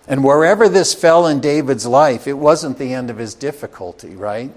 And 0.07 0.23
wherever 0.23 0.69
this 0.69 0.93
fell 0.93 1.27
in 1.27 1.41
David's 1.41 1.85
life, 1.85 2.27
it 2.27 2.33
wasn't 2.33 2.77
the 2.77 2.93
end 2.93 3.09
of 3.09 3.17
his 3.17 3.35
difficulty, 3.35 4.15
right? 4.15 4.51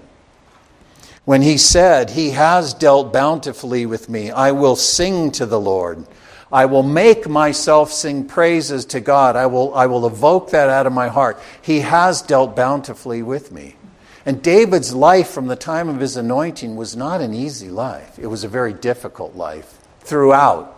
When 1.25 1.41
he 1.41 1.57
said, 1.57 2.11
He 2.11 2.31
has 2.31 2.73
dealt 2.73 3.13
bountifully 3.13 3.85
with 3.85 4.09
me, 4.09 4.31
I 4.31 4.51
will 4.51 4.75
sing 4.75 5.31
to 5.33 5.45
the 5.45 5.59
Lord. 5.59 6.05
I 6.51 6.65
will 6.65 6.83
make 6.83 7.29
myself 7.29 7.91
sing 7.91 8.25
praises 8.25 8.83
to 8.85 8.99
God. 8.99 9.35
I 9.35 9.45
will, 9.45 9.73
I 9.73 9.85
will 9.85 10.05
evoke 10.05 10.49
that 10.51 10.69
out 10.69 10.85
of 10.85 10.91
my 10.91 11.07
heart. 11.07 11.39
He 11.61 11.79
has 11.81 12.21
dealt 12.21 12.55
bountifully 12.55 13.21
with 13.21 13.51
me. 13.51 13.75
And 14.25 14.41
David's 14.41 14.93
life 14.93 15.29
from 15.29 15.47
the 15.47 15.55
time 15.55 15.89
of 15.89 15.99
his 15.99 16.15
anointing 16.15 16.75
was 16.75 16.95
not 16.95 17.21
an 17.21 17.33
easy 17.33 17.69
life, 17.69 18.19
it 18.19 18.27
was 18.27 18.43
a 18.43 18.47
very 18.47 18.73
difficult 18.73 19.35
life 19.35 19.79
throughout. 20.01 20.77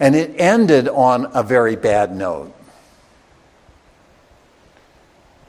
And 0.00 0.14
it 0.14 0.38
ended 0.38 0.88
on 0.88 1.30
a 1.34 1.42
very 1.42 1.76
bad 1.76 2.14
note. 2.14 2.54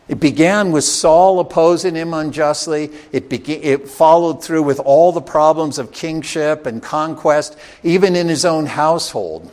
It 0.08 0.20
began 0.20 0.72
with 0.72 0.86
Saul 0.86 1.40
opposing 1.40 1.94
him 1.94 2.16
unjustly. 2.16 2.92
It, 3.12 3.30
began, 3.30 3.60
it 3.62 3.88
followed 3.88 4.44
through 4.44 4.64
with 4.64 4.80
all 4.80 5.12
the 5.12 5.22
problems 5.22 5.78
of 5.78 5.92
kingship 5.92 6.66
and 6.66 6.82
conquest, 6.82 7.56
even 7.84 8.16
in 8.16 8.28
his 8.28 8.44
own 8.44 8.66
household, 8.66 9.52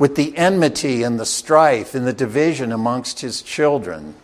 with 0.00 0.16
the 0.16 0.36
enmity 0.36 1.04
and 1.04 1.20
the 1.20 1.24
strife 1.24 1.94
and 1.94 2.08
the 2.08 2.12
division 2.12 2.72
amongst 2.72 3.20
his 3.20 3.40
children, 3.40 4.16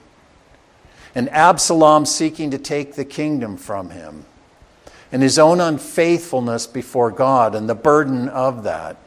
and 1.16 1.30
Absalom 1.30 2.04
seeking 2.04 2.50
to 2.50 2.58
take 2.58 2.94
the 2.94 3.04
kingdom 3.04 3.56
from 3.56 3.88
him, 3.88 4.26
and 5.10 5.22
his 5.22 5.38
own 5.38 5.62
unfaithfulness 5.62 6.66
before 6.66 7.10
God 7.10 7.54
and 7.54 7.66
the 7.66 7.74
burden 7.74 8.28
of 8.28 8.64
that. 8.64 8.98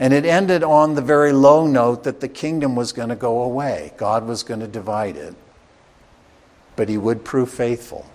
And 0.00 0.14
it 0.14 0.24
ended 0.24 0.64
on 0.64 0.94
the 0.94 1.02
very 1.02 1.32
low 1.32 1.66
note 1.66 2.04
that 2.04 2.20
the 2.20 2.28
kingdom 2.28 2.74
was 2.76 2.94
going 2.94 3.10
to 3.10 3.14
go 3.14 3.42
away, 3.42 3.92
God 3.98 4.26
was 4.26 4.42
going 4.42 4.60
to 4.60 4.66
divide 4.66 5.16
it. 5.16 5.34
But 6.76 6.88
he 6.88 6.96
would 6.96 7.26
prove 7.26 7.50
faithful. 7.50 8.06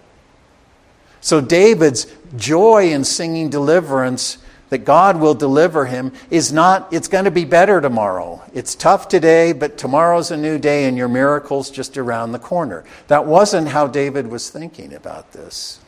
So 1.21 1.39
David's 1.39 2.07
joy 2.35 2.91
in 2.93 3.03
singing 3.03 3.51
deliverance 3.51 4.39
that 4.69 4.79
God 4.79 5.19
will 5.19 5.33
deliver 5.33 5.85
him 5.85 6.11
is 6.29 6.51
not, 6.51 6.91
it's 6.91 7.07
going 7.07 7.25
to 7.25 7.31
be 7.31 7.45
better 7.45 7.81
tomorrow. 7.81 8.41
It's 8.53 8.75
tough 8.75 9.07
today, 9.07 9.53
but 9.53 9.77
tomorrow's 9.77 10.31
a 10.31 10.37
new 10.37 10.59
day 10.59 10.85
and 10.85 10.97
your 10.97 11.07
miracle's 11.07 11.69
just 11.69 11.97
around 11.97 12.31
the 12.31 12.39
corner. 12.39 12.83
That 13.07 13.25
wasn't 13.25 13.69
how 13.69 13.87
David 13.87 14.27
was 14.27 14.49
thinking 14.49 14.93
about 14.93 15.31
this. 15.31 15.79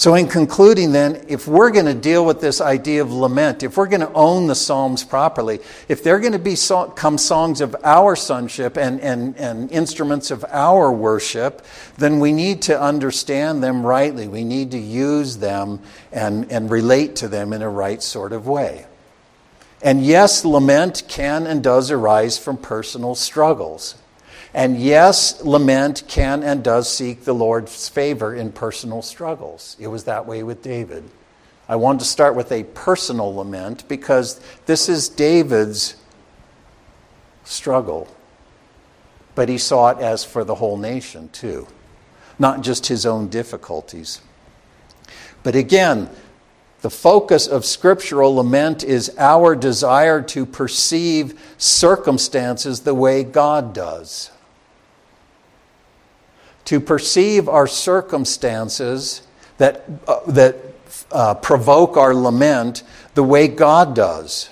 So, 0.00 0.14
in 0.14 0.28
concluding, 0.28 0.92
then, 0.92 1.26
if 1.28 1.46
we're 1.46 1.70
going 1.70 1.84
to 1.84 1.92
deal 1.92 2.24
with 2.24 2.40
this 2.40 2.62
idea 2.62 3.02
of 3.02 3.12
lament, 3.12 3.62
if 3.62 3.76
we're 3.76 3.86
going 3.86 4.00
to 4.00 4.10
own 4.14 4.46
the 4.46 4.54
Psalms 4.54 5.04
properly, 5.04 5.58
if 5.88 6.02
they're 6.02 6.20
going 6.20 6.32
to 6.32 6.38
become 6.38 7.18
songs 7.18 7.60
of 7.60 7.76
our 7.84 8.16
sonship 8.16 8.78
and, 8.78 8.98
and, 9.02 9.36
and 9.36 9.70
instruments 9.70 10.30
of 10.30 10.42
our 10.48 10.90
worship, 10.90 11.62
then 11.98 12.18
we 12.18 12.32
need 12.32 12.62
to 12.62 12.80
understand 12.80 13.62
them 13.62 13.84
rightly. 13.84 14.26
We 14.26 14.42
need 14.42 14.70
to 14.70 14.78
use 14.78 15.36
them 15.36 15.80
and, 16.12 16.50
and 16.50 16.70
relate 16.70 17.16
to 17.16 17.28
them 17.28 17.52
in 17.52 17.60
a 17.60 17.68
right 17.68 18.02
sort 18.02 18.32
of 18.32 18.46
way. 18.46 18.86
And 19.82 20.02
yes, 20.02 20.46
lament 20.46 21.02
can 21.08 21.46
and 21.46 21.62
does 21.62 21.90
arise 21.90 22.38
from 22.38 22.56
personal 22.56 23.14
struggles. 23.14 23.99
And 24.52 24.80
yes, 24.80 25.42
lament 25.44 26.02
can 26.08 26.42
and 26.42 26.64
does 26.64 26.92
seek 26.92 27.24
the 27.24 27.32
Lord's 27.32 27.88
favor 27.88 28.34
in 28.34 28.50
personal 28.50 29.00
struggles. 29.02 29.76
It 29.78 29.86
was 29.86 30.04
that 30.04 30.26
way 30.26 30.42
with 30.42 30.62
David. 30.62 31.04
I 31.68 31.76
wanted 31.76 32.00
to 32.00 32.04
start 32.04 32.34
with 32.34 32.50
a 32.50 32.64
personal 32.64 33.32
lament 33.32 33.86
because 33.86 34.40
this 34.66 34.88
is 34.88 35.08
David's 35.08 35.94
struggle. 37.44 38.08
But 39.36 39.48
he 39.48 39.56
saw 39.56 39.90
it 39.90 39.98
as 39.98 40.24
for 40.24 40.42
the 40.42 40.56
whole 40.56 40.76
nation, 40.76 41.28
too, 41.28 41.68
not 42.40 42.62
just 42.62 42.86
his 42.86 43.06
own 43.06 43.28
difficulties. 43.28 44.20
But 45.44 45.54
again, 45.54 46.10
the 46.80 46.90
focus 46.90 47.46
of 47.46 47.64
scriptural 47.64 48.34
lament 48.34 48.82
is 48.82 49.14
our 49.16 49.54
desire 49.54 50.20
to 50.22 50.44
perceive 50.44 51.40
circumstances 51.56 52.80
the 52.80 52.94
way 52.94 53.22
God 53.22 53.72
does 53.72 54.32
to 56.66 56.80
perceive 56.80 57.48
our 57.48 57.66
circumstances 57.66 59.22
that, 59.58 59.84
uh, 60.06 60.20
that 60.26 60.56
uh, 61.10 61.34
provoke 61.34 61.96
our 61.96 62.14
lament 62.14 62.82
the 63.14 63.22
way 63.22 63.48
God 63.48 63.94
does, 63.94 64.50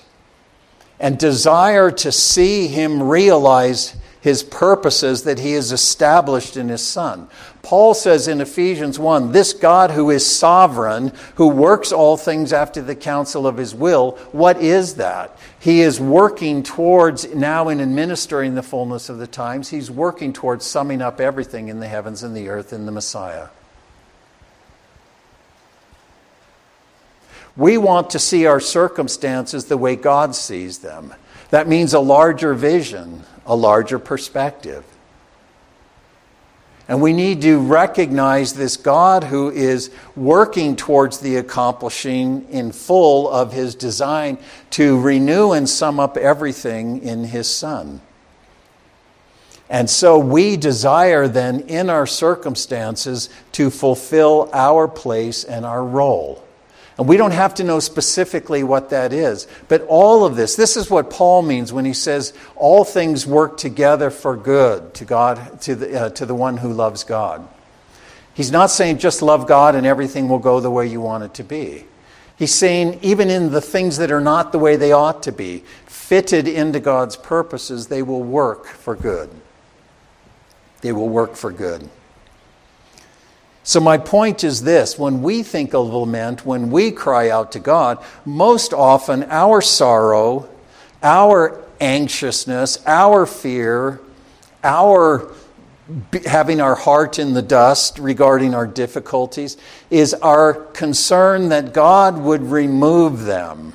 and 0.99 1.17
desire 1.17 1.91
to 1.91 2.11
see 2.11 2.67
Him 2.67 3.01
realize 3.03 3.95
his 4.21 4.43
purposes 4.43 5.23
that 5.23 5.39
he 5.39 5.53
has 5.53 5.71
established 5.71 6.57
in 6.57 6.69
his 6.69 6.85
Son. 6.85 7.27
Paul 7.61 7.93
says 7.93 8.27
in 8.27 8.41
Ephesians 8.41 8.99
1 8.99 9.31
this 9.31 9.53
God 9.53 9.91
who 9.91 10.09
is 10.09 10.25
sovereign, 10.25 11.13
who 11.35 11.47
works 11.47 11.91
all 11.91 12.17
things 12.17 12.51
after 12.51 12.81
the 12.81 12.95
counsel 12.95 13.47
of 13.47 13.57
his 13.57 13.73
will, 13.73 14.11
what 14.31 14.61
is 14.61 14.95
that? 14.95 15.37
He 15.59 15.81
is 15.81 15.99
working 15.99 16.63
towards, 16.63 17.33
now 17.35 17.67
in 17.67 17.81
administering 17.81 18.55
the 18.55 18.63
fullness 18.63 19.09
of 19.09 19.17
the 19.17 19.27
times, 19.27 19.69
he's 19.69 19.91
working 19.91 20.31
towards 20.31 20.65
summing 20.65 21.01
up 21.01 21.19
everything 21.19 21.67
in 21.67 21.81
the 21.81 21.87
heavens 21.87 22.23
and 22.23 22.35
the 22.35 22.47
earth 22.47 22.71
in 22.71 22.85
the 22.85 22.91
Messiah. 22.93 23.49
We 27.57 27.77
want 27.77 28.09
to 28.11 28.19
see 28.19 28.45
our 28.45 28.61
circumstances 28.61 29.65
the 29.65 29.75
way 29.75 29.97
God 29.97 30.33
sees 30.33 30.79
them. 30.79 31.13
That 31.49 31.67
means 31.67 31.93
a 31.93 31.99
larger 31.99 32.53
vision, 32.53 33.23
a 33.45 33.55
larger 33.55 33.99
perspective. 33.99 34.85
And 36.89 37.03
we 37.03 37.13
need 37.13 37.43
to 37.43 37.59
recognize 37.59 38.53
this 38.53 38.75
God 38.75 39.23
who 39.23 39.51
is 39.51 39.91
working 40.15 40.75
towards 40.75 41.19
the 41.19 41.35
accomplishing 41.35 42.49
in 42.49 42.71
full 42.71 43.29
of 43.29 43.53
his 43.53 43.75
design 43.75 44.39
to 44.71 44.99
renew 44.99 45.51
and 45.51 45.69
sum 45.69 45.99
up 45.99 46.17
everything 46.17 47.03
in 47.03 47.25
his 47.25 47.47
Son. 47.47 48.01
And 49.69 49.87
so 49.87 50.17
we 50.17 50.57
desire 50.57 51.27
then 51.27 51.59
in 51.59 51.91
our 51.91 52.07
circumstances 52.07 53.29
to 53.51 53.69
fulfill 53.69 54.49
our 54.51 54.87
place 54.87 55.43
and 55.43 55.67
our 55.67 55.85
role. 55.85 56.43
And 56.99 57.07
we 57.07 57.15
don't 57.15 57.31
have 57.31 57.55
to 57.55 57.63
know 57.63 57.79
specifically 57.79 58.61
what 58.61 58.89
that 58.89 59.13
is. 59.13 59.47
But 59.69 59.83
all 59.87 60.25
of 60.25 60.35
this, 60.35 60.57
this 60.57 60.75
is 60.75 60.89
what 60.89 61.09
Paul 61.09 61.41
means 61.43 61.71
when 61.71 61.85
he 61.85 61.93
says, 61.93 62.33
all 62.57 62.83
things 62.83 63.25
work 63.25 63.55
together 63.55 64.09
for 64.09 64.35
good 64.35 64.93
to 64.95 65.05
God, 65.05 65.61
to 65.61 65.75
the, 65.75 65.97
uh, 65.97 66.09
to 66.09 66.25
the 66.25 66.35
one 66.35 66.57
who 66.57 66.73
loves 66.73 67.05
God. 67.05 67.47
He's 68.33 68.51
not 68.51 68.69
saying 68.69 68.97
just 68.97 69.21
love 69.21 69.47
God 69.47 69.75
and 69.75 69.87
everything 69.87 70.27
will 70.27 70.39
go 70.39 70.59
the 70.59 70.69
way 70.69 70.87
you 70.87 70.99
want 70.99 71.23
it 71.23 71.33
to 71.35 71.43
be. 71.43 71.85
He's 72.37 72.53
saying, 72.53 72.99
even 73.01 73.29
in 73.29 73.51
the 73.51 73.61
things 73.61 73.95
that 73.95 74.11
are 74.11 74.19
not 74.19 74.51
the 74.51 74.59
way 74.59 74.75
they 74.75 74.91
ought 74.91 75.23
to 75.23 75.31
be, 75.31 75.63
fitted 75.85 76.49
into 76.49 76.81
God's 76.81 77.15
purposes, 77.15 77.87
they 77.87 78.03
will 78.03 78.23
work 78.23 78.65
for 78.65 78.93
good. 78.93 79.29
They 80.81 80.91
will 80.91 81.07
work 81.07 81.37
for 81.37 81.53
good. 81.53 81.89
So, 83.69 83.79
my 83.79 83.99
point 83.99 84.43
is 84.43 84.63
this 84.63 84.97
when 84.97 85.21
we 85.21 85.43
think 85.43 85.75
of 85.75 85.93
lament, 85.93 86.43
when 86.43 86.71
we 86.71 86.89
cry 86.89 87.29
out 87.29 87.51
to 87.51 87.59
God, 87.59 88.03
most 88.25 88.73
often 88.73 89.21
our 89.25 89.61
sorrow, 89.61 90.49
our 91.03 91.63
anxiousness, 91.79 92.83
our 92.87 93.27
fear, 93.27 94.01
our 94.63 95.31
having 96.25 96.61
our 96.61 96.73
heart 96.73 97.19
in 97.19 97.35
the 97.35 97.43
dust 97.43 97.99
regarding 97.99 98.55
our 98.55 98.65
difficulties 98.65 99.55
is 99.91 100.15
our 100.15 100.55
concern 100.55 101.49
that 101.49 101.71
God 101.71 102.17
would 102.17 102.41
remove 102.41 103.25
them. 103.25 103.73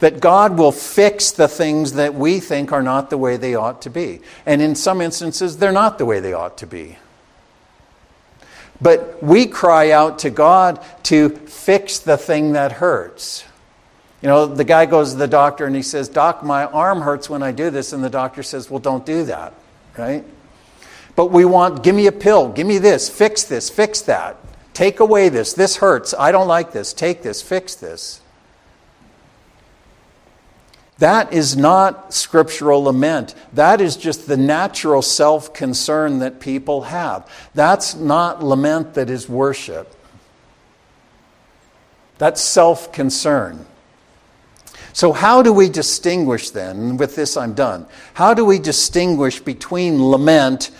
That 0.00 0.18
God 0.18 0.56
will 0.56 0.72
fix 0.72 1.30
the 1.30 1.46
things 1.46 1.92
that 1.92 2.14
we 2.14 2.40
think 2.40 2.72
are 2.72 2.82
not 2.82 3.10
the 3.10 3.18
way 3.18 3.36
they 3.36 3.54
ought 3.54 3.82
to 3.82 3.90
be. 3.90 4.22
And 4.46 4.62
in 4.62 4.76
some 4.76 5.02
instances, 5.02 5.58
they're 5.58 5.72
not 5.72 5.98
the 5.98 6.06
way 6.06 6.20
they 6.20 6.32
ought 6.32 6.56
to 6.56 6.66
be. 6.66 6.96
But 8.82 9.22
we 9.22 9.46
cry 9.46 9.92
out 9.92 10.18
to 10.20 10.30
God 10.30 10.84
to 11.04 11.28
fix 11.28 12.00
the 12.00 12.16
thing 12.16 12.52
that 12.52 12.72
hurts. 12.72 13.44
You 14.22 14.28
know, 14.28 14.46
the 14.46 14.64
guy 14.64 14.86
goes 14.86 15.12
to 15.12 15.18
the 15.18 15.28
doctor 15.28 15.66
and 15.66 15.74
he 15.74 15.82
says, 15.82 16.08
Doc, 16.08 16.42
my 16.42 16.64
arm 16.66 17.00
hurts 17.00 17.30
when 17.30 17.42
I 17.42 17.52
do 17.52 17.70
this. 17.70 17.92
And 17.92 18.02
the 18.02 18.10
doctor 18.10 18.42
says, 18.42 18.70
Well, 18.70 18.80
don't 18.80 19.06
do 19.06 19.24
that, 19.24 19.54
right? 19.96 20.24
But 21.14 21.26
we 21.26 21.44
want, 21.44 21.82
give 21.82 21.94
me 21.94 22.06
a 22.06 22.12
pill, 22.12 22.48
give 22.48 22.66
me 22.66 22.78
this, 22.78 23.08
fix 23.08 23.44
this, 23.44 23.68
fix 23.68 24.00
that. 24.02 24.36
Take 24.72 25.00
away 25.00 25.28
this. 25.28 25.52
This 25.52 25.76
hurts. 25.76 26.14
I 26.18 26.32
don't 26.32 26.48
like 26.48 26.72
this. 26.72 26.94
Take 26.94 27.22
this, 27.22 27.42
fix 27.42 27.74
this. 27.74 28.21
That 31.02 31.32
is 31.32 31.56
not 31.56 32.14
scriptural 32.14 32.84
lament. 32.84 33.34
That 33.54 33.80
is 33.80 33.96
just 33.96 34.28
the 34.28 34.36
natural 34.36 35.02
self 35.02 35.52
concern 35.52 36.20
that 36.20 36.38
people 36.38 36.82
have. 36.82 37.28
That's 37.56 37.96
not 37.96 38.40
lament 38.40 38.94
that 38.94 39.10
is 39.10 39.28
worship. 39.28 39.96
That's 42.18 42.40
self 42.40 42.92
concern. 42.92 43.66
So, 44.92 45.12
how 45.12 45.42
do 45.42 45.52
we 45.52 45.68
distinguish 45.68 46.50
then? 46.50 46.96
With 46.98 47.16
this, 47.16 47.36
I'm 47.36 47.54
done. 47.54 47.88
How 48.14 48.32
do 48.32 48.44
we 48.44 48.60
distinguish 48.60 49.40
between 49.40 50.08
lament 50.08 50.70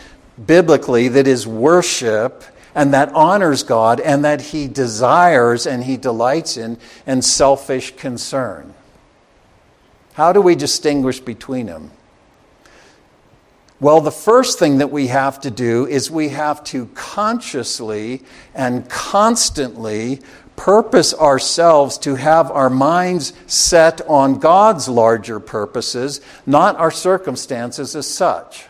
biblically, 0.47 1.09
that 1.09 1.27
is 1.27 1.49
worship, 1.49 2.45
and 2.77 2.95
that 2.95 3.09
honors 3.13 3.65
God 3.65 3.99
and 3.99 4.25
that 4.25 4.41
he 4.41 4.69
desires 4.69 5.67
and 5.67 5.83
he 5.83 5.97
delights 5.97 6.57
in, 6.57 6.79
and 7.09 7.25
selfish 7.25 7.97
concern. 7.97 8.73
How 10.15 10.33
do 10.33 10.41
we 10.41 10.55
distinguish 10.55 11.21
between 11.21 11.67
them? 11.67 11.91
Well, 13.81 14.01
the 14.01 14.13
first 14.13 14.59
thing 14.59 14.79
that 14.79 14.93
we 14.93 15.09
have 15.09 15.41
to 15.41 15.51
do 15.51 15.87
is 15.87 16.11
we 16.11 16.29
have 16.29 16.63
to 16.65 16.87
consciously 16.95 18.23
and 18.55 18.89
constantly 18.89 20.21
purpose 20.55 21.13
ourselves 21.15 21.99
to 21.99 22.15
have 22.15 22.51
our 22.51 22.71
minds 22.71 23.33
set 23.47 24.01
on 24.03 24.39
God's 24.39 24.89
larger 24.89 25.41
purposes, 25.41 26.21
not 26.47 26.77
our 26.77 26.91
circumstances 26.93 27.97
as 27.97 28.07
such. 28.07 28.67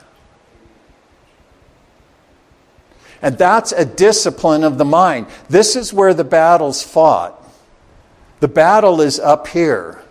And 3.21 3.37
that's 3.37 3.73
a 3.73 3.85
discipline 3.85 4.65
of 4.65 4.79
the 4.79 4.85
mind. 4.85 5.27
This 5.49 5.77
is 5.77 5.93
where 5.93 6.15
the 6.15 6.25
battle's 6.25 6.83
fought. 6.83 7.39
The 8.41 8.49
battle 8.49 9.01
is 9.01 9.21
up 9.21 9.47
here. 9.47 10.02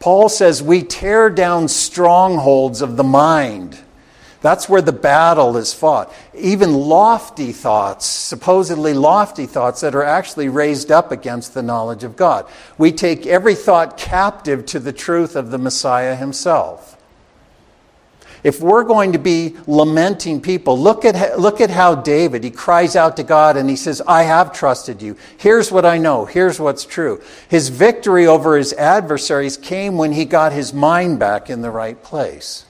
Paul 0.00 0.30
says 0.30 0.62
we 0.62 0.82
tear 0.82 1.28
down 1.28 1.68
strongholds 1.68 2.80
of 2.80 2.96
the 2.96 3.04
mind. 3.04 3.78
That's 4.40 4.66
where 4.66 4.80
the 4.80 4.92
battle 4.92 5.58
is 5.58 5.74
fought. 5.74 6.10
Even 6.34 6.72
lofty 6.72 7.52
thoughts, 7.52 8.06
supposedly 8.06 8.94
lofty 8.94 9.44
thoughts 9.44 9.82
that 9.82 9.94
are 9.94 10.02
actually 10.02 10.48
raised 10.48 10.90
up 10.90 11.12
against 11.12 11.52
the 11.52 11.62
knowledge 11.62 12.04
of 12.04 12.16
God. 12.16 12.46
We 12.78 12.90
take 12.92 13.26
every 13.26 13.54
thought 13.54 13.98
captive 13.98 14.64
to 14.66 14.80
the 14.80 14.94
truth 14.94 15.36
of 15.36 15.50
the 15.50 15.58
Messiah 15.58 16.16
himself. 16.16 16.96
If 18.42 18.60
we're 18.60 18.84
going 18.84 19.12
to 19.12 19.18
be 19.18 19.56
lamenting 19.66 20.40
people, 20.40 20.78
look 20.78 21.04
at, 21.04 21.38
look 21.38 21.60
at 21.60 21.70
how 21.70 21.94
David, 21.94 22.42
he 22.42 22.50
cries 22.50 22.96
out 22.96 23.16
to 23.18 23.22
God 23.22 23.56
and 23.56 23.68
he 23.68 23.76
says, 23.76 24.00
I 24.06 24.22
have 24.22 24.52
trusted 24.52 25.02
you. 25.02 25.16
Here's 25.36 25.70
what 25.70 25.84
I 25.84 25.98
know. 25.98 26.24
Here's 26.24 26.58
what's 26.58 26.84
true. 26.84 27.22
His 27.48 27.68
victory 27.68 28.26
over 28.26 28.56
his 28.56 28.72
adversaries 28.72 29.56
came 29.56 29.98
when 29.98 30.12
he 30.12 30.24
got 30.24 30.52
his 30.52 30.72
mind 30.72 31.18
back 31.18 31.50
in 31.50 31.60
the 31.60 31.70
right 31.70 32.02
place. 32.02 32.64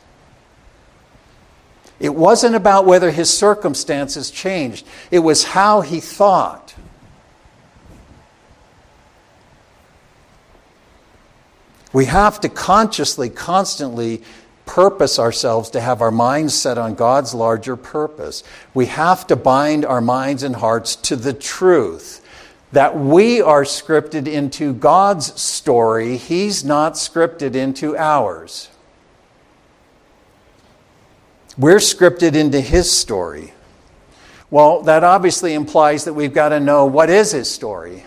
It 2.00 2.14
wasn't 2.14 2.56
about 2.56 2.86
whether 2.86 3.10
his 3.10 3.30
circumstances 3.30 4.30
changed, 4.30 4.86
it 5.10 5.20
was 5.20 5.44
how 5.44 5.82
he 5.82 6.00
thought. 6.00 6.74
We 11.92 12.04
have 12.04 12.40
to 12.40 12.48
consciously, 12.48 13.30
constantly 13.30 14.22
purpose 14.70 15.18
ourselves 15.18 15.68
to 15.70 15.80
have 15.80 16.00
our 16.00 16.12
minds 16.12 16.54
set 16.54 16.78
on 16.78 16.94
God's 16.94 17.34
larger 17.34 17.74
purpose. 17.74 18.44
We 18.72 18.86
have 18.86 19.26
to 19.26 19.34
bind 19.34 19.84
our 19.84 20.00
minds 20.00 20.44
and 20.44 20.54
hearts 20.54 20.94
to 20.96 21.16
the 21.16 21.32
truth 21.32 22.24
that 22.70 22.96
we 22.96 23.40
are 23.40 23.64
scripted 23.64 24.28
into 24.28 24.72
God's 24.72 25.40
story, 25.40 26.16
He's 26.16 26.64
not 26.64 26.92
scripted 26.92 27.56
into 27.56 27.96
ours. 27.96 28.68
We're 31.58 31.78
scripted 31.78 32.36
into 32.36 32.60
His 32.60 32.88
story. 32.88 33.52
Well, 34.52 34.82
that 34.82 35.02
obviously 35.02 35.54
implies 35.54 36.04
that 36.04 36.14
we've 36.14 36.32
got 36.32 36.50
to 36.50 36.60
know 36.60 36.86
what 36.86 37.10
is 37.10 37.32
His 37.32 37.50
story. 37.50 38.04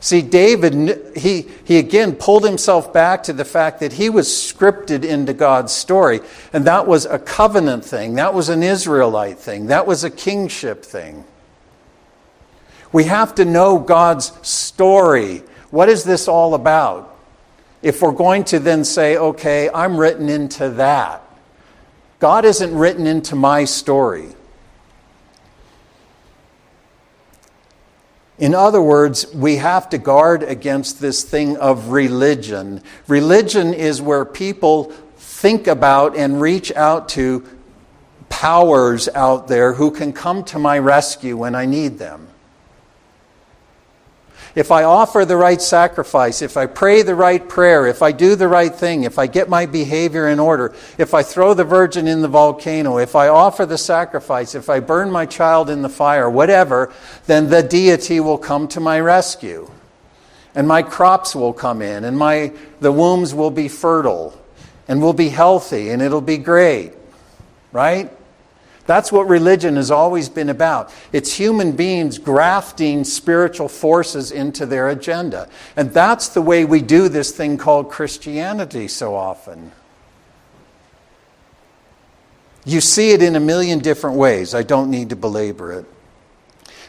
See, 0.00 0.22
David, 0.22 1.16
he, 1.16 1.48
he 1.64 1.78
again 1.78 2.14
pulled 2.14 2.44
himself 2.44 2.92
back 2.92 3.24
to 3.24 3.32
the 3.32 3.44
fact 3.44 3.80
that 3.80 3.94
he 3.94 4.10
was 4.10 4.28
scripted 4.28 5.04
into 5.04 5.32
God's 5.32 5.72
story. 5.72 6.20
And 6.52 6.64
that 6.66 6.86
was 6.86 7.04
a 7.04 7.18
covenant 7.18 7.84
thing, 7.84 8.14
that 8.14 8.32
was 8.32 8.48
an 8.48 8.62
Israelite 8.62 9.38
thing, 9.38 9.66
that 9.66 9.86
was 9.86 10.04
a 10.04 10.10
kingship 10.10 10.84
thing. 10.84 11.24
We 12.92 13.04
have 13.04 13.34
to 13.34 13.44
know 13.44 13.78
God's 13.78 14.32
story. 14.46 15.42
What 15.70 15.88
is 15.88 16.04
this 16.04 16.28
all 16.28 16.54
about? 16.54 17.16
If 17.82 18.00
we're 18.00 18.12
going 18.12 18.44
to 18.44 18.58
then 18.58 18.84
say, 18.84 19.16
okay, 19.16 19.68
I'm 19.72 19.98
written 19.98 20.28
into 20.28 20.70
that, 20.70 21.22
God 22.18 22.44
isn't 22.44 22.74
written 22.74 23.06
into 23.06 23.36
my 23.36 23.64
story. 23.64 24.28
In 28.38 28.54
other 28.54 28.80
words, 28.80 29.26
we 29.34 29.56
have 29.56 29.88
to 29.90 29.98
guard 29.98 30.42
against 30.42 31.00
this 31.00 31.24
thing 31.24 31.56
of 31.56 31.88
religion. 31.88 32.82
Religion 33.08 33.74
is 33.74 34.00
where 34.00 34.24
people 34.24 34.92
think 35.16 35.66
about 35.66 36.16
and 36.16 36.40
reach 36.40 36.72
out 36.72 37.08
to 37.10 37.44
powers 38.28 39.08
out 39.14 39.48
there 39.48 39.72
who 39.72 39.90
can 39.90 40.12
come 40.12 40.44
to 40.44 40.58
my 40.58 40.78
rescue 40.78 41.36
when 41.36 41.54
I 41.54 41.66
need 41.66 41.98
them 41.98 42.28
if 44.58 44.72
I 44.72 44.82
offer 44.82 45.24
the 45.24 45.36
right 45.36 45.62
sacrifice, 45.62 46.42
if 46.42 46.56
I 46.56 46.66
pray 46.66 47.02
the 47.02 47.14
right 47.14 47.48
prayer, 47.48 47.86
if 47.86 48.02
I 48.02 48.10
do 48.10 48.34
the 48.34 48.48
right 48.48 48.74
thing, 48.74 49.04
if 49.04 49.16
I 49.16 49.28
get 49.28 49.48
my 49.48 49.66
behavior 49.66 50.26
in 50.26 50.40
order, 50.40 50.74
if 50.98 51.14
I 51.14 51.22
throw 51.22 51.54
the 51.54 51.62
virgin 51.62 52.08
in 52.08 52.22
the 52.22 52.28
volcano, 52.28 52.98
if 52.98 53.14
I 53.14 53.28
offer 53.28 53.64
the 53.66 53.78
sacrifice, 53.78 54.56
if 54.56 54.68
I 54.68 54.80
burn 54.80 55.12
my 55.12 55.26
child 55.26 55.70
in 55.70 55.82
the 55.82 55.88
fire, 55.88 56.28
whatever, 56.28 56.92
then 57.26 57.50
the 57.50 57.62
deity 57.62 58.18
will 58.18 58.36
come 58.36 58.66
to 58.68 58.80
my 58.80 58.98
rescue. 58.98 59.70
And 60.56 60.66
my 60.66 60.82
crops 60.82 61.36
will 61.36 61.52
come 61.52 61.80
in, 61.80 62.02
and 62.02 62.18
my, 62.18 62.52
the 62.80 62.90
wombs 62.90 63.32
will 63.32 63.52
be 63.52 63.68
fertile, 63.68 64.36
and 64.88 65.00
will 65.00 65.12
be 65.12 65.28
healthy, 65.28 65.90
and 65.90 66.02
it'll 66.02 66.20
be 66.20 66.36
great. 66.36 66.94
Right? 67.70 68.10
That's 68.88 69.12
what 69.12 69.28
religion 69.28 69.76
has 69.76 69.90
always 69.90 70.30
been 70.30 70.48
about. 70.48 70.90
It's 71.12 71.34
human 71.34 71.72
beings 71.72 72.16
grafting 72.16 73.04
spiritual 73.04 73.68
forces 73.68 74.32
into 74.32 74.64
their 74.64 74.88
agenda. 74.88 75.50
And 75.76 75.92
that's 75.92 76.28
the 76.28 76.40
way 76.40 76.64
we 76.64 76.80
do 76.80 77.10
this 77.10 77.30
thing 77.30 77.58
called 77.58 77.90
Christianity 77.90 78.88
so 78.88 79.14
often. 79.14 79.72
You 82.64 82.80
see 82.80 83.10
it 83.10 83.22
in 83.22 83.36
a 83.36 83.40
million 83.40 83.80
different 83.80 84.16
ways. 84.16 84.54
I 84.54 84.62
don't 84.62 84.90
need 84.90 85.10
to 85.10 85.16
belabor 85.16 85.70
it. 85.70 85.84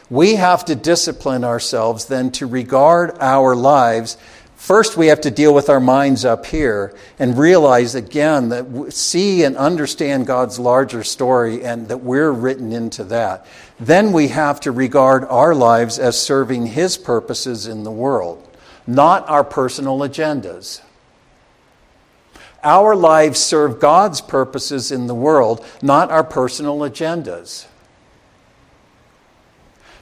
We 0.08 0.36
have 0.36 0.64
to 0.64 0.74
discipline 0.74 1.44
ourselves 1.44 2.06
then 2.06 2.30
to 2.32 2.46
regard 2.46 3.18
our 3.20 3.54
lives 3.54 4.16
First, 4.60 4.98
we 4.98 5.06
have 5.06 5.22
to 5.22 5.30
deal 5.30 5.54
with 5.54 5.70
our 5.70 5.80
minds 5.80 6.26
up 6.26 6.44
here 6.44 6.94
and 7.18 7.38
realize 7.38 7.94
again 7.94 8.50
that 8.50 8.92
see 8.92 9.42
and 9.42 9.56
understand 9.56 10.26
God's 10.26 10.58
larger 10.58 11.02
story 11.02 11.64
and 11.64 11.88
that 11.88 12.02
we're 12.02 12.30
written 12.30 12.70
into 12.70 13.02
that. 13.04 13.46
Then 13.80 14.12
we 14.12 14.28
have 14.28 14.60
to 14.60 14.70
regard 14.70 15.24
our 15.24 15.54
lives 15.54 15.98
as 15.98 16.20
serving 16.20 16.66
His 16.66 16.98
purposes 16.98 17.66
in 17.66 17.84
the 17.84 17.90
world, 17.90 18.46
not 18.86 19.26
our 19.30 19.44
personal 19.44 20.00
agendas. 20.00 20.82
Our 22.62 22.94
lives 22.94 23.40
serve 23.40 23.80
God's 23.80 24.20
purposes 24.20 24.92
in 24.92 25.06
the 25.06 25.14
world, 25.14 25.64
not 25.80 26.10
our 26.10 26.22
personal 26.22 26.80
agendas. 26.80 27.64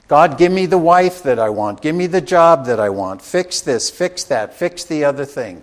God, 0.09 0.39
give 0.39 0.51
me 0.51 0.65
the 0.65 0.79
wife 0.79 1.23
that 1.25 1.39
I 1.39 1.51
want. 1.51 1.83
Give 1.83 1.95
me 1.95 2.07
the 2.07 2.23
job 2.23 2.65
that 2.65 2.81
I 2.81 2.89
want. 2.89 3.21
Fix 3.21 3.61
this, 3.61 3.91
fix 3.91 4.25
that, 4.25 4.55
fix 4.55 4.85
the 4.85 5.05
other 5.05 5.27
thing. 5.27 5.63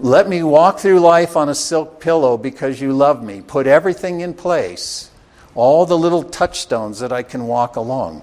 Let 0.00 0.28
me 0.28 0.42
walk 0.42 0.80
through 0.80 1.00
life 1.00 1.36
on 1.36 1.48
a 1.48 1.54
silk 1.54 2.00
pillow 2.00 2.36
because 2.36 2.80
you 2.80 2.92
love 2.92 3.22
me. 3.22 3.40
Put 3.40 3.68
everything 3.68 4.20
in 4.20 4.34
place, 4.34 5.10
all 5.54 5.86
the 5.86 5.96
little 5.96 6.24
touchstones 6.24 6.98
that 6.98 7.12
I 7.12 7.22
can 7.22 7.46
walk 7.46 7.76
along. 7.76 8.22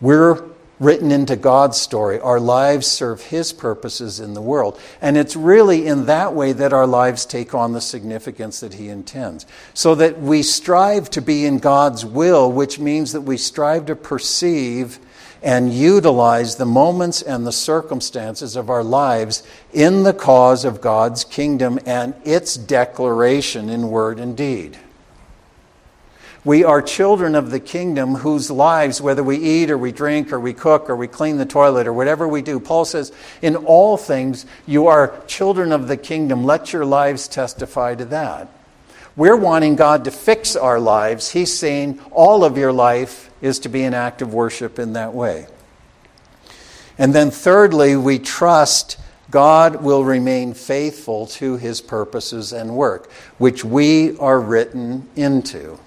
We're 0.00 0.42
written 0.78 1.10
into 1.10 1.36
God's 1.36 1.78
story. 1.78 2.20
Our 2.20 2.40
lives 2.40 2.86
serve 2.86 3.22
His 3.22 3.52
purposes 3.52 4.20
in 4.20 4.34
the 4.34 4.42
world. 4.42 4.80
And 5.00 5.16
it's 5.16 5.36
really 5.36 5.86
in 5.86 6.06
that 6.06 6.34
way 6.34 6.52
that 6.52 6.72
our 6.72 6.86
lives 6.86 7.24
take 7.24 7.54
on 7.54 7.72
the 7.72 7.80
significance 7.80 8.60
that 8.60 8.74
He 8.74 8.88
intends. 8.88 9.46
So 9.74 9.94
that 9.94 10.20
we 10.20 10.42
strive 10.42 11.10
to 11.10 11.22
be 11.22 11.46
in 11.46 11.58
God's 11.58 12.04
will, 12.04 12.50
which 12.52 12.78
means 12.78 13.12
that 13.12 13.22
we 13.22 13.36
strive 13.36 13.86
to 13.86 13.96
perceive 13.96 14.98
and 15.42 15.72
utilize 15.72 16.56
the 16.56 16.66
moments 16.66 17.22
and 17.22 17.46
the 17.46 17.52
circumstances 17.52 18.56
of 18.56 18.68
our 18.70 18.82
lives 18.82 19.42
in 19.72 20.02
the 20.02 20.14
cause 20.14 20.64
of 20.64 20.80
God's 20.80 21.24
kingdom 21.24 21.78
and 21.86 22.14
its 22.24 22.56
declaration 22.56 23.68
in 23.68 23.88
word 23.88 24.18
and 24.18 24.36
deed. 24.36 24.78
We 26.46 26.62
are 26.62 26.80
children 26.80 27.34
of 27.34 27.50
the 27.50 27.58
kingdom 27.58 28.14
whose 28.14 28.52
lives, 28.52 29.00
whether 29.00 29.24
we 29.24 29.36
eat 29.36 29.68
or 29.68 29.76
we 29.76 29.90
drink 29.90 30.32
or 30.32 30.38
we 30.38 30.54
cook 30.54 30.88
or 30.88 30.94
we 30.94 31.08
clean 31.08 31.38
the 31.38 31.44
toilet 31.44 31.88
or 31.88 31.92
whatever 31.92 32.28
we 32.28 32.40
do, 32.40 32.60
Paul 32.60 32.84
says, 32.84 33.10
in 33.42 33.56
all 33.56 33.96
things, 33.96 34.46
you 34.64 34.86
are 34.86 35.20
children 35.26 35.72
of 35.72 35.88
the 35.88 35.96
kingdom. 35.96 36.44
Let 36.44 36.72
your 36.72 36.84
lives 36.84 37.26
testify 37.26 37.96
to 37.96 38.04
that. 38.04 38.48
We're 39.16 39.34
wanting 39.34 39.74
God 39.74 40.04
to 40.04 40.12
fix 40.12 40.54
our 40.54 40.78
lives. 40.78 41.32
He's 41.32 41.52
saying 41.52 41.98
all 42.12 42.44
of 42.44 42.56
your 42.56 42.72
life 42.72 43.28
is 43.42 43.58
to 43.58 43.68
be 43.68 43.82
an 43.82 43.92
act 43.92 44.22
of 44.22 44.32
worship 44.32 44.78
in 44.78 44.92
that 44.92 45.14
way. 45.14 45.48
And 46.96 47.12
then, 47.12 47.32
thirdly, 47.32 47.96
we 47.96 48.20
trust 48.20 48.98
God 49.32 49.82
will 49.82 50.04
remain 50.04 50.54
faithful 50.54 51.26
to 51.26 51.56
his 51.56 51.80
purposes 51.80 52.52
and 52.52 52.76
work, 52.76 53.10
which 53.38 53.64
we 53.64 54.16
are 54.18 54.38
written 54.38 55.08
into. 55.16 55.80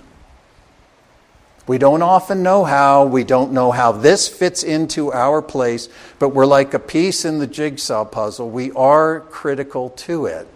We 1.69 1.77
don't 1.77 2.01
often 2.01 2.41
know 2.41 2.63
how, 2.63 3.05
we 3.05 3.23
don't 3.23 3.51
know 3.51 3.69
how 3.69 3.91
this 3.91 4.27
fits 4.27 4.63
into 4.63 5.13
our 5.13 5.39
place, 5.39 5.87
but 6.17 6.29
we're 6.29 6.47
like 6.47 6.73
a 6.73 6.79
piece 6.79 7.25
in 7.25 7.37
the 7.37 7.45
jigsaw 7.45 8.05
puzzle. 8.05 8.49
We 8.49 8.71
are 8.71 9.19
critical 9.19 9.91
to 9.91 10.25
it. 10.25 10.47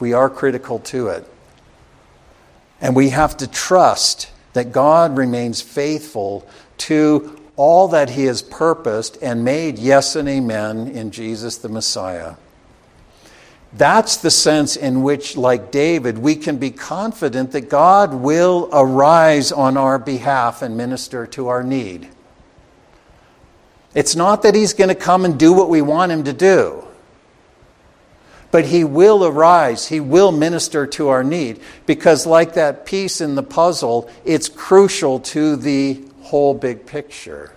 We 0.00 0.14
are 0.14 0.30
critical 0.30 0.78
to 0.78 1.08
it. 1.08 1.30
And 2.80 2.96
we 2.96 3.10
have 3.10 3.36
to 3.36 3.46
trust 3.46 4.30
that 4.54 4.72
God 4.72 5.18
remains 5.18 5.60
faithful 5.60 6.48
to 6.78 7.38
all 7.56 7.88
that 7.88 8.08
He 8.08 8.24
has 8.24 8.40
purposed 8.40 9.18
and 9.20 9.44
made 9.44 9.78
yes 9.78 10.16
and 10.16 10.30
amen 10.30 10.88
in 10.88 11.10
Jesus 11.10 11.58
the 11.58 11.68
Messiah. 11.68 12.36
That's 13.72 14.16
the 14.16 14.30
sense 14.30 14.76
in 14.76 15.02
which, 15.02 15.36
like 15.36 15.70
David, 15.70 16.18
we 16.18 16.36
can 16.36 16.56
be 16.56 16.70
confident 16.70 17.52
that 17.52 17.68
God 17.68 18.14
will 18.14 18.68
arise 18.72 19.52
on 19.52 19.76
our 19.76 19.98
behalf 19.98 20.62
and 20.62 20.76
minister 20.76 21.26
to 21.28 21.48
our 21.48 21.62
need. 21.62 22.08
It's 23.94 24.16
not 24.16 24.42
that 24.42 24.54
He's 24.54 24.72
going 24.72 24.88
to 24.88 24.94
come 24.94 25.24
and 25.24 25.38
do 25.38 25.52
what 25.52 25.68
we 25.68 25.82
want 25.82 26.12
Him 26.12 26.24
to 26.24 26.32
do, 26.32 26.86
but 28.50 28.64
He 28.64 28.84
will 28.84 29.24
arise. 29.24 29.88
He 29.88 30.00
will 30.00 30.32
minister 30.32 30.86
to 30.86 31.08
our 31.08 31.22
need 31.22 31.60
because, 31.84 32.24
like 32.26 32.54
that 32.54 32.86
piece 32.86 33.20
in 33.20 33.34
the 33.34 33.42
puzzle, 33.42 34.10
it's 34.24 34.48
crucial 34.48 35.20
to 35.20 35.56
the 35.56 36.02
whole 36.22 36.54
big 36.54 36.86
picture. 36.86 37.52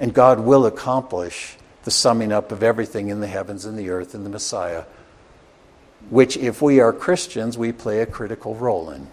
And 0.00 0.12
God 0.12 0.40
will 0.40 0.66
accomplish 0.66 1.56
the 1.90 1.94
summing 1.96 2.30
up 2.30 2.52
of 2.52 2.62
everything 2.62 3.08
in 3.08 3.18
the 3.18 3.26
heavens 3.26 3.64
and 3.64 3.76
the 3.76 3.90
earth 3.90 4.14
and 4.14 4.24
the 4.24 4.30
Messiah, 4.30 4.84
which, 6.08 6.36
if 6.36 6.62
we 6.62 6.78
are 6.78 6.92
Christians, 6.92 7.58
we 7.58 7.72
play 7.72 8.00
a 8.00 8.06
critical 8.06 8.54
role 8.54 8.90
in. 8.90 9.08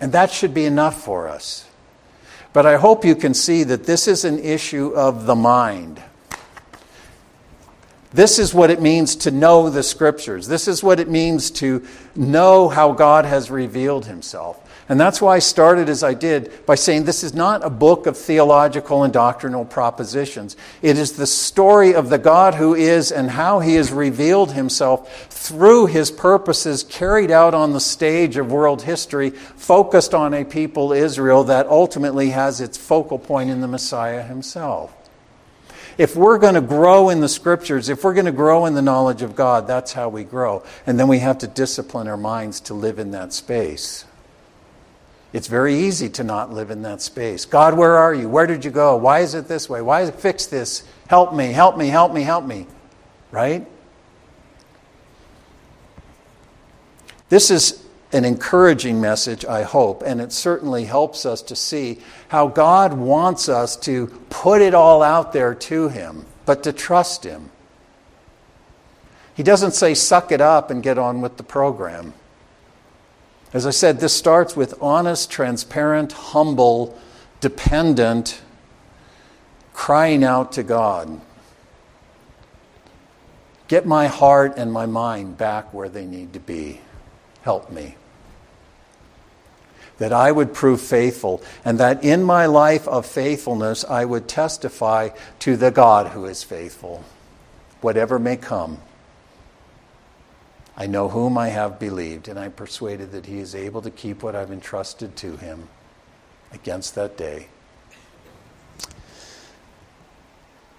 And 0.00 0.12
that 0.12 0.30
should 0.30 0.54
be 0.54 0.64
enough 0.64 1.04
for 1.04 1.28
us. 1.28 1.68
But 2.54 2.64
I 2.64 2.78
hope 2.78 3.04
you 3.04 3.14
can 3.14 3.34
see 3.34 3.64
that 3.64 3.84
this 3.84 4.08
is 4.08 4.24
an 4.24 4.38
issue 4.38 4.94
of 4.94 5.26
the 5.26 5.34
mind. 5.34 6.02
This 8.14 8.38
is 8.38 8.54
what 8.54 8.70
it 8.70 8.80
means 8.80 9.14
to 9.16 9.30
know 9.30 9.68
the 9.68 9.82
scriptures. 9.82 10.48
This 10.48 10.66
is 10.66 10.82
what 10.82 11.00
it 11.00 11.10
means 11.10 11.50
to 11.50 11.86
know 12.16 12.70
how 12.70 12.92
God 12.92 13.26
has 13.26 13.50
revealed 13.50 14.06
himself. 14.06 14.69
And 14.90 14.98
that's 14.98 15.22
why 15.22 15.36
I 15.36 15.38
started 15.38 15.88
as 15.88 16.02
I 16.02 16.14
did 16.14 16.66
by 16.66 16.74
saying 16.74 17.04
this 17.04 17.22
is 17.22 17.32
not 17.32 17.64
a 17.64 17.70
book 17.70 18.08
of 18.08 18.16
theological 18.16 19.04
and 19.04 19.12
doctrinal 19.12 19.64
propositions. 19.64 20.56
It 20.82 20.98
is 20.98 21.12
the 21.12 21.28
story 21.28 21.94
of 21.94 22.10
the 22.10 22.18
God 22.18 22.56
who 22.56 22.74
is 22.74 23.12
and 23.12 23.30
how 23.30 23.60
he 23.60 23.76
has 23.76 23.92
revealed 23.92 24.50
himself 24.50 25.32
through 25.32 25.86
his 25.86 26.10
purposes 26.10 26.82
carried 26.82 27.30
out 27.30 27.54
on 27.54 27.72
the 27.72 27.78
stage 27.78 28.36
of 28.36 28.50
world 28.50 28.82
history, 28.82 29.30
focused 29.30 30.12
on 30.12 30.34
a 30.34 30.44
people, 30.44 30.92
Israel, 30.92 31.44
that 31.44 31.68
ultimately 31.68 32.30
has 32.30 32.60
its 32.60 32.76
focal 32.76 33.20
point 33.20 33.48
in 33.48 33.60
the 33.60 33.68
Messiah 33.68 34.24
himself. 34.24 34.92
If 35.98 36.16
we're 36.16 36.38
going 36.38 36.54
to 36.54 36.60
grow 36.60 37.10
in 37.10 37.20
the 37.20 37.28
scriptures, 37.28 37.90
if 37.90 38.02
we're 38.02 38.14
going 38.14 38.26
to 38.26 38.32
grow 38.32 38.66
in 38.66 38.74
the 38.74 38.82
knowledge 38.82 39.22
of 39.22 39.36
God, 39.36 39.68
that's 39.68 39.92
how 39.92 40.08
we 40.08 40.24
grow. 40.24 40.64
And 40.84 40.98
then 40.98 41.06
we 41.06 41.20
have 41.20 41.38
to 41.38 41.46
discipline 41.46 42.08
our 42.08 42.16
minds 42.16 42.58
to 42.62 42.74
live 42.74 42.98
in 42.98 43.12
that 43.12 43.32
space. 43.32 44.04
It's 45.32 45.46
very 45.46 45.74
easy 45.74 46.08
to 46.10 46.24
not 46.24 46.52
live 46.52 46.70
in 46.70 46.82
that 46.82 47.00
space. 47.00 47.44
God, 47.44 47.76
where 47.76 47.96
are 47.96 48.12
you? 48.12 48.28
Where 48.28 48.46
did 48.46 48.64
you 48.64 48.70
go? 48.70 48.96
Why 48.96 49.20
is 49.20 49.34
it 49.34 49.46
this 49.46 49.68
way? 49.68 49.80
Why 49.80 50.00
is 50.02 50.08
it 50.08 50.16
fix 50.16 50.46
this? 50.46 50.82
Help 51.06 51.34
me, 51.34 51.52
help 51.52 51.76
me, 51.76 51.88
help 51.88 52.12
me, 52.12 52.22
help 52.22 52.44
me. 52.44 52.66
Right? 53.30 53.66
This 57.28 57.52
is 57.52 57.84
an 58.12 58.24
encouraging 58.24 59.00
message, 59.00 59.44
I 59.44 59.62
hope, 59.62 60.02
and 60.04 60.20
it 60.20 60.32
certainly 60.32 60.84
helps 60.84 61.24
us 61.24 61.42
to 61.42 61.54
see 61.54 62.00
how 62.28 62.48
God 62.48 62.92
wants 62.92 63.48
us 63.48 63.76
to 63.76 64.08
put 64.30 64.60
it 64.60 64.74
all 64.74 65.00
out 65.00 65.32
there 65.32 65.54
to 65.54 65.88
Him, 65.88 66.26
but 66.44 66.64
to 66.64 66.72
trust 66.72 67.22
Him. 67.22 67.50
He 69.36 69.44
doesn't 69.44 69.72
say, 69.72 69.94
suck 69.94 70.32
it 70.32 70.40
up 70.40 70.72
and 70.72 70.82
get 70.82 70.98
on 70.98 71.20
with 71.20 71.36
the 71.36 71.44
program. 71.44 72.12
As 73.52 73.66
I 73.66 73.70
said, 73.70 73.98
this 73.98 74.12
starts 74.12 74.54
with 74.54 74.80
honest, 74.80 75.30
transparent, 75.30 76.12
humble, 76.12 76.98
dependent, 77.40 78.42
crying 79.72 80.22
out 80.22 80.52
to 80.52 80.62
God. 80.62 81.20
Get 83.66 83.86
my 83.86 84.06
heart 84.06 84.54
and 84.56 84.72
my 84.72 84.86
mind 84.86 85.36
back 85.36 85.72
where 85.74 85.88
they 85.88 86.04
need 86.04 86.32
to 86.34 86.40
be. 86.40 86.80
Help 87.42 87.72
me. 87.72 87.96
That 89.98 90.12
I 90.12 90.32
would 90.32 90.54
prove 90.54 90.80
faithful, 90.80 91.42
and 91.64 91.78
that 91.78 92.04
in 92.04 92.22
my 92.22 92.46
life 92.46 92.86
of 92.88 93.04
faithfulness 93.04 93.84
I 93.84 94.04
would 94.04 94.28
testify 94.28 95.10
to 95.40 95.56
the 95.56 95.70
God 95.70 96.08
who 96.08 96.24
is 96.24 96.42
faithful, 96.42 97.04
whatever 97.80 98.18
may 98.18 98.36
come. 98.36 98.80
I 100.80 100.86
know 100.86 101.10
whom 101.10 101.36
I 101.36 101.48
have 101.48 101.78
believed, 101.78 102.26
and 102.26 102.38
I 102.38 102.46
am 102.46 102.52
persuaded 102.52 103.12
that 103.12 103.26
he 103.26 103.38
is 103.38 103.54
able 103.54 103.82
to 103.82 103.90
keep 103.90 104.22
what 104.22 104.34
I've 104.34 104.50
entrusted 104.50 105.14
to 105.16 105.36
him 105.36 105.68
against 106.54 106.94
that 106.94 107.18
day. 107.18 107.48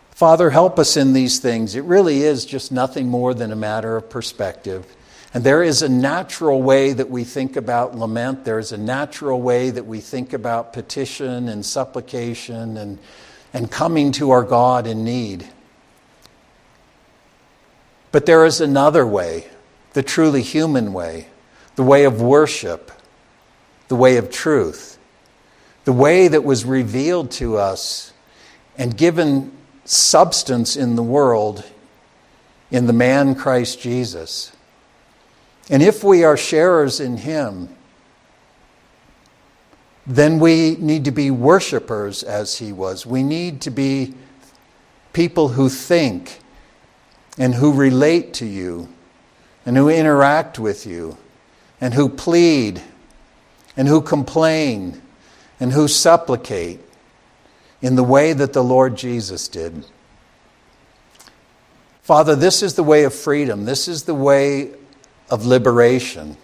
Father, 0.10 0.49
help 0.49 0.80
us 0.80 0.97
in 0.97 1.14
these 1.14 1.38
things. 1.38 1.76
It 1.76 1.84
really 1.84 2.24
is 2.24 2.45
just 2.45 2.72
nothing 2.72 3.10
more 3.10 3.36
than 3.36 3.52
a 3.52 3.56
matter 3.56 3.95
of 3.95 4.10
perspective. 4.10 4.88
And 5.36 5.43
there 5.43 5.62
is 5.62 5.84
a 5.84 5.89
natural 5.89 6.64
way 6.64 6.93
that 6.93 7.12
we 7.12 7.24
think 7.24 7.56
about 7.56 7.95
lament. 7.95 8.43
There 8.43 8.58
is 8.58 8.72
a 8.72 8.80
natural 8.80 9.39
way 9.39 9.70
that 9.70 9.86
we 9.86 9.99
think 9.99 10.34
about 10.34 10.74
petition 10.74 11.47
and 11.47 11.64
supplication 11.64 12.76
and, 12.76 12.97
and 13.54 13.70
coming 13.70 14.12
to 14.14 14.32
our 14.32 14.43
God 14.43 14.88
in 14.88 15.04
need. 15.04 15.47
But 18.12 18.26
there 18.26 18.45
is 18.45 18.62
another 18.62 19.06
way 19.06 19.45
the 19.94 20.04
truly 20.04 20.42
human 20.42 20.94
way, 20.94 21.28
the 21.76 21.84
way 21.84 22.04
of 22.06 22.22
worship, 22.22 22.92
the 23.88 23.96
way 23.96 24.18
of 24.18 24.30
truth, 24.32 24.98
the 25.84 25.94
way 25.94 26.28
that 26.28 26.44
was 26.44 26.64
revealed 26.66 27.32
to 27.32 27.58
us 27.58 28.14
and 28.78 28.96
given 28.96 29.52
substance 29.86 30.76
in 30.76 30.96
the 30.96 31.04
world 31.04 31.66
in 32.70 32.88
the 32.88 32.94
man 32.94 33.36
Christ 33.36 33.82
Jesus. 33.82 34.54
And 35.70 35.84
if 35.84 36.04
we 36.04 36.24
are 36.24 36.38
sharers 36.38 37.00
in 37.00 37.18
Him, 37.18 37.70
then 40.08 40.39
we 40.39 40.78
need 40.80 41.06
to 41.06 41.12
be 41.12 41.30
worshipers 41.30 42.24
as 42.24 42.58
He 42.58 42.72
was. 42.72 43.06
We 43.06 43.24
need 43.24 43.62
to 43.62 43.70
be 43.70 44.16
people 45.14 45.50
who 45.50 45.70
think 45.70 46.39
and 47.38 47.54
who 47.54 47.74
relate 47.74 48.34
to 48.36 48.46
you 48.46 48.88
and 49.66 49.78
who 49.78 49.89
interact 49.89 50.59
with 50.59 50.86
you 50.86 51.18
and 51.80 51.93
who 51.93 52.09
plead 52.09 52.82
and 53.78 53.88
who 53.88 54.01
complain 54.01 55.01
and 55.59 55.72
who 55.74 55.88
supplicate 55.88 56.80
in 57.82 57.95
the 57.95 58.03
way 58.03 58.34
that 58.34 58.53
the 58.53 58.64
Lord 58.64 58.95
Jesus 58.95 59.47
did. 59.47 59.86
Father, 62.01 62.36
this 62.36 62.62
is 62.62 62.76
the 62.76 62.84
way 62.84 63.03
of 63.03 63.14
freedom. 63.14 63.66
This 63.66 63.88
is 63.88 64.03
the 64.03 64.16
way 64.16 64.72
of 65.30 65.45
liberation. 65.45 66.38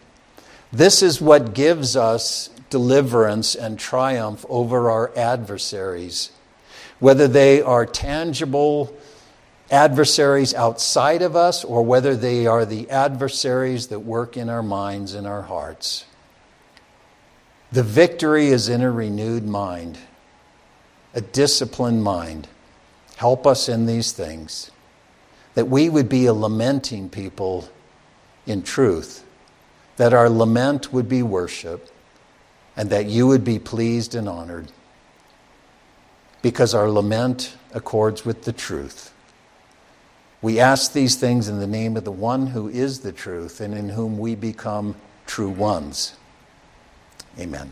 This 0.72 1.02
is 1.02 1.20
what 1.20 1.54
gives 1.54 1.96
us 1.96 2.50
deliverance 2.70 3.56
and 3.56 3.80
triumph 3.80 4.46
over 4.50 4.90
our 4.90 5.12
adversaries, 5.18 6.32
whether 7.00 7.28
they 7.28 7.62
are 7.62 7.86
tangible 7.86 8.96
adversaries 9.70 10.54
outside 10.54 11.22
of 11.22 11.36
us 11.36 11.64
or 11.64 11.84
whether 11.84 12.16
they 12.16 12.48
are 12.48 12.66
the 12.66 12.90
adversaries 12.90 13.88
that 13.88 14.00
work 14.00 14.38
in 14.38 14.50
our 14.50 14.64
minds 14.64 15.14
and 15.14 15.28
our 15.28 15.42
hearts. 15.42 16.06
The 17.72 17.84
victory 17.84 18.48
is 18.48 18.70
in 18.70 18.82
a 18.82 18.90
renewed 18.90 19.46
mind, 19.46 19.98
a 21.14 21.22
disciplined 21.22 22.04
mind. 22.04 22.48
Help 23.18 23.46
us 23.46 23.68
in 23.68 23.86
these 23.88 24.12
things, 24.14 24.72
that 25.56 25.68
we 25.68 25.90
would 25.90 26.08
be 26.08 26.28
a 26.28 26.34
lamenting 26.34 27.10
people 27.10 27.68
in 28.46 28.62
truth, 28.62 29.26
that 29.98 30.14
our 30.14 30.30
lament 30.30 30.94
would 30.94 31.10
be 31.10 31.24
worship, 31.24 31.90
and 32.78 32.90
that 32.90 33.08
you 33.08 33.28
would 33.28 33.44
be 33.44 33.60
pleased 33.60 34.16
and 34.16 34.30
honored, 34.30 34.72
because 36.42 36.74
our 36.74 36.90
lament 36.90 37.58
accords 37.74 38.24
with 38.24 38.44
the 38.44 38.54
truth. 38.54 39.12
We 40.42 40.60
ask 40.60 40.94
these 40.94 41.16
things 41.16 41.48
in 41.48 41.60
the 41.60 41.68
name 41.68 41.98
of 41.98 42.04
the 42.04 42.12
one 42.12 42.48
who 42.48 42.70
is 42.70 43.00
the 43.00 43.12
truth 43.12 43.60
and 43.60 43.74
in 43.74 43.90
whom 43.90 44.18
we 44.18 44.36
become 44.36 44.96
true 45.26 45.50
ones. 45.50 46.16
Amen. 47.40 47.72